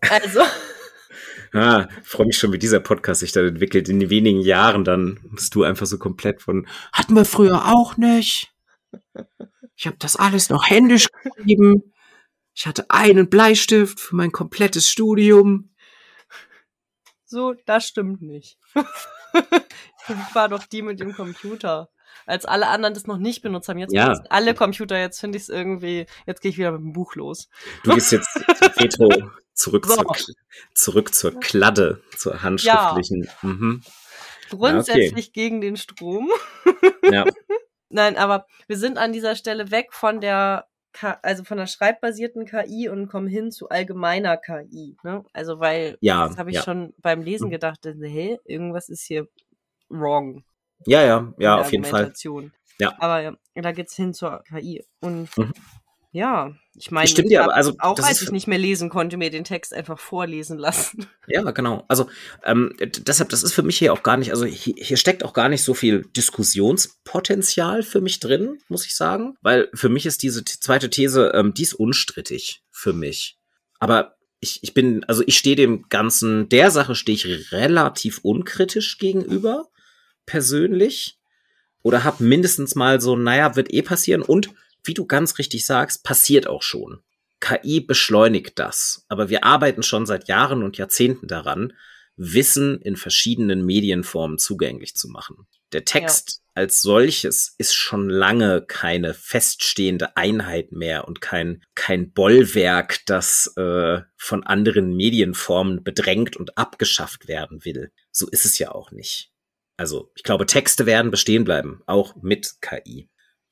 also. 0.00 0.42
Ah, 1.52 1.86
freue 2.02 2.26
mich 2.26 2.36
schon, 2.36 2.52
wie 2.52 2.58
dieser 2.58 2.80
Podcast 2.80 3.20
sich 3.20 3.30
dann 3.30 3.46
entwickelt. 3.46 3.88
In 3.88 4.10
wenigen 4.10 4.40
Jahren 4.40 4.82
dann 4.82 5.20
bist 5.30 5.54
du 5.54 5.62
einfach 5.62 5.86
so 5.86 5.96
komplett 5.96 6.42
von, 6.42 6.66
hatten 6.92 7.14
wir 7.14 7.24
früher 7.24 7.72
auch 7.72 7.96
nicht. 7.98 8.52
Ich 9.76 9.86
habe 9.86 9.96
das 10.00 10.16
alles 10.16 10.50
noch 10.50 10.68
händisch 10.68 11.06
geschrieben. 11.22 11.94
Ich 12.52 12.66
hatte 12.66 12.90
einen 12.90 13.30
Bleistift 13.30 14.00
für 14.00 14.16
mein 14.16 14.32
komplettes 14.32 14.90
Studium. 14.90 15.72
So, 17.26 17.54
das 17.64 17.86
stimmt 17.86 18.22
nicht. 18.22 18.58
ich 18.74 20.34
war 20.34 20.48
doch 20.48 20.64
die 20.64 20.82
mit 20.82 20.98
dem 20.98 21.14
Computer 21.14 21.90
als 22.26 22.44
alle 22.44 22.68
anderen 22.68 22.94
das 22.94 23.06
noch 23.06 23.18
nicht 23.18 23.42
benutzt 23.42 23.68
haben. 23.68 23.78
Jetzt 23.78 23.94
ja. 23.94 24.12
alle 24.30 24.54
Computer, 24.54 24.98
jetzt 24.98 25.20
finde 25.20 25.36
ich 25.36 25.44
es 25.44 25.48
irgendwie, 25.48 26.06
jetzt 26.26 26.40
gehe 26.40 26.50
ich 26.50 26.58
wieder 26.58 26.72
mit 26.72 26.80
dem 26.80 26.92
Buch 26.92 27.14
los. 27.14 27.48
Du 27.82 27.94
gehst 27.94 28.12
jetzt 28.12 28.28
Retro 28.80 29.10
zurück, 29.52 29.86
so. 29.86 29.96
zur, 29.96 30.34
zurück 30.74 31.14
zur 31.14 31.38
Kladde, 31.40 32.00
zur 32.16 32.42
handschriftlichen. 32.42 33.24
Ja. 33.24 33.48
Mhm. 33.48 33.82
Grundsätzlich 34.50 35.10
ja, 35.10 35.16
okay. 35.16 35.30
gegen 35.32 35.60
den 35.60 35.76
Strom. 35.76 36.30
ja. 37.10 37.24
Nein, 37.88 38.16
aber 38.16 38.46
wir 38.66 38.76
sind 38.76 38.98
an 38.98 39.12
dieser 39.12 39.36
Stelle 39.36 39.70
weg 39.70 39.92
von 39.92 40.20
der 40.20 40.66
also 41.22 41.42
von 41.42 41.58
der 41.58 41.66
schreibbasierten 41.66 42.44
KI 42.44 42.88
und 42.88 43.08
kommen 43.08 43.26
hin 43.26 43.50
zu 43.50 43.68
allgemeiner 43.68 44.36
KI. 44.36 44.96
Ne? 45.02 45.24
Also 45.32 45.58
weil 45.58 45.98
ja, 46.00 46.28
das 46.28 46.38
habe 46.38 46.50
ich 46.50 46.56
ja. 46.56 46.62
schon 46.62 46.94
beim 46.98 47.22
Lesen 47.22 47.48
mhm. 47.48 47.52
gedacht, 47.52 47.80
hey, 47.84 48.38
irgendwas 48.44 48.88
ist 48.88 49.02
hier 49.02 49.28
wrong. 49.88 50.44
Ja, 50.86 51.02
ja, 51.02 51.32
ja, 51.38 51.56
auf 51.56 51.72
jeden 51.72 51.84
Fall. 51.84 52.12
Ja. 52.78 52.94
Aber 52.98 53.20
ja, 53.20 53.32
da 53.54 53.72
geht's 53.72 53.94
hin 53.94 54.12
zur 54.14 54.42
KI. 54.44 54.84
Und 55.00 55.36
mhm. 55.36 55.52
Ja, 56.14 56.54
ich 56.76 56.92
meine, 56.92 57.08
Stimmt 57.08 57.32
ja, 57.32 57.42
aber 57.42 57.56
also 57.56 57.74
auch 57.80 57.98
als 57.98 58.22
ich 58.22 58.30
nicht 58.30 58.46
mehr 58.46 58.56
lesen 58.56 58.88
konnte, 58.88 59.16
mir 59.16 59.30
den 59.30 59.42
Text 59.42 59.74
einfach 59.74 59.98
vorlesen 59.98 60.58
lassen. 60.58 61.08
Ja, 61.26 61.50
genau. 61.50 61.84
Also 61.88 62.08
ähm, 62.44 62.72
deshalb, 62.78 63.30
das 63.30 63.42
ist 63.42 63.52
für 63.52 63.64
mich 63.64 63.78
hier 63.78 63.92
auch 63.92 64.04
gar 64.04 64.16
nicht, 64.16 64.30
also 64.30 64.44
hier, 64.44 64.74
hier 64.76 64.96
steckt 64.96 65.24
auch 65.24 65.32
gar 65.32 65.48
nicht 65.48 65.64
so 65.64 65.74
viel 65.74 66.02
Diskussionspotenzial 66.16 67.82
für 67.82 68.00
mich 68.00 68.20
drin, 68.20 68.58
muss 68.68 68.86
ich 68.86 68.94
sagen, 68.94 69.34
weil 69.40 69.68
für 69.74 69.88
mich 69.88 70.06
ist 70.06 70.22
diese 70.22 70.44
zweite 70.44 70.88
These, 70.88 71.32
ähm, 71.34 71.52
die 71.52 71.62
ist 71.62 71.74
unstrittig 71.74 72.62
für 72.70 72.92
mich. 72.92 73.36
Aber 73.80 74.14
ich, 74.38 74.60
ich 74.62 74.72
bin, 74.72 75.02
also 75.04 75.24
ich 75.26 75.36
stehe 75.36 75.56
dem 75.56 75.88
Ganzen, 75.88 76.48
der 76.48 76.70
Sache 76.70 76.94
stehe 76.94 77.16
ich 77.16 77.50
relativ 77.50 78.20
unkritisch 78.22 78.98
gegenüber, 78.98 79.66
persönlich. 80.26 81.18
Oder 81.82 82.04
hab 82.04 82.20
mindestens 82.20 82.74
mal 82.74 83.00
so, 83.00 83.16
naja, 83.16 83.56
wird 83.56 83.72
eh 83.72 83.82
passieren 83.82 84.22
und 84.22 84.50
wie 84.84 84.94
du 84.94 85.06
ganz 85.06 85.38
richtig 85.38 85.66
sagst, 85.66 86.02
passiert 86.04 86.46
auch 86.46 86.62
schon. 86.62 87.00
KI 87.40 87.80
beschleunigt 87.80 88.58
das. 88.58 89.04
Aber 89.08 89.28
wir 89.28 89.44
arbeiten 89.44 89.82
schon 89.82 90.06
seit 90.06 90.28
Jahren 90.28 90.62
und 90.62 90.78
Jahrzehnten 90.78 91.26
daran, 91.26 91.72
Wissen 92.16 92.80
in 92.80 92.96
verschiedenen 92.96 93.64
Medienformen 93.66 94.38
zugänglich 94.38 94.94
zu 94.94 95.08
machen. 95.08 95.46
Der 95.72 95.84
Text 95.84 96.30
ja. 96.38 96.62
als 96.62 96.80
solches 96.80 97.54
ist 97.58 97.74
schon 97.74 98.08
lange 98.08 98.64
keine 98.64 99.14
feststehende 99.14 100.16
Einheit 100.16 100.70
mehr 100.70 101.08
und 101.08 101.20
kein, 101.20 101.64
kein 101.74 102.12
Bollwerk, 102.12 103.04
das 103.06 103.52
äh, 103.56 104.00
von 104.16 104.44
anderen 104.44 104.94
Medienformen 104.94 105.82
bedrängt 105.82 106.36
und 106.36 106.56
abgeschafft 106.56 107.26
werden 107.26 107.64
will. 107.64 107.90
So 108.12 108.28
ist 108.28 108.44
es 108.44 108.58
ja 108.58 108.70
auch 108.70 108.92
nicht. 108.92 109.33
Also 109.76 110.10
ich 110.14 110.22
glaube, 110.22 110.46
Texte 110.46 110.86
werden 110.86 111.10
bestehen 111.10 111.44
bleiben, 111.44 111.82
auch 111.86 112.14
mit 112.16 112.60
KI. 112.60 113.08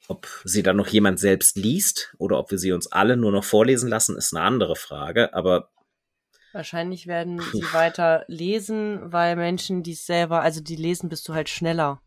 Ob 0.08 0.26
sie 0.44 0.62
dann 0.62 0.76
noch 0.76 0.88
jemand 0.88 1.20
selbst 1.20 1.56
liest 1.56 2.14
oder 2.18 2.38
ob 2.38 2.50
wir 2.50 2.58
sie 2.58 2.72
uns 2.72 2.90
alle 2.90 3.16
nur 3.16 3.32
noch 3.32 3.44
vorlesen 3.44 3.88
lassen, 3.88 4.16
ist 4.16 4.34
eine 4.34 4.44
andere 4.44 4.76
Frage. 4.76 5.34
Aber 5.34 5.70
wahrscheinlich 6.52 7.06
werden 7.06 7.40
sie 7.52 7.64
weiter 7.72 8.24
lesen, 8.28 9.12
weil 9.12 9.36
Menschen, 9.36 9.82
die 9.82 9.92
es 9.92 10.06
selber, 10.06 10.42
also 10.42 10.60
die 10.60 10.76
lesen, 10.76 11.08
bist 11.08 11.28
du 11.28 11.34
halt 11.34 11.48
schneller. 11.48 12.00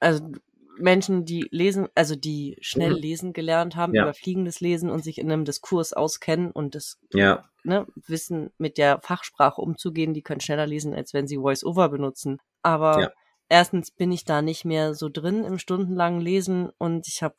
Also 0.00 0.32
Menschen, 0.78 1.24
die 1.24 1.46
lesen, 1.50 1.88
also 1.94 2.16
die 2.16 2.58
schnell 2.60 2.92
mhm. 2.92 3.00
lesen 3.00 3.32
gelernt 3.32 3.76
haben, 3.76 3.94
ja. 3.94 4.02
überfliegendes 4.02 4.60
Lesen 4.60 4.90
und 4.90 5.02
sich 5.02 5.16
in 5.16 5.32
einem 5.32 5.46
Diskurs 5.46 5.94
auskennen 5.94 6.50
und 6.50 6.74
das 6.74 6.98
ja. 7.14 7.48
ne, 7.64 7.86
Wissen 8.06 8.50
mit 8.58 8.76
der 8.76 9.00
Fachsprache 9.02 9.62
umzugehen, 9.62 10.12
die 10.12 10.22
können 10.22 10.40
schneller 10.40 10.66
lesen, 10.66 10.92
als 10.92 11.14
wenn 11.14 11.26
sie 11.26 11.38
Voice-Over 11.38 11.88
benutzen. 11.88 12.40
Aber 12.62 13.00
ja 13.00 13.12
erstens 13.48 13.90
bin 13.90 14.12
ich 14.12 14.24
da 14.24 14.42
nicht 14.42 14.64
mehr 14.64 14.94
so 14.94 15.08
drin 15.08 15.44
im 15.44 15.58
stundenlangen 15.58 16.20
Lesen 16.20 16.70
und 16.78 17.08
ich 17.08 17.22
habe 17.22 17.36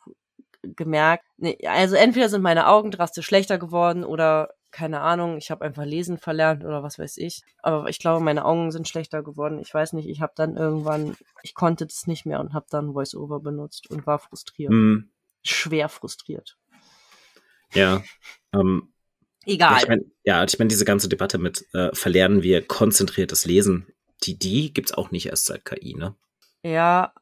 gemerkt, 0.62 1.26
nee, 1.38 1.58
also 1.68 1.96
entweder 1.96 2.30
sind 2.30 2.42
meine 2.42 2.68
Augen 2.68 2.92
drastisch 2.92 3.26
schlechter 3.26 3.58
geworden 3.58 4.04
oder 4.04 4.50
keine 4.72 5.00
Ahnung, 5.02 5.38
ich 5.38 5.50
habe 5.50 5.66
einfach 5.66 5.86
lesen 5.86 6.18
verlernt 6.18 6.64
oder 6.64 6.84
was 6.84 7.00
weiß 7.00 7.18
ich. 7.18 7.42
Aber 7.64 7.90
ich 7.90 8.00
glaube, 8.00 8.24
meine 8.24 8.46
Augen 8.46 8.72
sind 8.72 8.88
schlechter 8.88 9.24
geworden. 9.24 9.60
Ich 9.60 9.74
weiß 9.74 9.94
nicht, 9.94 10.08
ich 10.08 10.22
habe 10.22 10.34
dann 10.36 10.58
irgendwann, 10.58 11.16
ich 11.42 11.54
konnte 11.54 11.86
das 11.86 12.06
nicht 12.06 12.26
mehr 12.26 12.40
und 12.40 12.54
habe 12.54 12.68
dann 12.70 12.94
VoiceOver 12.94 13.40
benutzt 13.40 13.90
und 13.90 14.06
war 14.06 14.20
frustriert. 14.20 14.72
Mhm. 14.72 15.10
Schwer 15.44 15.90
frustriert. 15.90 16.58
Ja. 17.74 18.04
Ähm, 18.54 18.92
Egal. 19.46 19.78
Ich 19.82 19.88
mein, 19.88 20.12
ja, 20.24 20.44
ich 20.44 20.60
meine, 20.60 20.68
diese 20.68 20.86
ganze 20.86 21.08
Debatte 21.08 21.38
mit 21.38 21.66
äh, 21.74 21.90
verlernen 21.94 22.44
wir 22.44 22.66
konzentriertes 22.66 23.46
Lesen 23.46 23.88
die, 24.24 24.38
die 24.38 24.74
gibt's 24.74 24.94
auch 24.94 25.12
nicht 25.12 25.28
erst 25.28 25.46
seit 25.46 25.66
KI, 25.66 25.96
ne? 25.96 26.16
Ja, 26.64 27.14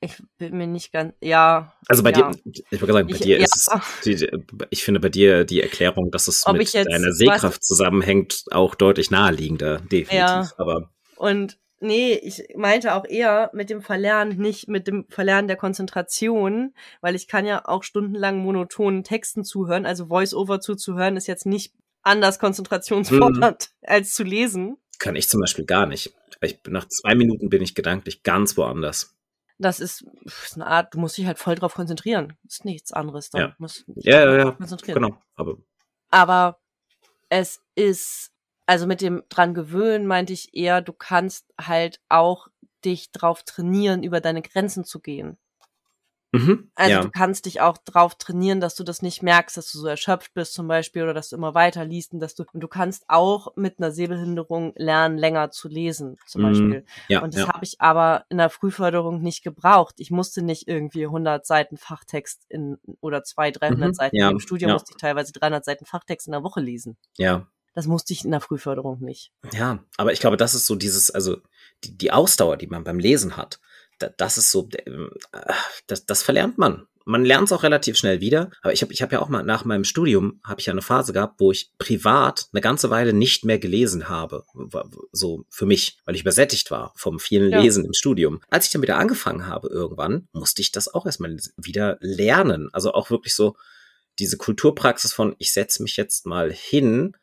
ich 0.00 0.20
bin 0.36 0.56
mir 0.56 0.66
nicht 0.66 0.92
ganz, 0.92 1.14
ja. 1.20 1.72
Also 1.86 2.02
bei 2.02 2.10
ja. 2.10 2.32
dir, 2.32 2.62
ich 2.70 2.80
wollte 2.80 2.92
sagen, 2.92 3.06
bei 3.06 3.14
ich, 3.14 3.20
dir 3.20 3.38
ja. 3.38 3.44
ist 3.44 3.68
es, 4.04 4.26
ich 4.70 4.82
finde 4.82 4.98
bei 4.98 5.08
dir 5.08 5.44
die 5.44 5.62
Erklärung, 5.62 6.10
dass 6.10 6.26
es 6.26 6.44
Ob 6.44 6.56
mit 6.56 6.74
deiner 6.74 7.12
Sehkraft 7.12 7.60
was, 7.60 7.66
zusammenhängt, 7.66 8.44
auch 8.50 8.74
deutlich 8.74 9.12
naheliegender, 9.12 9.78
definitiv. 9.78 10.12
Ja. 10.12 10.50
Aber. 10.56 10.90
Und 11.14 11.58
nee, 11.78 12.14
ich 12.14 12.42
meinte 12.56 12.94
auch 12.94 13.04
eher 13.04 13.50
mit 13.54 13.70
dem 13.70 13.80
Verlernen, 13.80 14.38
nicht 14.38 14.66
mit 14.66 14.88
dem 14.88 15.06
Verlernen 15.08 15.46
der 15.46 15.56
Konzentration, 15.56 16.74
weil 17.00 17.14
ich 17.14 17.28
kann 17.28 17.46
ja 17.46 17.64
auch 17.64 17.84
stundenlang 17.84 18.38
monotonen 18.38 19.04
Texten 19.04 19.44
zuhören, 19.44 19.86
also 19.86 20.06
Voice-Over 20.06 20.60
zuzuhören 20.60 21.16
ist 21.16 21.28
jetzt 21.28 21.46
nicht 21.46 21.74
anders 22.02 22.40
konzentrationsfordernd 22.40 23.64
hm. 23.64 23.70
als 23.82 24.14
zu 24.14 24.24
lesen. 24.24 24.78
Kann 24.98 25.14
ich 25.14 25.28
zum 25.28 25.40
Beispiel 25.40 25.64
gar 25.64 25.86
nicht. 25.86 26.12
Ich, 26.42 26.60
nach 26.68 26.88
zwei 26.88 27.14
Minuten 27.14 27.48
bin 27.48 27.62
ich 27.62 27.74
gedanklich 27.74 28.22
ganz 28.22 28.56
woanders. 28.56 29.16
Das 29.58 29.78
ist, 29.78 30.04
ist 30.24 30.56
eine 30.56 30.66
Art, 30.66 30.94
du 30.94 30.98
musst 30.98 31.16
dich 31.16 31.26
halt 31.26 31.38
voll 31.38 31.54
drauf 31.54 31.74
konzentrieren. 31.74 32.36
Ist 32.46 32.64
nichts 32.64 32.92
anderes. 32.92 33.30
Dann 33.30 33.40
ja. 33.40 33.56
Musst 33.58 33.84
ja, 33.94 34.24
ja, 34.24 34.36
ja. 34.36 34.50
Konzentrieren. 34.52 35.00
Genau. 35.00 35.18
Aber, 35.36 35.58
aber 36.10 36.58
es 37.28 37.62
ist, 37.74 38.32
also 38.66 38.86
mit 38.86 39.00
dem 39.00 39.22
dran 39.28 39.54
gewöhnen 39.54 40.06
meinte 40.06 40.32
ich 40.32 40.54
eher, 40.54 40.82
du 40.82 40.92
kannst 40.92 41.46
halt 41.60 42.00
auch 42.08 42.48
dich 42.84 43.12
drauf 43.12 43.44
trainieren, 43.44 44.02
über 44.02 44.20
deine 44.20 44.42
Grenzen 44.42 44.84
zu 44.84 45.00
gehen. 45.00 45.38
Mhm, 46.34 46.70
also 46.74 46.90
ja. 46.90 47.00
du 47.02 47.10
kannst 47.10 47.44
dich 47.44 47.60
auch 47.60 47.76
drauf 47.76 48.14
trainieren, 48.14 48.60
dass 48.60 48.74
du 48.74 48.84
das 48.84 49.02
nicht 49.02 49.22
merkst, 49.22 49.58
dass 49.58 49.70
du 49.70 49.78
so 49.78 49.86
erschöpft 49.86 50.32
bist 50.32 50.54
zum 50.54 50.66
Beispiel 50.66 51.02
oder 51.02 51.12
dass 51.12 51.28
du 51.28 51.36
immer 51.36 51.54
weiter 51.54 51.84
liest 51.84 52.14
und 52.14 52.20
dass 52.20 52.34
du 52.34 52.44
und 52.54 52.60
du 52.60 52.68
kannst 52.68 53.04
auch 53.08 53.54
mit 53.54 53.78
einer 53.78 53.92
Sehbehinderung 53.92 54.72
lernen, 54.76 55.18
länger 55.18 55.50
zu 55.50 55.68
lesen 55.68 56.16
zum 56.26 56.40
mhm, 56.40 56.46
Beispiel. 56.46 56.84
Ja, 57.08 57.22
und 57.22 57.34
das 57.34 57.42
ja. 57.42 57.52
habe 57.52 57.64
ich 57.64 57.82
aber 57.82 58.24
in 58.30 58.38
der 58.38 58.48
Frühförderung 58.48 59.20
nicht 59.20 59.44
gebraucht. 59.44 59.96
Ich 59.98 60.10
musste 60.10 60.40
nicht 60.40 60.68
irgendwie 60.68 61.04
100 61.04 61.44
Seiten 61.44 61.76
Fachtext 61.76 62.46
in 62.48 62.78
oder 63.02 63.22
200, 63.22 63.60
300 63.60 63.88
mhm, 63.88 63.94
Seiten. 63.94 64.16
Ja, 64.16 64.30
Im 64.30 64.40
Studium 64.40 64.72
musste 64.72 64.92
ich 64.92 64.96
teilweise 64.96 65.34
300 65.34 65.66
Seiten 65.66 65.84
Fachtext 65.84 66.28
in 66.28 66.32
der 66.32 66.42
Woche 66.42 66.60
lesen. 66.60 66.96
Ja. 67.18 67.46
Das 67.74 67.86
musste 67.86 68.14
ich 68.14 68.24
in 68.24 68.30
der 68.30 68.40
Frühförderung 68.40 69.00
nicht. 69.00 69.32
Ja, 69.52 69.84
aber 69.98 70.12
ich 70.12 70.20
glaube, 70.20 70.36
das 70.38 70.54
ist 70.54 70.66
so 70.66 70.76
dieses, 70.76 71.10
also 71.10 71.38
die, 71.84 71.96
die 71.96 72.10
Ausdauer, 72.10 72.56
die 72.56 72.66
man 72.66 72.84
beim 72.84 72.98
Lesen 72.98 73.36
hat 73.36 73.60
das 74.16 74.38
ist 74.38 74.50
so, 74.50 74.68
das, 75.86 76.06
das 76.06 76.22
verlernt 76.22 76.58
man. 76.58 76.86
Man 77.04 77.24
lernt 77.24 77.46
es 77.46 77.52
auch 77.52 77.62
relativ 77.62 77.96
schnell 77.96 78.20
wieder. 78.20 78.50
Aber 78.62 78.72
ich 78.72 78.82
habe 78.82 78.92
ich 78.92 79.02
hab 79.02 79.12
ja 79.12 79.20
auch 79.20 79.28
mal 79.28 79.42
nach 79.42 79.64
meinem 79.64 79.84
Studium, 79.84 80.40
habe 80.44 80.60
ich 80.60 80.66
ja 80.66 80.72
eine 80.72 80.82
Phase 80.82 81.12
gehabt, 81.12 81.40
wo 81.40 81.50
ich 81.50 81.72
privat 81.78 82.48
eine 82.52 82.60
ganze 82.60 82.90
Weile 82.90 83.12
nicht 83.12 83.44
mehr 83.44 83.58
gelesen 83.58 84.08
habe. 84.08 84.44
So 85.10 85.44
für 85.50 85.66
mich, 85.66 85.98
weil 86.04 86.14
ich 86.14 86.20
übersättigt 86.20 86.70
war 86.70 86.92
vom 86.96 87.18
vielen 87.18 87.50
ja. 87.50 87.60
Lesen 87.60 87.84
im 87.84 87.92
Studium. 87.92 88.40
Als 88.50 88.66
ich 88.66 88.72
dann 88.72 88.82
wieder 88.82 88.98
angefangen 88.98 89.46
habe 89.46 89.68
irgendwann, 89.68 90.28
musste 90.32 90.62
ich 90.62 90.70
das 90.70 90.92
auch 90.92 91.06
erstmal 91.06 91.36
wieder 91.56 91.98
lernen. 92.00 92.68
Also 92.72 92.92
auch 92.92 93.10
wirklich 93.10 93.34
so 93.34 93.56
diese 94.18 94.36
Kulturpraxis 94.36 95.12
von, 95.12 95.34
ich 95.38 95.52
setze 95.52 95.82
mich 95.82 95.96
jetzt 95.96 96.26
mal 96.26 96.52
hin 96.52 97.16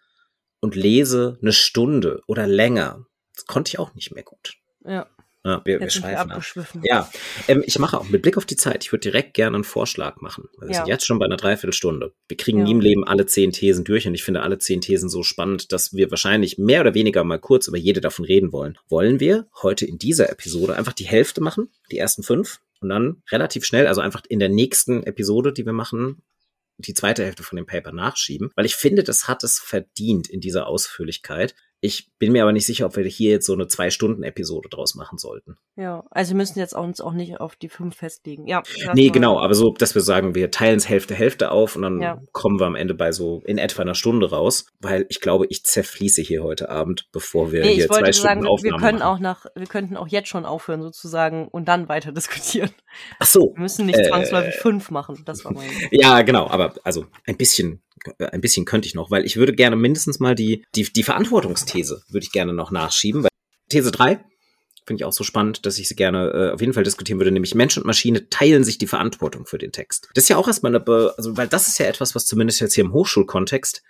und 0.60 0.76
lese 0.76 1.38
eine 1.42 1.54
Stunde 1.54 2.22
oder 2.28 2.48
länger. 2.48 3.06
Das 3.36 3.46
konnte 3.46 3.70
ich 3.70 3.80
auch 3.80 3.94
nicht 3.94 4.12
mehr 4.12 4.24
gut. 4.24 4.56
Ja. 4.86 5.08
Ja, 5.50 5.62
wir, 5.66 5.80
wir 5.80 5.90
schweifen 5.90 6.32
ab. 6.32 6.44
Ja, 6.84 7.10
ähm, 7.48 7.64
ich 7.66 7.80
mache 7.80 8.00
auch 8.00 8.08
mit 8.10 8.22
Blick 8.22 8.38
auf 8.38 8.46
die 8.46 8.56
Zeit, 8.56 8.84
ich 8.84 8.92
würde 8.92 9.02
direkt 9.02 9.34
gerne 9.34 9.56
einen 9.56 9.64
Vorschlag 9.64 10.22
machen. 10.22 10.46
Wir 10.60 10.70
ja. 10.70 10.74
sind 10.76 10.88
jetzt 10.88 11.06
schon 11.06 11.20
bei 11.20 11.26
einer 11.26 11.38
Dreiviertelstunde. 11.38 12.14
Wir 12.28 12.38
kriegen 12.38 12.60
ja. 12.60 12.66
nie 12.66 12.72
im 12.72 12.82
Leben 12.82 13.04
alle 13.04 13.26
zehn 13.26 13.52
Thesen 13.52 13.84
durch 13.84 14.08
und 14.08 14.14
ich 14.14 14.24
finde 14.24 14.42
alle 14.42 14.60
zehn 14.60 14.82
Thesen 14.82 15.10
so 15.10 15.24
spannend, 15.24 15.72
dass 15.72 15.94
wir 15.94 16.12
wahrscheinlich 16.12 16.58
mehr 16.58 16.82
oder 16.82 16.94
weniger 16.94 17.24
mal 17.24 17.40
kurz 17.40 17.68
über 17.68 17.78
jede 17.78 18.02
davon 18.02 18.26
reden 18.26 18.52
wollen. 18.52 18.78
Wollen 18.88 19.20
wir 19.20 19.48
heute 19.62 19.86
in 19.86 19.98
dieser 19.98 20.30
Episode 20.30 20.76
einfach 20.76 20.94
die 20.94 21.08
Hälfte 21.08 21.42
machen, 21.42 21.70
die 21.92 21.98
ersten 21.98 22.24
fünf, 22.24 22.60
und 22.82 22.90
dann 22.90 23.22
relativ 23.32 23.66
schnell, 23.66 23.88
also 23.88 24.02
einfach 24.02 24.24
in 24.30 24.40
der 24.40 24.50
nächsten 24.50 25.04
Episode, 25.04 25.52
die 25.52 25.66
wir 25.66 25.74
machen, 25.74 26.22
die 26.78 26.94
zweite 26.94 27.26
Hälfte 27.26 27.44
von 27.44 27.58
dem 27.58 27.66
Paper 27.66 27.92
nachschieben, 27.92 28.52
weil 28.56 28.66
ich 28.66 28.76
finde, 28.76 29.04
das 29.04 29.28
hat 29.28 29.44
es 29.44 29.60
verdient 29.60 30.30
in 30.30 30.40
dieser 30.40 30.68
Ausführlichkeit. 30.68 31.56
Ich 31.82 32.12
bin 32.20 32.34
mir 32.34 32.44
aber 32.44 32.52
nicht 32.52 32.66
sicher, 32.66 32.86
ob 32.86 32.98
wir 32.98 33.06
hier 33.06 33.32
jetzt 33.32 33.46
so 33.46 33.54
eine 33.54 33.68
Zwei-Stunden-Episode 33.68 34.68
draus 34.70 34.96
machen 34.96 35.18
sollten. 35.18 35.58
Ja, 35.78 36.04
also 36.12 36.32
wir 36.32 36.38
müssen 36.38 36.60
jetzt 36.60 36.74
uns 36.74 37.00
auch 37.00 37.14
nicht 37.14 37.40
auf 37.40 37.56
die 37.56 37.70
fünf 37.70 37.96
festlegen. 37.96 38.48
Ja. 38.48 38.64
Nee, 38.94 39.10
genau, 39.10 39.40
aber 39.40 39.54
so, 39.54 39.72
dass 39.72 39.96
wir 39.96 40.02
sagen, 40.02 40.36
wir 40.36 40.52
teilen 40.52 40.76
es 40.76 40.90
Hälfte, 40.90 41.16
Hälfte 41.16 41.52
auf 41.52 41.78
und 41.78 41.84
dann 41.84 42.02
ja. 42.02 42.22
kommen 42.34 42.60
wir 42.60 42.68
am 42.68 42.76
Ende 42.76 42.96
bei 42.96 43.14
so 43.14 43.42
in 43.46 43.58
etwa 43.58 43.82
einer 43.82 43.96
Stunde 43.96 44.30
raus, 44.30 44.66
weil 44.82 45.06
ich 45.08 45.22
glaube, 45.22 45.46
ich 45.50 45.64
zerfließe 45.64 46.22
hier 46.22 46.44
heute 46.44 46.70
Abend, 46.70 47.08
bevor 47.14 47.54
wir 47.54 47.62
nee, 47.62 47.76
hier 47.76 47.88
zwei 47.88 48.12
Stunden 48.12 48.44
sagen, 48.44 48.44
wir 48.44 48.72
können 48.72 49.00
machen. 49.00 49.02
auch 49.02 49.20
nach, 49.20 49.46
wir 49.56 49.68
könnten 49.68 49.96
auch 49.96 50.10
jetzt 50.10 50.28
schon 50.28 50.46
aufhören 50.46 50.82
sozusagen 50.82 51.48
und 51.48 51.70
dann 51.70 51.88
weiter 51.88 52.12
diskutieren. 52.12 52.72
Ach 53.20 53.26
so. 53.26 53.54
Wir 53.54 53.62
müssen 53.62 53.86
nicht 53.86 54.04
zwangsläufig 54.06 54.56
äh, 54.56 54.60
fünf 54.60 54.92
machen, 54.92 55.24
das 55.26 55.46
war 55.46 55.54
mein. 55.54 55.70
Ja, 55.92 56.22
genau, 56.24 56.48
aber 56.48 56.74
also 56.84 57.06
ein 57.26 57.38
bisschen 57.38 57.82
ein 58.20 58.42
bisschen 58.42 58.66
könnte 58.66 58.88
ich 58.88 58.96
noch, 58.96 59.12
weil 59.12 59.26
ich 59.26 59.38
würde 59.38 59.54
gerne 59.54 59.76
mindestens 59.76 60.20
mal 60.20 60.36
die, 60.36 60.66
die, 60.76 60.84
die 60.84 61.04
Verantwortungsthese 61.04 62.04
würde 62.10 62.24
ich 62.24 62.32
gerne 62.32 62.54
noch 62.54 62.72
nachschieben. 62.72 63.24
Weil 63.24 63.30
These 63.70 63.92
3 63.92 64.24
finde 64.86 65.02
ich 65.02 65.06
auch 65.06 65.14
so 65.14 65.24
spannend, 65.24 65.66
dass 65.66 65.78
ich 65.78 65.88
sie 65.88 65.96
gerne 65.96 66.32
äh, 66.32 66.54
auf 66.54 66.62
jeden 66.62 66.74
Fall 66.74 66.84
diskutieren 66.84 67.20
würde, 67.20 67.32
nämlich 67.32 67.54
Mensch 67.54 67.78
und 67.78 67.86
Maschine 67.86 68.30
teilen 68.30 68.64
sich 68.64 68.78
die 68.78 68.88
Verantwortung 68.88 69.46
für 69.46 69.58
den 69.58 69.72
Text. 69.72 70.10
Das 70.14 70.24
ist 70.24 70.30
ja 70.30 70.38
auch 70.38 70.48
erstmal 70.48 70.76
eine, 70.76 70.86
also 71.16 71.38
weil 71.38 71.48
das 71.48 71.68
ist 71.68 71.78
ja 71.78 71.86
etwas, 71.86 72.16
was 72.16 72.26
zumindest 72.26 72.60
jetzt 72.60 72.74
hier 72.74 72.84
im 72.84 72.94
Hochschulkontext 72.94 73.84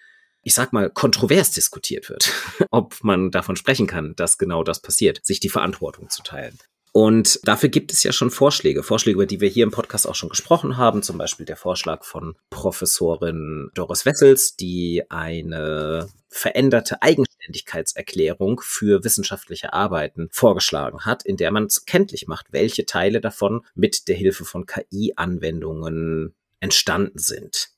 ich 0.43 0.53
sag 0.53 0.73
mal, 0.73 0.89
kontrovers 0.89 1.51
diskutiert 1.51 2.09
wird, 2.09 2.31
ob 2.71 3.03
man 3.03 3.31
davon 3.31 3.55
sprechen 3.55 3.87
kann, 3.87 4.15
dass 4.15 4.37
genau 4.37 4.63
das 4.63 4.81
passiert, 4.81 5.19
sich 5.23 5.39
die 5.39 5.49
Verantwortung 5.49 6.09
zu 6.09 6.23
teilen. 6.23 6.57
Und 6.91 7.39
dafür 7.47 7.69
gibt 7.69 7.91
es 7.91 8.03
ja 8.03 8.11
schon 8.11 8.31
Vorschläge, 8.31 8.83
Vorschläge, 8.83 9.15
über 9.15 9.25
die 9.25 9.41
wir 9.41 9.49
hier 9.49 9.63
im 9.63 9.71
Podcast 9.71 10.07
auch 10.07 10.15
schon 10.15 10.29
gesprochen 10.29 10.77
haben, 10.77 11.03
zum 11.03 11.17
Beispiel 11.17 11.45
der 11.45 11.55
Vorschlag 11.55 12.03
von 12.03 12.35
Professorin 12.49 13.69
Doris 13.75 14.05
Wessels, 14.05 14.55
die 14.55 15.03
eine 15.09 16.09
veränderte 16.29 17.01
Eigenständigkeitserklärung 17.01 18.61
für 18.63 19.03
wissenschaftliche 19.03 19.73
Arbeiten 19.73 20.29
vorgeschlagen 20.31 21.05
hat, 21.05 21.23
in 21.23 21.37
der 21.37 21.51
man 21.51 21.67
kenntlich 21.85 22.27
macht, 22.27 22.47
welche 22.51 22.85
Teile 22.85 23.21
davon 23.21 23.65
mit 23.75 24.07
der 24.07 24.15
Hilfe 24.15 24.45
von 24.45 24.65
KI-Anwendungen 24.65 26.35
entstanden 26.59 27.19
sind. 27.19 27.69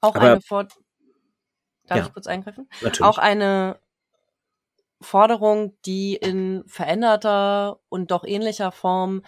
Auch 0.00 0.14
Aber, 0.14 0.32
eine 0.32 0.40
Vor 0.40 0.68
Darf 1.88 1.98
ja, 1.98 2.06
ich 2.06 2.12
kurz 2.12 2.26
eingreifen? 2.26 2.68
Natürlich. 2.82 3.02
Auch 3.02 3.18
eine 3.18 3.80
Forderung, 5.08 5.74
die 5.86 6.16
in 6.16 6.64
veränderter 6.66 7.80
und 7.88 8.10
doch 8.10 8.24
ähnlicher 8.24 8.72
Form 8.72 9.22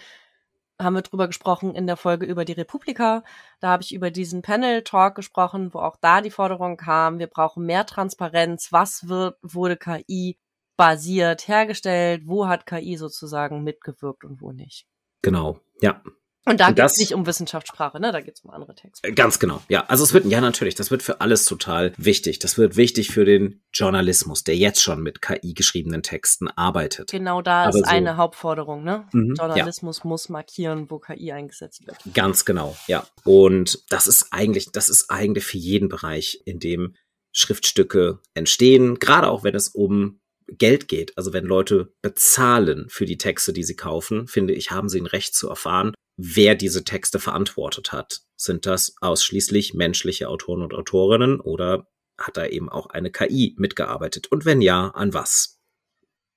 haben 0.81 0.95
wir 0.95 1.03
drüber 1.03 1.27
gesprochen 1.27 1.75
in 1.75 1.87
der 1.87 1.97
Folge 1.97 2.27
über 2.27 2.45
die 2.45 2.53
Republika. 2.53 3.23
Da 3.61 3.69
habe 3.69 3.83
ich 3.83 3.95
über 3.95 4.11
diesen 4.11 4.43
Panel-Talk 4.43 5.15
gesprochen, 5.15 5.75
wo 5.75 5.79
auch 5.79 5.97
da 6.01 6.21
die 6.21 6.31
Forderung 6.31 6.77
kam, 6.77 7.19
wir 7.19 7.27
brauchen 7.27 7.67
mehr 7.67 7.87
Transparenz. 7.87 8.73
Was 8.73 9.09
wird, 9.09 9.37
wurde 9.43 9.77
KI 9.77 10.39
basiert 10.77 11.49
hergestellt? 11.49 12.23
Wo 12.27 12.47
hat 12.47 12.67
KI 12.67 12.97
sozusagen 12.97 13.63
mitgewirkt 13.63 14.25
und 14.25 14.41
wo 14.41 14.53
nicht? 14.53 14.87
Genau, 15.23 15.61
ja. 15.83 16.03
Und 16.47 16.59
da 16.59 16.71
geht 16.71 16.85
es 16.85 16.97
nicht 16.97 17.13
um 17.13 17.27
Wissenschaftssprache, 17.27 18.01
ne? 18.01 18.13
Da 18.13 18.21
geht 18.21 18.35
es 18.35 18.41
um 18.41 18.51
andere 18.51 18.75
Texte. 18.75 19.07
Äh, 19.07 19.13
ganz 19.13 19.39
genau, 19.39 19.63
ja. 19.69 19.85
Also 19.87 20.05
es 20.05 20.15
wird, 20.15 20.25
ja 20.25 20.41
natürlich, 20.41 20.75
das 20.75 20.91
wird 20.91 21.03
für 21.03 21.21
alles 21.21 21.45
total 21.45 21.93
wichtig. 21.99 22.39
Das 22.39 22.57
wird 22.57 22.77
wichtig 22.77 23.11
für 23.11 23.25
den 23.25 23.63
Journalismus, 23.73 24.43
der 24.43 24.57
jetzt 24.57 24.83
schon 24.83 25.03
mit 25.03 25.21
KI 25.21 25.53
geschriebenen 25.53 26.03
Texten 26.03 26.49
arbeitet. 26.49 27.11
Genau 27.11 27.43
da 27.43 27.65
Aber 27.65 27.79
ist 27.79 27.85
so, 27.85 27.91
eine 27.91 28.17
Hauptforderung, 28.17 28.83
ne? 28.83 29.07
Mhm, 29.13 29.35
Journalismus 29.39 29.99
ja. 29.99 30.09
muss 30.09 30.29
markieren, 30.31 30.91
wo 30.91 30.99
KI 30.99 31.33
eingesetzt 31.33 31.87
wird. 31.87 31.99
Ganz 32.15 32.45
genau, 32.47 32.75
ja. 32.87 33.07
Und 33.25 33.85
das 33.91 34.07
ist 34.07 34.29
eigentlich, 34.31 34.73
das 34.73 34.89
ist 34.89 35.11
eigentlich 35.11 35.45
für 35.45 35.59
jeden 35.59 35.89
Bereich, 35.89 36.41
in 36.47 36.59
dem 36.59 36.95
Schriftstücke 37.33 38.19
entstehen, 38.35 38.99
gerade 38.99 39.29
auch 39.29 39.45
wenn 39.45 39.55
es 39.55 39.69
um 39.69 40.21
Geld 40.49 40.89
geht, 40.89 41.17
also 41.17 41.33
wenn 41.33 41.45
Leute 41.45 41.93
bezahlen 42.03 42.87
für 42.89 43.05
die 43.05 43.19
Texte, 43.19 43.53
die 43.53 43.63
sie 43.63 43.77
kaufen, 43.77 44.27
finde 44.27 44.55
ich, 44.55 44.71
haben 44.71 44.89
sie 44.89 45.01
ein 45.01 45.07
Recht 45.07 45.35
zu 45.35 45.49
erfahren, 45.49 45.95
wer 46.21 46.55
diese 46.55 46.85
Texte 46.85 47.19
verantwortet 47.19 47.93
hat. 47.93 48.21
Sind 48.37 48.67
das 48.67 48.95
ausschließlich 49.01 49.75
menschliche 49.75 50.29
Autoren 50.29 50.63
und 50.63 50.75
Autorinnen 50.75 51.41
oder 51.41 51.87
hat 52.19 52.37
da 52.37 52.47
eben 52.47 52.69
auch 52.69 52.87
eine 52.87 53.11
KI 53.11 53.55
mitgearbeitet? 53.59 54.27
Und 54.31 54.45
wenn 54.45 54.61
ja, 54.61 54.89
an 54.89 55.15
was? 55.15 55.59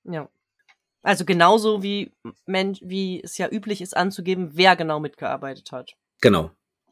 Ja. 0.04 0.28
Also 1.02 1.26
genauso 1.26 1.82
wie, 1.82 2.12
Men 2.46 2.78
wie 2.80 3.22
es 3.22 3.36
ja 3.36 3.48
üblich 3.50 3.82
ist 3.82 3.94
anzugeben, 3.94 4.52
wer 4.54 4.74
genau 4.74 5.00
mitgearbeitet 5.00 5.70
hat. 5.70 5.96
Genau. 6.22 6.50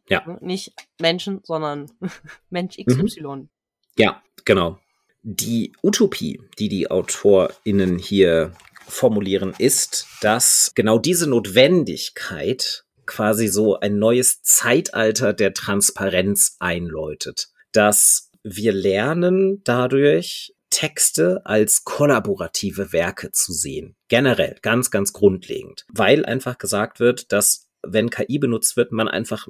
Ja. 0.09 0.39
Nicht 0.41 0.75
Menschen, 1.01 1.41
sondern 1.45 1.91
Mensch 2.51 2.77
XY. 2.77 3.23
Mhm. 3.23 3.49
Ja, 3.97 4.23
genau. 4.45 4.79
Die 5.23 5.73
Utopie, 5.83 6.43
die 6.59 6.69
die 6.69 6.91
AutorInnen 6.91 7.97
hier 7.97 8.53
formulieren, 8.87 9.55
ist, 9.59 10.07
dass 10.21 10.73
genau 10.75 10.99
diese 10.99 11.29
Notwendigkeit 11.29 12.85
quasi 13.07 13.49
so 13.49 13.79
ein 13.79 13.99
neues 13.99 14.43
Zeitalter 14.43 15.33
der 15.33 15.55
Transparenz 15.55 16.57
einläutet. 16.59 17.49
Dass 17.73 18.31
wir 18.43 18.73
lernen 18.73 19.63
dadurch, 19.65 20.55
Texte 20.71 21.43
als 21.45 21.85
kollaborative 21.85 22.93
Werke 22.93 23.31
zu 23.31 23.53
sehen. 23.53 23.95
Generell, 24.09 24.57
ganz, 24.63 24.91
ganz 24.91 25.13
grundlegend. 25.13 25.85
Weil 25.93 26.25
einfach 26.25 26.57
gesagt 26.57 26.99
wird, 26.99 27.31
dass 27.31 27.69
wenn 27.83 28.09
KI 28.09 28.39
benutzt 28.39 28.77
wird, 28.77 28.91
man 28.91 29.07
einfach, 29.09 29.49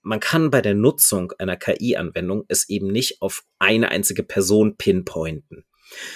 man 0.00 0.20
kann 0.20 0.50
bei 0.50 0.62
der 0.62 0.74
Nutzung 0.74 1.32
einer 1.38 1.56
KI-Anwendung 1.56 2.44
es 2.48 2.68
eben 2.68 2.86
nicht 2.88 3.20
auf 3.20 3.44
eine 3.58 3.90
einzige 3.90 4.22
Person 4.22 4.76
pinpointen, 4.76 5.64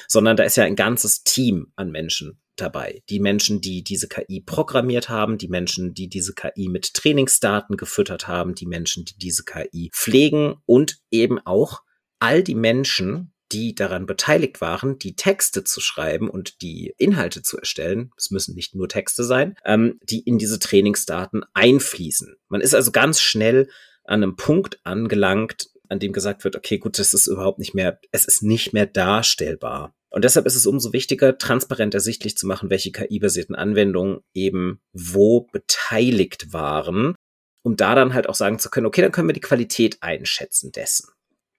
sondern 0.07 0.37
da 0.37 0.45
ist 0.45 0.57
ja 0.57 0.65
ein 0.65 0.77
ganzes 0.77 1.25
Team 1.25 1.73
an 1.77 1.91
Menschen 1.91 2.41
dabei. 2.61 3.03
Die 3.09 3.21
Menschen, 3.21 3.61
die 3.61 3.83
diese 3.83 4.09
KI 4.09 4.41
programmiert 4.41 5.09
haben, 5.09 5.39
die 5.39 5.49
Menschen, 5.49 5.95
die 5.95 6.09
diese 6.09 6.35
KI 6.35 6.69
mit 6.69 6.95
Trainingsdaten 6.95 7.77
gefüttert 7.77 8.29
haben, 8.29 8.55
die 8.55 8.67
Menschen, 8.67 9.05
die 9.05 9.17
diese 9.17 9.45
KI 9.45 9.91
pflegen 9.93 10.57
und 10.67 10.99
eben 11.11 11.39
auch 11.45 11.83
all 12.19 12.43
die 12.43 12.55
Menschen, 12.55 13.33
die 13.53 13.75
daran 13.75 14.07
beteiligt 14.07 14.61
waren, 14.61 14.99
die 14.99 15.17
Texte 15.17 15.65
zu 15.65 15.81
schreiben 15.81 16.29
und 16.29 16.61
die 16.61 16.93
Inhalte 16.99 17.43
zu 17.43 17.57
erstellen, 17.57 18.11
es 18.17 18.31
müssen 18.31 18.55
nicht 18.55 18.75
nur 18.75 18.89
Texte 18.89 19.25
sein, 19.25 19.57
ähm, 19.65 19.99
die 20.03 20.21
in 20.21 20.39
diese 20.39 20.59
Trainingsdaten 20.59 21.45
einfließen. 21.55 22.37
Man 22.49 22.61
ist 22.61 22.75
also 22.75 22.91
ganz 22.91 23.21
schnell 23.21 23.69
an 24.05 24.23
einem 24.23 24.37
Punkt 24.37 24.81
angelangt, 24.85 25.71
an 25.89 25.99
dem 25.99 26.13
gesagt 26.13 26.45
wird, 26.45 26.57
okay, 26.57 26.79
gut, 26.79 26.99
das 26.99 27.15
ist 27.15 27.27
überhaupt 27.27 27.59
nicht 27.59 27.75
mehr, 27.75 28.01
es 28.11 28.25
ist 28.25 28.43
nicht 28.43 28.73
mehr 28.73 28.87
darstellbar. 28.87 29.95
Und 30.11 30.25
deshalb 30.25 30.47
ist 30.47 30.57
es 30.57 30.67
umso 30.67 30.93
wichtiger, 30.93 31.37
transparent 31.37 31.95
ersichtlich 31.95 32.37
zu 32.37 32.47
machen, 32.47 32.71
welche 32.71 32.93
KI-basierten 32.93 33.55
Anwendungen 33.55 34.21
eben 34.33 34.81
wo 34.93 35.43
beteiligt 35.53 36.53
waren, 36.53 37.15
um 37.63 37.77
da 37.77 37.95
dann 37.95 38.15
halt 38.15 38.29
auch 38.29 38.35
sagen 38.35 38.59
zu 38.59 38.71
können, 38.71 38.87
okay, 38.87 39.03
dann 39.03 39.13
können 39.13 39.29
wir 39.29 39.35
die 39.35 39.41
Qualität 39.41 39.99
einschätzen 40.01 40.73
dessen. 40.73 41.09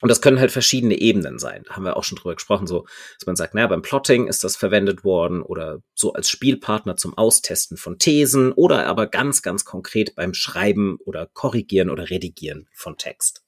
Und 0.01 0.09
das 0.09 0.21
können 0.21 0.39
halt 0.39 0.51
verschiedene 0.51 0.95
Ebenen 0.97 1.39
sein. 1.39 1.63
Da 1.67 1.75
haben 1.75 1.83
wir 1.83 1.97
auch 1.97 2.05
schon 2.05 2.17
drüber 2.17 2.35
gesprochen, 2.35 2.67
so, 2.67 2.85
dass 3.19 3.25
man 3.25 3.35
sagt, 3.35 3.53
naja, 3.53 3.67
beim 3.67 3.81
Plotting 3.81 4.27
ist 4.27 4.43
das 4.43 4.55
verwendet 4.55 5.03
worden 5.03 5.41
oder 5.41 5.81
so 5.93 6.13
als 6.13 6.29
Spielpartner 6.29 6.95
zum 6.95 7.17
Austesten 7.17 7.75
von 7.75 7.99
Thesen 7.99 8.53
oder 8.53 8.87
aber 8.87 9.07
ganz, 9.07 9.41
ganz 9.41 9.65
konkret 9.65 10.15
beim 10.15 10.33
Schreiben 10.33 10.97
oder 11.05 11.27
Korrigieren 11.33 11.89
oder 11.89 12.09
Redigieren 12.09 12.69
von 12.73 12.97
Text. 12.97 13.43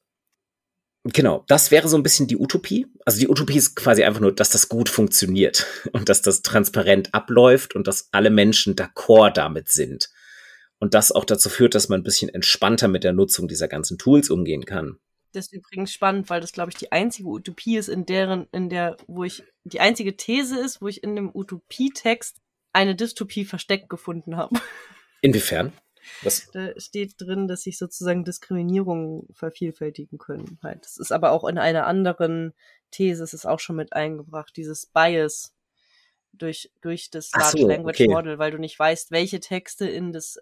Genau, 1.03 1.43
das 1.47 1.71
wäre 1.71 1.87
so 1.87 1.97
ein 1.97 2.03
bisschen 2.03 2.27
die 2.27 2.37
Utopie. 2.37 2.85
Also 3.05 3.19
die 3.19 3.27
Utopie 3.27 3.57
ist 3.57 3.75
quasi 3.75 4.03
einfach 4.03 4.21
nur, 4.21 4.33
dass 4.33 4.51
das 4.51 4.69
gut 4.69 4.87
funktioniert 4.87 5.65
und 5.93 6.09
dass 6.09 6.21
das 6.21 6.41
transparent 6.41 7.13
abläuft 7.13 7.75
und 7.75 7.87
dass 7.87 8.09
alle 8.11 8.29
Menschen 8.29 8.75
d'accord 8.75 9.33
damit 9.33 9.69
sind. 9.69 10.09
Und 10.79 10.93
das 10.93 11.11
auch 11.11 11.25
dazu 11.25 11.49
führt, 11.49 11.75
dass 11.75 11.89
man 11.89 12.01
ein 12.01 12.03
bisschen 12.03 12.29
entspannter 12.29 12.87
mit 12.87 13.03
der 13.03 13.13
Nutzung 13.13 13.47
dieser 13.47 13.67
ganzen 13.67 13.97
Tools 13.97 14.29
umgehen 14.29 14.65
kann. 14.65 14.97
Das 15.33 15.45
ist 15.45 15.53
übrigens 15.53 15.93
spannend, 15.93 16.29
weil 16.29 16.41
das, 16.41 16.51
glaube 16.51 16.71
ich, 16.71 16.77
die 16.77 16.91
einzige 16.91 17.29
Utopie 17.29 17.77
ist, 17.77 17.87
in 17.87 18.05
deren, 18.05 18.47
in 18.51 18.69
der, 18.69 18.97
wo 19.07 19.23
ich, 19.23 19.43
die 19.63 19.79
einzige 19.79 20.17
These 20.17 20.59
ist, 20.59 20.81
wo 20.81 20.87
ich 20.87 21.03
in 21.03 21.15
dem 21.15 21.33
Utopietext 21.33 22.37
eine 22.73 22.95
Dystopie 22.95 23.45
versteckt 23.45 23.89
gefunden 23.89 24.35
habe. 24.37 24.59
Inwiefern? 25.21 25.71
Was? 26.23 26.49
Da 26.51 26.69
steht 26.77 27.15
drin, 27.19 27.47
dass 27.47 27.63
sich 27.63 27.77
sozusagen 27.77 28.23
Diskriminierungen 28.23 29.27
vervielfältigen 29.33 30.17
können. 30.17 30.59
Halt. 30.63 30.85
Das 30.85 30.97
ist 30.97 31.11
aber 31.11 31.31
auch 31.31 31.43
in 31.45 31.57
einer 31.57 31.87
anderen 31.87 32.53
These, 32.91 33.23
es 33.23 33.33
ist 33.33 33.45
auch 33.45 33.59
schon 33.59 33.77
mit 33.77 33.93
eingebracht, 33.93 34.55
dieses 34.55 34.85
Bias 34.85 35.53
durch, 36.33 36.71
durch 36.81 37.09
das 37.09 37.31
Large 37.31 37.61
so, 37.61 37.67
Language 37.67 38.01
okay. 38.01 38.09
Model, 38.09 38.39
weil 38.39 38.51
du 38.51 38.57
nicht 38.57 38.77
weißt, 38.77 39.11
welche 39.11 39.39
Texte 39.39 39.87
in 39.87 40.11
das 40.11 40.39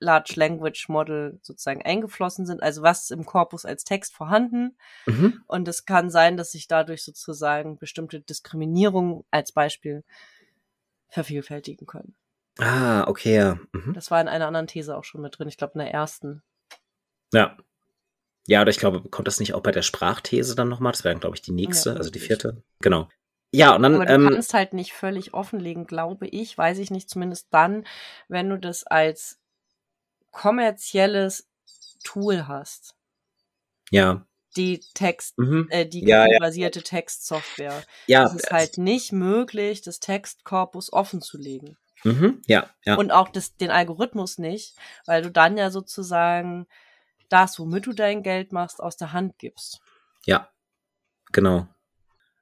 Large 0.00 0.34
Language 0.36 0.88
Model 0.88 1.38
sozusagen 1.42 1.82
eingeflossen 1.82 2.46
sind, 2.46 2.62
also 2.62 2.82
was 2.82 3.10
im 3.10 3.26
Korpus 3.26 3.64
als 3.64 3.84
Text 3.84 4.14
vorhanden. 4.14 4.76
Mhm. 5.06 5.42
Und 5.46 5.66
es 5.66 5.86
kann 5.86 6.10
sein, 6.10 6.36
dass 6.36 6.52
sich 6.52 6.68
dadurch 6.68 7.02
sozusagen 7.02 7.78
bestimmte 7.78 8.20
Diskriminierungen 8.20 9.24
als 9.30 9.50
Beispiel 9.52 10.04
vervielfältigen 11.08 11.86
können. 11.86 12.14
Ah, 12.58 13.04
okay, 13.06 13.36
ja. 13.36 13.58
Mhm. 13.72 13.94
Das 13.94 14.10
war 14.10 14.20
in 14.20 14.28
einer 14.28 14.46
anderen 14.46 14.66
These 14.66 14.96
auch 14.96 15.04
schon 15.04 15.20
mit 15.20 15.38
drin, 15.38 15.48
ich 15.48 15.56
glaube 15.56 15.74
in 15.74 15.80
der 15.80 15.92
ersten. 15.92 16.42
Ja. 17.32 17.56
Ja, 18.46 18.62
oder 18.62 18.70
ich 18.70 18.78
glaube, 18.78 19.08
kommt 19.08 19.28
das 19.28 19.40
nicht 19.40 19.54
auch 19.54 19.62
bei 19.62 19.72
der 19.72 19.82
Sprachthese 19.82 20.54
dann 20.54 20.68
nochmal? 20.68 20.92
Das 20.92 21.04
wäre, 21.04 21.16
glaube 21.16 21.36
ich, 21.36 21.42
die 21.42 21.52
nächste, 21.52 21.90
ja, 21.90 21.96
also 21.96 22.10
die 22.10 22.18
vierte. 22.18 22.62
Genau. 22.80 23.08
Ja, 23.52 23.74
und 23.74 23.82
dann. 23.82 23.94
Aber 23.94 24.06
du 24.06 24.12
ähm, 24.12 24.28
kannst 24.30 24.54
halt 24.54 24.72
nicht 24.72 24.92
völlig 24.92 25.34
offenlegen, 25.34 25.86
glaube 25.86 26.26
ich, 26.26 26.56
weiß 26.56 26.78
ich 26.78 26.90
nicht, 26.90 27.08
zumindest 27.08 27.48
dann, 27.50 27.86
wenn 28.28 28.48
du 28.48 28.58
das 28.58 28.84
als 28.84 29.38
kommerzielles 30.30 31.48
Tool 32.04 32.46
hast. 32.46 32.94
Ja. 33.90 34.26
Die 34.56 34.80
Text, 34.94 35.38
mhm. 35.38 35.66
äh, 35.70 35.86
die 35.86 36.04
ja, 36.04 36.26
basierte 36.40 36.80
ja. 36.80 36.84
Textsoftware. 36.84 37.82
Ja. 38.06 38.24
Es 38.24 38.34
ist 38.34 38.50
halt 38.50 38.78
nicht 38.78 39.12
möglich, 39.12 39.82
das 39.82 40.00
Textkorpus 40.00 40.92
offen 40.92 41.20
zu 41.20 41.38
legen. 41.38 41.76
Mhm, 42.04 42.42
ja, 42.46 42.68
ja. 42.84 42.94
Und 42.96 43.10
auch 43.10 43.28
das, 43.28 43.56
den 43.56 43.70
Algorithmus 43.70 44.38
nicht, 44.38 44.74
weil 45.06 45.22
du 45.22 45.30
dann 45.30 45.56
ja 45.56 45.70
sozusagen 45.70 46.66
das, 47.28 47.58
womit 47.58 47.86
du 47.86 47.92
dein 47.92 48.22
Geld 48.22 48.52
machst, 48.52 48.80
aus 48.80 48.96
der 48.96 49.12
Hand 49.12 49.38
gibst. 49.38 49.80
Ja, 50.24 50.48
genau. 51.32 51.68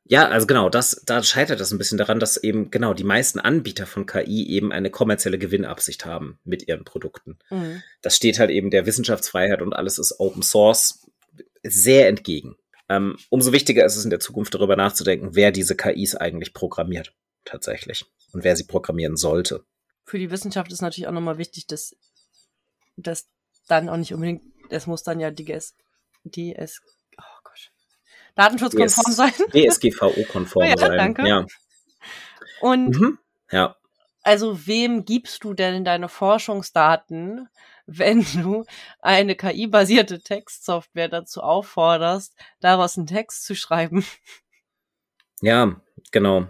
Ja, 0.09 0.29
also 0.29 0.47
genau, 0.47 0.69
das, 0.69 1.03
da 1.05 1.21
scheitert 1.23 1.59
das 1.59 1.73
ein 1.73 1.79
bisschen 1.79 1.99
daran, 1.99 2.21
dass 2.21 2.37
eben 2.37 2.71
genau 2.71 2.95
die 2.95 3.05
meisten 3.05 3.41
Anbieter 3.41 3.87
von 3.87 4.07
KI 4.07 4.49
eben 4.49 4.71
eine 4.71 4.91
kommerzielle 4.91 5.39
Gewinnabsicht 5.39 6.05
haben 6.05 6.39
mit 6.45 6.69
ihren 6.69 6.85
Produkten. 6.85 7.39
Mhm. 7.51 7.83
Das 8.03 8.15
steht 8.15 8.39
halt 8.39 8.51
eben 8.51 8.71
der 8.71 8.87
Wissenschaftsfreiheit 8.87 9.63
und 9.63 9.73
alles 9.73 9.99
ist 9.99 10.21
Open 10.21 10.45
Source 10.45 11.11
sehr 11.65 12.07
entgegen. 12.09 12.57
Ähm, 12.89 13.17
umso 13.31 13.51
wichtiger 13.53 13.85
ist 13.85 13.97
es 13.97 14.05
in 14.05 14.11
der 14.11 14.21
Zukunft 14.21 14.55
darüber 14.55 14.77
nachzudenken, 14.77 15.31
wer 15.35 15.51
diese 15.51 15.75
KIs 15.75 16.15
eigentlich 16.15 16.55
programmiert 16.55 17.13
tatsächlich 17.45 18.07
und 18.37 18.45
wer 18.45 18.55
sie 18.55 18.65
programmieren 18.65 19.17
sollte. 19.17 19.65
für 20.05 20.19
die 20.19 20.31
Wissenschaft 20.31 20.71
ist 20.71 20.83
natürlich 20.83 21.09
auch 21.09 21.13
nochmal 21.13 21.39
wichtig, 21.39 21.67
dass 21.67 21.97
das 22.97 23.27
dann 23.67 23.89
auch 23.89 23.97
nicht 23.97 24.13
unbedingt, 24.13 24.43
es 24.69 24.87
muss 24.87 25.03
dann 25.03 25.21
ja 25.21 25.31
DS, 25.31 25.75
DS, 26.25 26.83
oh 27.19 27.39
Gott, 27.43 27.73
datenschutzkonform 28.35 29.07
DS, 29.07 29.17
sein. 29.17 29.33
DSGVO-konform 29.53 30.65
ja, 30.69 30.77
sein. 30.77 30.99
Danke. 30.99 31.27
Ja. 31.27 31.47
Und 32.61 33.01
mhm. 33.01 33.19
ja. 33.51 33.75
also 34.23 34.67
wem 34.67 35.07
gibst 35.07 35.43
du 35.43 35.55
denn 35.55 35.83
deine 35.85 36.11
Forschungsdaten, 36.11 37.49
wenn 37.87 38.21
du 38.35 38.67
eine 39.01 39.35
KI-basierte 39.35 40.21
Textsoftware 40.21 41.09
dazu 41.09 41.41
aufforderst, 41.41 42.35
daraus 42.61 42.99
einen 42.99 43.07
Text 43.07 43.47
zu 43.47 43.57
schreiben? 43.57 44.05
Ja, 45.41 45.81
genau. 46.13 46.49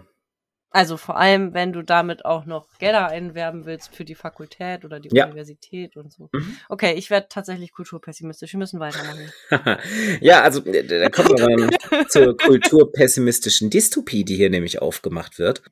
Also 0.77 0.95
vor 0.95 1.17
allem, 1.17 1.55
wenn 1.55 1.73
du 1.73 1.81
damit 1.81 2.23
auch 2.23 2.45
noch 2.45 2.67
Gelder 2.77 3.07
einwerben 3.07 3.65
willst 3.65 3.95
für 3.95 4.05
die 4.05 4.13
Fakultät 4.13 4.85
oder 4.85 4.99
die 4.99 5.09
ja. 5.11 5.25
Universität 5.25 5.97
und 5.97 6.13
so. 6.13 6.29
Mhm. 6.31 6.55
Okay, 6.69 6.93
ich 6.93 7.09
werde 7.09 7.25
tatsächlich 7.31 7.71
kulturpessimistisch. 7.71 8.53
Wir 8.53 8.59
müssen 8.59 8.79
weitermachen. 8.79 9.31
ja, 10.21 10.43
also 10.43 10.63
äh, 10.65 10.83
da 10.85 11.09
kommen 11.09 11.29
wir 11.29 11.69
dann 11.89 12.05
zur 12.09 12.37
kulturpessimistischen 12.37 13.71
Dystopie, 13.71 14.23
die 14.23 14.35
hier 14.35 14.51
nämlich 14.51 14.79
aufgemacht 14.79 15.39
wird. 15.39 15.63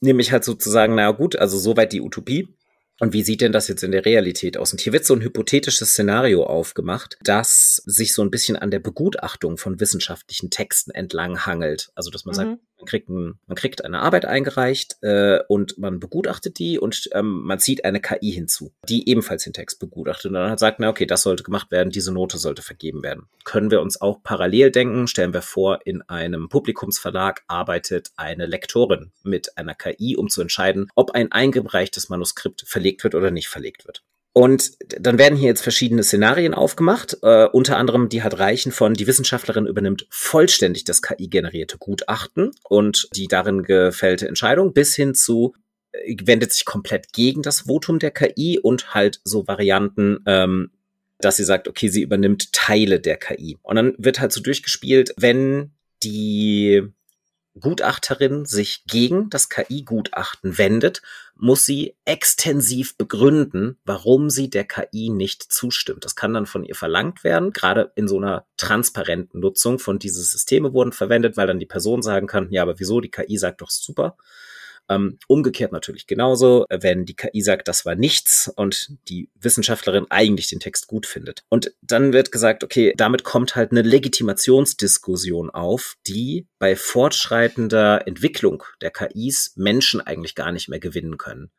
Nämlich 0.00 0.32
halt 0.32 0.42
sozusagen, 0.42 0.96
na 0.96 1.12
gut, 1.12 1.36
also 1.36 1.56
soweit 1.56 1.92
die 1.92 2.00
Utopie. 2.00 2.48
Und 2.98 3.12
wie 3.12 3.22
sieht 3.22 3.42
denn 3.42 3.52
das 3.52 3.68
jetzt 3.68 3.84
in 3.84 3.92
der 3.92 4.04
Realität 4.04 4.56
aus? 4.56 4.72
Und 4.72 4.80
hier 4.80 4.92
wird 4.92 5.04
so 5.04 5.14
ein 5.14 5.22
hypothetisches 5.22 5.90
Szenario 5.90 6.42
aufgemacht, 6.42 7.16
das 7.22 7.76
sich 7.86 8.12
so 8.12 8.22
ein 8.22 8.32
bisschen 8.32 8.56
an 8.56 8.72
der 8.72 8.80
Begutachtung 8.80 9.56
von 9.56 9.78
wissenschaftlichen 9.78 10.50
Texten 10.50 10.90
entlang 10.90 11.46
hangelt. 11.46 11.92
Also, 11.94 12.10
dass 12.10 12.24
man 12.24 12.32
mhm. 12.32 12.36
sagt, 12.36 12.58
man 12.78 12.86
kriegt, 12.86 13.08
ein, 13.08 13.38
man 13.46 13.56
kriegt 13.56 13.84
eine 13.84 14.00
Arbeit 14.00 14.24
eingereicht 14.24 14.96
äh, 15.02 15.40
und 15.48 15.78
man 15.78 16.00
begutachtet 16.00 16.58
die 16.58 16.78
und 16.78 17.08
ähm, 17.12 17.42
man 17.42 17.58
zieht 17.58 17.84
eine 17.84 18.00
KI 18.00 18.32
hinzu, 18.32 18.72
die 18.88 19.08
ebenfalls 19.08 19.44
den 19.44 19.52
Text 19.52 19.80
begutachtet 19.80 20.26
und 20.26 20.34
dann 20.34 20.58
sagt, 20.58 20.80
na 20.80 20.88
okay, 20.88 21.06
das 21.06 21.22
sollte 21.22 21.42
gemacht 21.42 21.70
werden, 21.70 21.90
diese 21.90 22.12
Note 22.12 22.38
sollte 22.38 22.62
vergeben 22.62 23.02
werden. 23.02 23.28
Können 23.44 23.70
wir 23.70 23.80
uns 23.80 24.00
auch 24.00 24.22
parallel 24.22 24.70
denken, 24.70 25.08
stellen 25.08 25.34
wir 25.34 25.42
vor, 25.42 25.80
in 25.84 26.02
einem 26.02 26.48
Publikumsverlag 26.48 27.42
arbeitet 27.48 28.10
eine 28.16 28.46
Lektorin 28.46 29.12
mit 29.22 29.58
einer 29.58 29.74
KI, 29.74 30.16
um 30.16 30.28
zu 30.28 30.40
entscheiden, 30.40 30.88
ob 30.94 31.12
ein 31.12 31.32
eingereichtes 31.32 32.08
Manuskript 32.08 32.64
verlegt 32.66 33.04
wird 33.04 33.14
oder 33.14 33.30
nicht 33.30 33.48
verlegt 33.48 33.86
wird. 33.86 34.02
Und 34.38 34.78
dann 35.00 35.18
werden 35.18 35.36
hier 35.36 35.48
jetzt 35.48 35.62
verschiedene 35.62 36.04
Szenarien 36.04 36.54
aufgemacht, 36.54 37.18
äh, 37.22 37.46
unter 37.46 37.76
anderem 37.76 38.08
die 38.08 38.22
hat 38.22 38.38
reichen 38.38 38.70
von, 38.70 38.94
die 38.94 39.08
Wissenschaftlerin 39.08 39.66
übernimmt 39.66 40.06
vollständig 40.10 40.84
das 40.84 41.02
KI-generierte 41.02 41.76
Gutachten 41.76 42.52
und 42.62 43.08
die 43.16 43.26
darin 43.26 43.64
gefällte 43.64 44.28
Entscheidung 44.28 44.74
bis 44.74 44.94
hin 44.94 45.16
zu, 45.16 45.54
äh, 45.90 46.14
wendet 46.22 46.52
sich 46.52 46.64
komplett 46.64 47.12
gegen 47.12 47.42
das 47.42 47.62
Votum 47.62 47.98
der 47.98 48.12
KI 48.12 48.60
und 48.62 48.94
halt 48.94 49.20
so 49.24 49.48
Varianten, 49.48 50.20
ähm, 50.24 50.70
dass 51.18 51.36
sie 51.36 51.44
sagt, 51.44 51.66
okay, 51.66 51.88
sie 51.88 52.02
übernimmt 52.02 52.52
Teile 52.52 53.00
der 53.00 53.16
KI. 53.16 53.58
Und 53.62 53.74
dann 53.74 53.94
wird 53.98 54.20
halt 54.20 54.30
so 54.30 54.40
durchgespielt, 54.40 55.14
wenn 55.16 55.72
die 56.04 56.84
Gutachterin 57.58 58.44
sich 58.44 58.84
gegen 58.86 59.30
das 59.30 59.48
KI-Gutachten 59.48 60.58
wendet, 60.58 61.02
muss 61.38 61.64
sie 61.64 61.96
extensiv 62.04 62.96
begründen, 62.96 63.78
warum 63.84 64.28
sie 64.28 64.50
der 64.50 64.64
KI 64.64 65.08
nicht 65.08 65.52
zustimmt. 65.52 66.04
Das 66.04 66.16
kann 66.16 66.34
dann 66.34 66.46
von 66.46 66.64
ihr 66.64 66.74
verlangt 66.74 67.22
werden. 67.22 67.52
Gerade 67.52 67.92
in 67.94 68.08
so 68.08 68.18
einer 68.18 68.46
transparenten 68.56 69.40
Nutzung 69.40 69.78
von 69.78 69.98
diese 69.98 70.22
Systeme 70.22 70.72
wurden 70.72 70.92
verwendet, 70.92 71.36
weil 71.36 71.46
dann 71.46 71.60
die 71.60 71.66
Person 71.66 72.02
sagen 72.02 72.26
kann, 72.26 72.50
ja, 72.50 72.62
aber 72.62 72.80
wieso? 72.80 73.00
Die 73.00 73.10
KI 73.10 73.38
sagt 73.38 73.60
doch 73.60 73.70
super. 73.70 74.16
Ähm, 74.90 75.18
umgekehrt 75.26 75.72
natürlich 75.72 76.06
genauso, 76.06 76.64
wenn 76.70 77.04
die 77.04 77.14
KI 77.14 77.42
sagt, 77.42 77.68
das 77.68 77.84
war 77.84 77.94
nichts 77.94 78.50
und 78.56 78.96
die 79.08 79.30
Wissenschaftlerin 79.34 80.06
eigentlich 80.08 80.48
den 80.48 80.60
Text 80.60 80.86
gut 80.86 81.06
findet. 81.06 81.44
Und 81.50 81.74
dann 81.82 82.12
wird 82.14 82.32
gesagt, 82.32 82.64
okay, 82.64 82.94
damit 82.96 83.22
kommt 83.22 83.54
halt 83.54 83.70
eine 83.70 83.82
Legitimationsdiskussion 83.82 85.50
auf, 85.50 85.96
die 86.06 86.46
bei 86.58 86.74
fortschreitender 86.74 88.06
Entwicklung 88.06 88.62
der 88.80 88.90
KIs 88.90 89.52
Menschen 89.56 90.00
eigentlich 90.00 90.34
gar 90.34 90.52
nicht 90.52 90.68
mehr 90.68 90.80
gewinnen 90.80 91.18
können. 91.18 91.50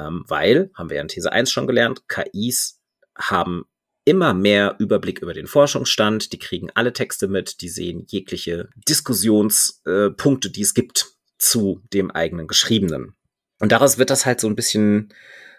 Ähm, 0.00 0.24
weil, 0.26 0.70
haben 0.74 0.90
wir 0.90 0.96
ja 0.96 1.02
in 1.02 1.08
These 1.08 1.30
1 1.32 1.50
schon 1.50 1.66
gelernt, 1.66 2.08
KIs 2.08 2.80
haben 3.16 3.66
immer 4.04 4.34
mehr 4.34 4.76
Überblick 4.78 5.20
über 5.20 5.34
den 5.34 5.46
Forschungsstand, 5.46 6.32
die 6.32 6.38
kriegen 6.38 6.70
alle 6.74 6.92
Texte 6.92 7.28
mit, 7.28 7.60
die 7.60 7.68
sehen 7.68 8.06
jegliche 8.08 8.68
Diskussionspunkte, 8.88 10.50
die 10.50 10.62
es 10.62 10.74
gibt 10.74 11.15
zu 11.38 11.82
dem 11.92 12.10
eigenen 12.10 12.46
Geschriebenen. 12.46 13.14
Und 13.58 13.72
daraus 13.72 13.98
wird 13.98 14.10
das 14.10 14.26
halt 14.26 14.40
so 14.40 14.48
ein 14.48 14.56
bisschen 14.56 15.12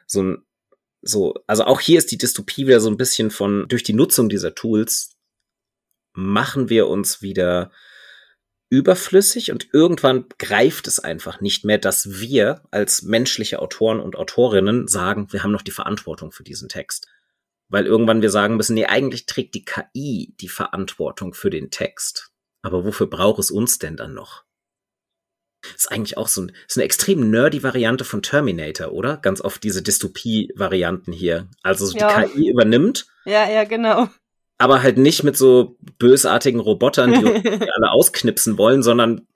so 0.05 0.23
ein, 0.23 0.45
so, 1.01 1.35
also 1.47 1.65
auch 1.65 1.79
hier 1.79 1.97
ist 1.97 2.11
die 2.11 2.17
Dystopie 2.17 2.67
wieder 2.67 2.79
so 2.79 2.89
ein 2.89 2.97
bisschen 2.97 3.31
von, 3.31 3.67
durch 3.67 3.83
die 3.83 3.93
Nutzung 3.93 4.29
dieser 4.29 4.55
Tools 4.55 5.15
machen 6.13 6.69
wir 6.69 6.87
uns 6.87 7.21
wieder 7.21 7.71
überflüssig 8.69 9.51
und 9.51 9.69
irgendwann 9.71 10.25
greift 10.39 10.87
es 10.87 10.99
einfach 10.99 11.39
nicht 11.39 11.63
mehr, 11.63 11.77
dass 11.77 12.19
wir 12.19 12.63
als 12.71 13.01
menschliche 13.03 13.59
Autoren 13.59 13.99
und 13.99 14.15
Autorinnen 14.15 14.87
sagen, 14.87 15.31
wir 15.31 15.43
haben 15.43 15.51
noch 15.51 15.61
die 15.61 15.71
Verantwortung 15.71 16.31
für 16.31 16.43
diesen 16.43 16.67
Text. 16.67 17.07
Weil 17.69 17.85
irgendwann 17.85 18.21
wir 18.21 18.29
sagen 18.29 18.57
müssen, 18.57 18.73
nee, 18.75 18.85
eigentlich 18.85 19.25
trägt 19.25 19.53
die 19.55 19.65
KI 19.65 20.33
die 20.39 20.49
Verantwortung 20.49 21.33
für 21.33 21.49
den 21.49 21.69
Text. 21.69 22.31
Aber 22.61 22.83
wofür 22.83 23.07
braucht 23.07 23.39
es 23.39 23.51
uns 23.51 23.77
denn 23.77 23.95
dann 23.95 24.13
noch? 24.13 24.46
Ist 25.75 25.91
eigentlich 25.91 26.17
auch 26.17 26.27
so 26.27 26.41
ein, 26.41 26.51
ist 26.67 26.77
eine 26.77 26.85
extrem 26.85 27.29
nerdy 27.29 27.63
Variante 27.63 28.03
von 28.03 28.21
Terminator, 28.21 28.91
oder? 28.91 29.17
Ganz 29.17 29.41
oft 29.41 29.63
diese 29.63 29.81
Dystopie-Varianten 29.81 31.11
hier. 31.11 31.47
Also 31.63 31.91
ja. 31.97 32.23
die 32.23 32.29
KI 32.29 32.49
übernimmt. 32.49 33.07
Ja, 33.25 33.49
ja, 33.49 33.63
genau. 33.63 34.09
Aber 34.57 34.81
halt 34.81 34.97
nicht 34.97 35.23
mit 35.23 35.37
so 35.37 35.77
bösartigen 35.99 36.59
Robotern, 36.59 37.13
die 37.13 37.25
alle 37.75 37.91
ausknipsen 37.91 38.57
wollen, 38.57 38.83
sondern 38.83 39.27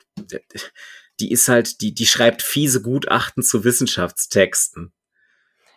die 1.19 1.31
ist 1.31 1.47
halt, 1.47 1.81
die, 1.81 1.93
die 1.93 2.07
schreibt 2.07 2.41
fiese 2.41 2.81
Gutachten 2.81 3.43
zu 3.43 3.63
Wissenschaftstexten 3.63 4.93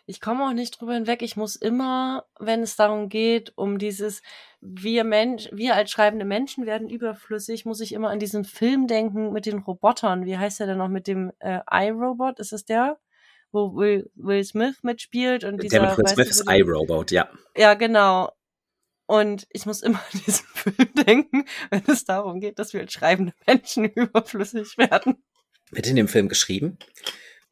ich 0.07 0.21
komme 0.21 0.47
auch 0.47 0.53
nicht 0.53 0.81
drüber 0.81 0.95
hinweg. 0.95 1.23
Ich 1.23 1.37
muss 1.37 1.57
immer, 1.57 2.27
wenn 2.39 2.63
es 2.63 2.77
darum 2.77 3.09
geht, 3.09 3.53
um 3.57 3.79
dieses, 3.79 4.23
wir 4.61 5.05
Mensch, 5.05 5.49
wir 5.53 5.75
als 5.75 5.91
schreibende 5.91 6.25
Menschen 6.25 6.67
werden 6.67 6.89
überflüssig, 6.91 7.65
muss 7.65 7.81
ich 7.81 7.93
immer 7.93 8.11
an 8.11 8.19
diesen 8.19 8.45
Film 8.45 8.87
denken 8.87 9.33
mit 9.33 9.47
den 9.47 9.59
Robotern. 9.59 10.27
Wie 10.27 10.37
heißt 10.37 10.61
der 10.61 10.67
denn 10.67 10.79
noch 10.79 10.89
mit 10.89 11.07
dem 11.07 11.33
äh, 11.39 11.61
iRobot? 11.71 12.39
Ist 12.39 12.53
es 12.53 12.65
der? 12.65 12.99
Wo 13.51 13.75
Will, 13.77 14.11
Will 14.15 14.45
Smith 14.45 14.83
mitspielt 14.83 15.45
und 15.45 15.63
dieser. 15.63 15.81
Der 15.81 15.89
mit 15.89 15.99
Will 15.99 16.09
Smith 16.09 16.29
ist 16.29 16.51
iRobot, 16.51 17.11
ja. 17.11 17.29
Ja, 17.57 17.75
genau. 17.75 18.31
Und 19.07 19.47
ich 19.51 19.67
muss 19.67 19.83
immer 19.83 19.99
an 19.99 20.21
diesen 20.27 20.47
Film 20.55 20.95
denken, 21.07 21.45
wenn 21.71 21.83
es 21.87 22.05
darum 22.05 22.41
geht, 22.41 22.59
dass 22.59 22.73
wir 22.73 22.81
als 22.81 22.93
schreibende 22.93 23.33
Menschen 23.47 23.85
überflüssig 23.95 24.77
werden. 24.77 25.23
Wird 25.71 25.87
in 25.87 25.97
dem 25.97 26.09
Film 26.09 26.29
geschrieben? 26.29 26.79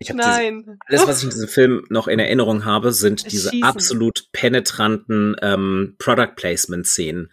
Ich 0.03 0.11
habe 0.11 0.77
alles, 0.87 1.07
was 1.07 1.19
ich 1.19 1.25
in 1.25 1.31
diesem 1.31 1.49
Film 1.49 1.85
noch 1.89 2.09
in 2.09 2.19
Erinnerung 2.19 2.65
habe, 2.65 2.93
sind 2.93 3.31
diese 3.31 3.51
Schießen. 3.51 3.65
absolut 3.65 4.29
penetranten 4.33 5.37
ähm, 5.43 5.97
Product 5.99 6.35
Placement 6.37 6.87
Szenen. 6.87 7.31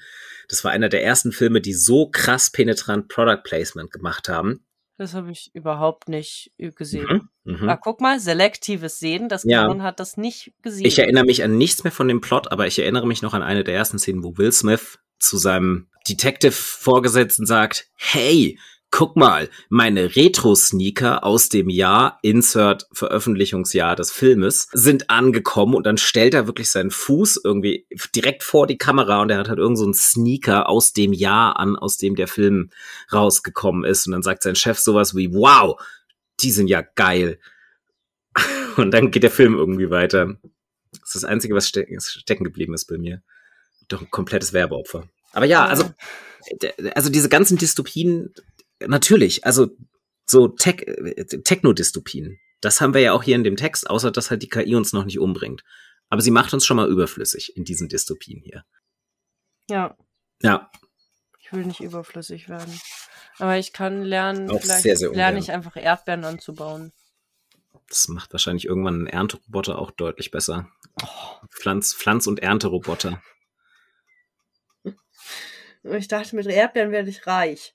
Das 0.47 0.63
war 0.63 0.71
einer 0.71 0.89
der 0.89 1.03
ersten 1.03 1.31
Filme, 1.31 1.61
die 1.61 1.73
so 1.73 2.09
krass 2.09 2.51
penetrant 2.51 3.07
Product 3.07 3.43
Placement 3.43 3.91
gemacht 3.91 4.29
haben. 4.29 4.63
Das 4.97 5.13
habe 5.13 5.31
ich 5.31 5.49
überhaupt 5.53 6.09
nicht 6.09 6.51
äh, 6.57 6.71
gesehen. 6.71 7.29
Mhm, 7.45 7.53
mh. 7.61 7.71
ah, 7.71 7.77
guck 7.77 8.01
mal, 8.01 8.19
selektives 8.19 8.99
Sehen, 8.99 9.29
das 9.29 9.45
ja. 9.45 9.73
hat 9.79 10.01
das 10.01 10.17
nicht 10.17 10.51
gesehen. 10.61 10.85
Ich 10.85 10.99
erinnere 10.99 11.23
mich 11.23 11.41
an 11.41 11.57
nichts 11.57 11.85
mehr 11.85 11.93
von 11.93 12.09
dem 12.09 12.19
Plot, 12.19 12.51
aber 12.51 12.67
ich 12.67 12.79
erinnere 12.79 13.07
mich 13.07 13.21
noch 13.21 13.33
an 13.33 13.41
eine 13.41 13.63
der 13.63 13.75
ersten 13.75 13.97
Szenen, 13.97 14.23
wo 14.23 14.37
Will 14.37 14.51
Smith 14.51 14.99
zu 15.17 15.37
seinem 15.37 15.87
Detective-Vorgesetzten 16.09 17.45
sagt, 17.45 17.89
hey, 17.95 18.59
guck 18.91 19.15
mal, 19.15 19.49
meine 19.69 20.15
Retro-Sneaker 20.15 21.23
aus 21.23 21.49
dem 21.49 21.69
Jahr, 21.69 22.19
Insert 22.21 22.87
Veröffentlichungsjahr 22.91 23.95
des 23.95 24.11
Filmes, 24.11 24.67
sind 24.73 25.09
angekommen 25.09 25.75
und 25.75 25.85
dann 25.85 25.97
stellt 25.97 26.33
er 26.33 26.47
wirklich 26.47 26.71
seinen 26.71 26.91
Fuß 26.91 27.41
irgendwie 27.43 27.85
direkt 28.15 28.43
vor 28.43 28.67
die 28.67 28.77
Kamera 28.77 29.21
und 29.21 29.29
er 29.29 29.37
hat 29.37 29.49
halt 29.49 29.59
irgend 29.59 29.77
so 29.77 29.83
einen 29.83 29.93
Sneaker 29.93 30.67
aus 30.67 30.93
dem 30.93 31.13
Jahr 31.13 31.59
an, 31.59 31.75
aus 31.75 31.97
dem 31.97 32.15
der 32.15 32.27
Film 32.27 32.69
rausgekommen 33.13 33.83
ist 33.83 34.07
und 34.07 34.13
dann 34.13 34.23
sagt 34.23 34.43
sein 34.43 34.55
Chef 34.55 34.79
sowas 34.79 35.15
wie, 35.15 35.33
wow, 35.33 35.79
die 36.41 36.51
sind 36.51 36.67
ja 36.67 36.81
geil. 36.81 37.39
Und 38.77 38.91
dann 38.91 39.11
geht 39.11 39.23
der 39.23 39.31
Film 39.31 39.55
irgendwie 39.55 39.89
weiter. 39.89 40.37
Das 40.91 41.01
ist 41.07 41.15
das 41.15 41.25
Einzige, 41.25 41.55
was 41.55 41.67
stecken 41.67 42.43
geblieben 42.43 42.73
ist 42.73 42.85
bei 42.85 42.97
mir. 42.97 43.21
Doch 43.87 44.01
ein 44.01 44.11
komplettes 44.11 44.53
Werbeopfer. 44.53 45.09
Aber 45.33 45.45
ja, 45.45 45.65
also, 45.65 45.91
also 46.95 47.09
diese 47.09 47.29
ganzen 47.29 47.57
Dystopien, 47.57 48.33
natürlich, 48.87 49.45
also 49.45 49.69
so 50.25 50.47
Tech, 50.47 50.85
Techno-Dystopien. 51.43 52.39
Das 52.61 52.81
haben 52.81 52.93
wir 52.93 53.01
ja 53.01 53.13
auch 53.13 53.23
hier 53.23 53.35
in 53.35 53.43
dem 53.43 53.55
Text, 53.55 53.89
außer 53.89 54.11
dass 54.11 54.29
halt 54.29 54.43
die 54.43 54.49
KI 54.49 54.75
uns 54.75 54.93
noch 54.93 55.05
nicht 55.05 55.19
umbringt. 55.19 55.63
Aber 56.09 56.21
sie 56.21 56.31
macht 56.31 56.53
uns 56.53 56.65
schon 56.65 56.77
mal 56.77 56.89
überflüssig 56.89 57.55
in 57.55 57.63
diesen 57.63 57.87
Dystopien 57.87 58.41
hier. 58.41 58.65
Ja. 59.69 59.95
Ja. 60.41 60.71
Ich 61.39 61.51
will 61.53 61.65
nicht 61.65 61.79
überflüssig 61.79 62.49
werden. 62.49 62.79
Aber 63.37 63.57
ich 63.57 63.71
kann 63.71 64.03
lernen, 64.03 64.49
auch 64.51 64.61
vielleicht 64.61 64.83
sehr, 64.83 64.97
sehr 64.97 65.11
lerne 65.11 65.39
ich 65.39 65.51
einfach 65.51 65.77
Erdbeeren 65.77 66.25
anzubauen. 66.25 66.91
Das 67.87 68.07
macht 68.07 68.33
wahrscheinlich 68.33 68.65
irgendwann 68.65 69.03
ein 69.03 69.07
Ernteroboter 69.07 69.79
auch 69.79 69.91
deutlich 69.91 70.31
besser. 70.31 70.69
Oh. 71.01 71.47
Pflanz, 71.49 71.93
Pflanz- 71.93 72.27
und 72.27 72.39
Ernteroboter. 72.39 73.21
Ich 75.83 76.07
dachte, 76.07 76.35
mit 76.35 76.45
Erdbeeren 76.45 76.91
werde 76.91 77.09
ich 77.09 77.25
reich. 77.25 77.73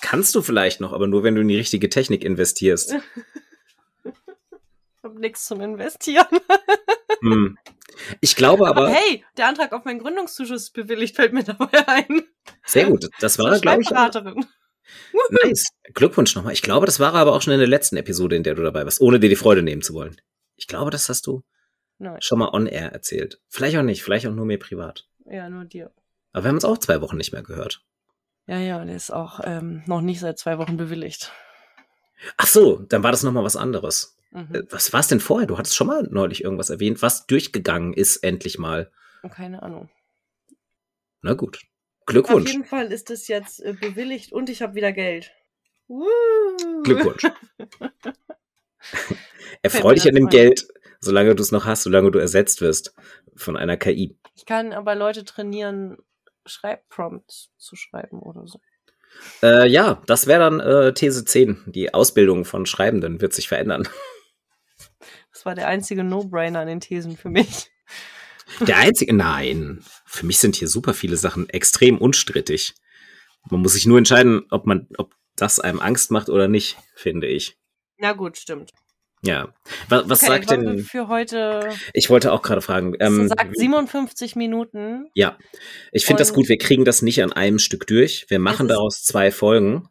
Kannst 0.00 0.34
du 0.34 0.42
vielleicht 0.42 0.80
noch, 0.80 0.92
aber 0.92 1.06
nur 1.06 1.22
wenn 1.22 1.34
du 1.34 1.40
in 1.40 1.48
die 1.48 1.56
richtige 1.56 1.88
Technik 1.88 2.24
investierst. 2.24 2.94
ich 4.04 4.12
hab 5.02 5.14
nichts 5.14 5.46
zum 5.46 5.60
Investieren. 5.60 6.26
hm. 7.20 7.58
Ich 8.20 8.36
glaube 8.36 8.66
aber. 8.66 8.86
aber 8.86 8.90
hey, 8.90 9.24
der 9.36 9.48
Antrag 9.48 9.72
auf 9.72 9.84
meinen 9.84 9.98
Gründungszuschuss 9.98 10.62
ist 10.62 10.72
bewilligt, 10.72 11.16
fällt 11.16 11.32
mir 11.32 11.44
dabei 11.44 11.86
ein. 11.88 12.22
Sehr 12.64 12.86
gut. 12.86 13.08
Das 13.20 13.38
war, 13.38 13.58
glaube 13.58 13.82
ich. 13.82 13.90
Nice. 15.44 15.68
Glückwunsch 15.94 16.34
nochmal. 16.34 16.52
Ich 16.52 16.62
glaube, 16.62 16.86
das 16.86 17.00
war 17.00 17.14
aber 17.14 17.34
auch 17.34 17.42
schon 17.42 17.52
in 17.52 17.58
der 17.58 17.68
letzten 17.68 17.96
Episode, 17.96 18.36
in 18.36 18.42
der 18.42 18.54
du 18.54 18.62
dabei 18.62 18.84
warst, 18.84 19.00
ohne 19.00 19.20
dir 19.20 19.28
die 19.28 19.36
Freude 19.36 19.62
nehmen 19.62 19.82
zu 19.82 19.94
wollen. 19.94 20.20
Ich 20.56 20.66
glaube, 20.66 20.90
das 20.90 21.08
hast 21.08 21.26
du 21.26 21.42
Nein. 21.98 22.20
schon 22.20 22.38
mal 22.38 22.50
on 22.52 22.66
air 22.66 22.92
erzählt. 22.92 23.40
Vielleicht 23.48 23.76
auch 23.76 23.82
nicht, 23.82 24.02
vielleicht 24.02 24.26
auch 24.26 24.32
nur 24.32 24.46
mir 24.46 24.58
privat. 24.58 25.08
Ja, 25.26 25.48
nur 25.48 25.64
dir. 25.64 25.92
Aber 26.32 26.44
wir 26.44 26.48
haben 26.48 26.56
uns 26.56 26.64
auch 26.64 26.78
zwei 26.78 27.00
Wochen 27.00 27.16
nicht 27.16 27.32
mehr 27.32 27.42
gehört. 27.42 27.82
Ja, 28.46 28.58
ja, 28.58 28.84
der 28.84 28.96
ist 28.96 29.12
auch 29.12 29.40
ähm, 29.44 29.82
noch 29.86 30.00
nicht 30.00 30.20
seit 30.20 30.38
zwei 30.38 30.58
Wochen 30.58 30.76
bewilligt. 30.76 31.32
Ach 32.36 32.46
so, 32.46 32.78
dann 32.88 33.02
war 33.02 33.10
das 33.10 33.22
nochmal 33.22 33.44
was 33.44 33.56
anderes. 33.56 34.16
Mhm. 34.30 34.54
Äh, 34.54 34.62
was 34.70 34.92
war 34.92 35.00
es 35.00 35.08
denn 35.08 35.20
vorher? 35.20 35.46
Du 35.46 35.58
hattest 35.58 35.76
schon 35.76 35.86
mal 35.86 36.06
neulich 36.10 36.44
irgendwas 36.44 36.70
erwähnt, 36.70 37.02
was 37.02 37.26
durchgegangen 37.26 37.92
ist, 37.92 38.18
endlich 38.18 38.58
mal. 38.58 38.90
Keine 39.30 39.62
Ahnung. 39.62 39.90
Na 41.22 41.34
gut. 41.34 41.60
Glückwunsch. 42.06 42.48
Auf 42.48 42.52
jeden 42.52 42.64
Fall 42.64 42.92
ist 42.92 43.10
es 43.10 43.28
jetzt 43.28 43.60
äh, 43.60 43.72
bewilligt 43.72 44.32
und 44.32 44.48
ich 44.48 44.62
habe 44.62 44.74
wieder 44.74 44.92
Geld. 44.92 45.32
Woo. 45.86 46.06
Glückwunsch. 46.82 47.22
Erfreu 49.62 49.94
dich 49.94 50.08
an 50.08 50.14
dem 50.14 50.28
Geld, 50.28 50.66
solange 51.00 51.34
du 51.34 51.42
es 51.42 51.52
noch 51.52 51.66
hast, 51.66 51.82
solange 51.82 52.10
du 52.10 52.18
ersetzt 52.18 52.60
wirst 52.60 52.94
von 53.36 53.56
einer 53.56 53.76
KI. 53.76 54.16
Ich 54.34 54.46
kann 54.46 54.72
aber 54.72 54.94
Leute 54.94 55.24
trainieren, 55.24 55.98
Schreibprompts 56.46 57.50
zu 57.56 57.76
schreiben 57.76 58.20
oder 58.20 58.46
so. 58.46 58.60
Äh, 59.42 59.68
ja, 59.68 60.02
das 60.06 60.26
wäre 60.26 60.40
dann 60.40 60.60
äh, 60.60 60.94
These 60.94 61.24
10. 61.24 61.64
Die 61.66 61.92
Ausbildung 61.92 62.44
von 62.44 62.66
Schreibenden 62.66 63.20
wird 63.20 63.32
sich 63.32 63.48
verändern. 63.48 63.88
Das 65.32 65.46
war 65.46 65.54
der 65.54 65.68
einzige 65.68 66.04
No-Brainer 66.04 66.60
an 66.60 66.66
den 66.66 66.80
Thesen 66.80 67.16
für 67.16 67.30
mich. 67.30 67.70
Der 68.60 68.76
einzige? 68.78 69.14
Nein. 69.14 69.82
Für 70.04 70.26
mich 70.26 70.38
sind 70.38 70.56
hier 70.56 70.68
super 70.68 70.92
viele 70.92 71.16
Sachen 71.16 71.48
extrem 71.48 71.96
unstrittig. 71.98 72.74
Man 73.48 73.60
muss 73.60 73.74
sich 73.74 73.86
nur 73.86 73.96
entscheiden, 73.96 74.44
ob 74.50 74.66
man, 74.66 74.88
ob 74.98 75.14
das 75.36 75.60
einem 75.60 75.80
Angst 75.80 76.10
macht 76.10 76.28
oder 76.28 76.48
nicht, 76.48 76.76
finde 76.94 77.26
ich. 77.26 77.56
Na 77.96 78.12
gut, 78.12 78.36
stimmt. 78.36 78.72
Ja. 79.22 79.52
Was, 79.88 80.08
was 80.08 80.22
okay, 80.22 80.32
sagt 80.32 80.50
denn 80.50 80.78
für 80.78 81.08
heute? 81.08 81.70
Ich 81.92 82.08
wollte 82.08 82.32
auch 82.32 82.42
gerade 82.42 82.62
fragen. 82.62 82.94
Ähm, 83.00 83.28
sagt 83.28 83.56
57 83.56 84.36
Minuten. 84.36 85.10
Ja, 85.14 85.36
ich 85.92 86.06
finde 86.06 86.20
das 86.20 86.32
gut. 86.32 86.48
Wir 86.48 86.58
kriegen 86.58 86.84
das 86.84 87.02
nicht 87.02 87.22
an 87.22 87.32
einem 87.32 87.58
Stück 87.58 87.86
durch. 87.86 88.26
Wir 88.28 88.38
machen 88.38 88.68
daraus 88.68 89.02
zwei 89.02 89.30
Folgen. 89.30 89.88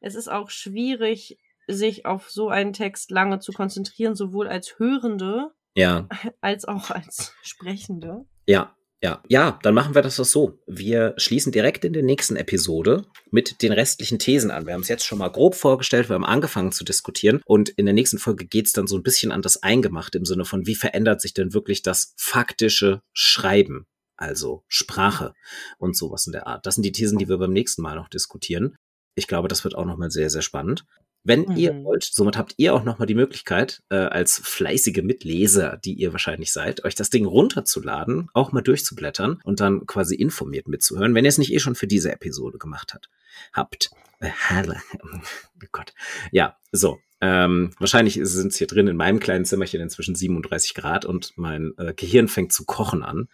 Es 0.00 0.14
ist 0.14 0.28
auch 0.28 0.50
schwierig, 0.50 1.38
sich 1.66 2.06
auf 2.06 2.30
so 2.30 2.48
einen 2.48 2.72
Text 2.72 3.10
lange 3.10 3.38
zu 3.38 3.52
konzentrieren, 3.52 4.14
sowohl 4.14 4.48
als 4.48 4.78
Hörende 4.78 5.52
ja. 5.74 6.08
als 6.40 6.64
auch 6.64 6.90
als 6.90 7.34
Sprechende. 7.42 8.24
Ja, 8.46 8.76
ja, 9.04 9.20
ja, 9.28 9.58
dann 9.62 9.74
machen 9.74 9.94
wir 9.94 10.00
das 10.00 10.16
doch 10.16 10.24
so. 10.24 10.58
Wir 10.66 11.12
schließen 11.18 11.52
direkt 11.52 11.84
in 11.84 11.92
der 11.92 12.02
nächsten 12.02 12.36
Episode 12.36 13.04
mit 13.30 13.60
den 13.60 13.70
restlichen 13.70 14.18
Thesen 14.18 14.50
an. 14.50 14.64
Wir 14.64 14.72
haben 14.72 14.80
es 14.80 14.88
jetzt 14.88 15.04
schon 15.04 15.18
mal 15.18 15.28
grob 15.28 15.54
vorgestellt, 15.54 16.08
wir 16.08 16.14
haben 16.14 16.24
angefangen 16.24 16.72
zu 16.72 16.84
diskutieren 16.84 17.42
und 17.44 17.68
in 17.68 17.84
der 17.84 17.92
nächsten 17.92 18.16
Folge 18.16 18.46
geht 18.46 18.64
es 18.64 18.72
dann 18.72 18.86
so 18.86 18.96
ein 18.96 19.02
bisschen 19.02 19.30
an 19.30 19.42
das 19.42 19.62
Eingemachte 19.62 20.16
im 20.16 20.24
Sinne 20.24 20.46
von, 20.46 20.66
wie 20.66 20.74
verändert 20.74 21.20
sich 21.20 21.34
denn 21.34 21.52
wirklich 21.52 21.82
das 21.82 22.14
faktische 22.16 23.02
Schreiben, 23.12 23.84
also 24.16 24.64
Sprache 24.68 25.34
und 25.76 25.94
sowas 25.94 26.24
in 26.24 26.32
der 26.32 26.46
Art. 26.46 26.64
Das 26.64 26.76
sind 26.76 26.86
die 26.86 26.92
Thesen, 26.92 27.18
die 27.18 27.28
wir 27.28 27.36
beim 27.36 27.52
nächsten 27.52 27.82
Mal 27.82 27.96
noch 27.96 28.08
diskutieren. 28.08 28.74
Ich 29.16 29.26
glaube, 29.26 29.48
das 29.48 29.64
wird 29.64 29.74
auch 29.74 29.84
nochmal 29.84 30.12
sehr, 30.12 30.30
sehr 30.30 30.40
spannend. 30.40 30.86
Wenn 31.24 31.46
mhm. 31.46 31.56
ihr 31.56 31.84
wollt, 31.84 32.04
somit 32.04 32.36
habt 32.36 32.54
ihr 32.58 32.74
auch 32.74 32.84
nochmal 32.84 33.06
die 33.06 33.14
Möglichkeit, 33.14 33.82
äh, 33.88 33.96
als 33.96 34.38
fleißige 34.38 35.02
Mitleser, 35.02 35.78
die 35.82 35.94
ihr 35.94 36.12
wahrscheinlich 36.12 36.52
seid, 36.52 36.84
euch 36.84 36.94
das 36.94 37.08
Ding 37.08 37.24
runterzuladen, 37.24 38.28
auch 38.34 38.52
mal 38.52 38.60
durchzublättern 38.60 39.40
und 39.42 39.60
dann 39.60 39.86
quasi 39.86 40.14
informiert 40.14 40.68
mitzuhören, 40.68 41.14
wenn 41.14 41.24
ihr 41.24 41.30
es 41.30 41.38
nicht 41.38 41.52
eh 41.52 41.58
schon 41.58 41.74
für 41.74 41.86
diese 41.86 42.12
Episode 42.12 42.58
gemacht 42.58 42.92
hat, 42.92 43.08
habt. 43.54 43.90
Äh, 44.20 44.30
oh 45.02 45.66
Gott. 45.72 45.94
Ja, 46.30 46.58
so. 46.72 46.98
Ähm, 47.22 47.72
wahrscheinlich 47.78 48.20
sind 48.22 48.52
es 48.52 48.58
hier 48.58 48.66
drin 48.66 48.86
in 48.86 48.96
meinem 48.96 49.18
kleinen 49.18 49.46
Zimmerchen 49.46 49.80
inzwischen 49.80 50.14
37 50.14 50.74
Grad 50.74 51.06
und 51.06 51.32
mein 51.36 51.72
äh, 51.78 51.94
Gehirn 51.94 52.28
fängt 52.28 52.52
zu 52.52 52.66
kochen 52.66 53.02
an. 53.02 53.28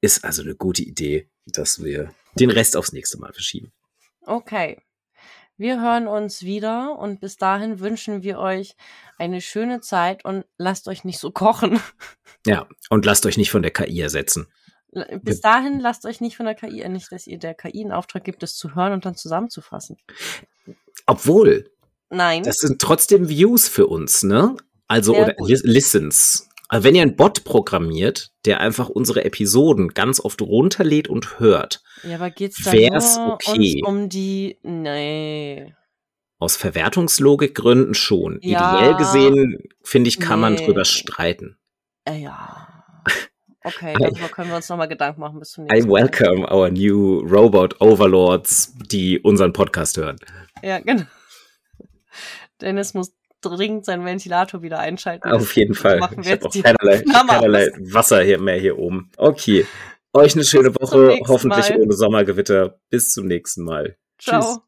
Ist 0.00 0.24
also 0.24 0.42
eine 0.42 0.54
gute 0.54 0.82
Idee, 0.82 1.28
dass 1.44 1.84
wir 1.84 2.14
den 2.38 2.50
Rest 2.50 2.74
aufs 2.74 2.92
nächste 2.92 3.18
Mal 3.18 3.34
verschieben. 3.34 3.70
Okay. 4.22 4.80
Wir 5.56 5.80
hören 5.80 6.06
uns 6.06 6.42
wieder 6.42 6.98
und 6.98 7.20
bis 7.20 7.36
dahin 7.36 7.78
wünschen 7.80 8.22
wir 8.22 8.38
euch 8.38 8.74
eine 9.18 9.40
schöne 9.40 9.80
Zeit 9.80 10.24
und 10.24 10.44
lasst 10.58 10.88
euch 10.88 11.04
nicht 11.04 11.18
so 11.18 11.30
kochen. 11.30 11.80
Ja, 12.44 12.66
und 12.90 13.04
lasst 13.04 13.24
euch 13.24 13.36
nicht 13.36 13.52
von 13.52 13.62
der 13.62 13.70
KI 13.70 14.00
ersetzen. 14.00 14.48
Bis 15.22 15.40
dahin 15.40 15.78
lasst 15.78 16.04
euch 16.04 16.20
nicht 16.20 16.36
von 16.36 16.44
der 16.44 16.56
KI, 16.56 16.88
nicht, 16.88 17.12
dass 17.12 17.28
ihr 17.28 17.38
der 17.38 17.54
KI 17.54 17.82
einen 17.82 17.92
Auftrag 17.92 18.24
gibt, 18.24 18.42
es 18.42 18.56
zu 18.56 18.74
hören 18.74 18.92
und 18.92 19.04
dann 19.04 19.14
zusammenzufassen. 19.14 19.96
Obwohl. 21.06 21.70
Nein. 22.10 22.42
Das 22.42 22.56
sind 22.56 22.80
trotzdem 22.80 23.28
Views 23.28 23.68
für 23.68 23.86
uns, 23.86 24.24
ne? 24.24 24.56
Also, 24.88 25.12
Sehr 25.12 25.22
oder 25.22 25.34
gut. 25.34 25.50
Listens. 25.62 26.48
Also 26.72 26.84
wenn 26.84 26.94
ihr 26.94 27.02
einen 27.02 27.16
Bot 27.16 27.44
programmiert, 27.44 28.32
der 28.46 28.60
einfach 28.60 28.88
unsere 28.88 29.26
Episoden 29.26 29.88
ganz 29.88 30.20
oft 30.20 30.40
runterlädt 30.40 31.06
und 31.06 31.38
hört, 31.38 31.82
ja, 32.02 32.14
aber 32.14 32.30
geht's 32.30 32.64
da 32.64 32.72
nur 32.72 33.34
okay. 33.34 33.82
um 33.84 34.08
die, 34.08 34.56
nee. 34.62 35.74
Aus 36.38 36.56
Verwertungslogikgründen 36.56 37.92
schon. 37.92 38.38
Ja, 38.40 38.78
Ideell 38.78 38.94
gesehen, 38.94 39.58
finde 39.82 40.08
ich, 40.08 40.18
kann 40.18 40.40
nee. 40.40 40.48
man 40.48 40.56
drüber 40.56 40.86
streiten. 40.86 41.58
Äh, 42.06 42.22
ja. 42.22 42.68
Okay, 43.64 43.94
darüber 43.96 44.26
können 44.26 44.48
wir 44.48 44.56
uns 44.56 44.68
nochmal 44.68 44.88
Gedanken 44.88 45.20
machen 45.20 45.38
bis 45.38 45.50
zum 45.50 45.66
nächsten 45.66 45.88
Mal. 45.88 46.00
I 46.00 46.02
welcome 46.02 46.52
our 46.52 46.68
new 46.68 47.20
Robot 47.20 47.80
Overlords, 47.80 48.74
die 48.90 49.20
unseren 49.20 49.52
Podcast 49.52 49.98
hören. 49.98 50.16
Ja, 50.64 50.80
genau. 50.80 51.04
Dennis 52.60 52.92
muss 52.94 53.12
dringend 53.42 53.84
seinen 53.84 54.04
Ventilator 54.04 54.62
wieder 54.62 54.78
einschalten. 54.78 55.30
Auf 55.30 55.54
jeden 55.56 55.74
Fall. 55.74 56.00
Ich 56.20 56.30
habe 56.30 56.46
auch 56.46 56.52
keinerlei, 56.52 57.02
keinerlei 57.12 57.68
Wasser 57.80 58.22
hier 58.22 58.40
mehr 58.40 58.58
hier 58.58 58.78
oben. 58.78 59.10
Okay. 59.16 59.66
Euch 60.14 60.34
eine 60.34 60.44
schöne 60.44 60.74
Woche, 60.74 61.18
hoffentlich 61.26 61.70
Mal. 61.70 61.80
ohne 61.80 61.92
Sommergewitter. 61.94 62.78
Bis 62.90 63.12
zum 63.12 63.26
nächsten 63.26 63.64
Mal. 63.64 63.96
Ciao. 64.18 64.40
Tschüss. 64.40 64.58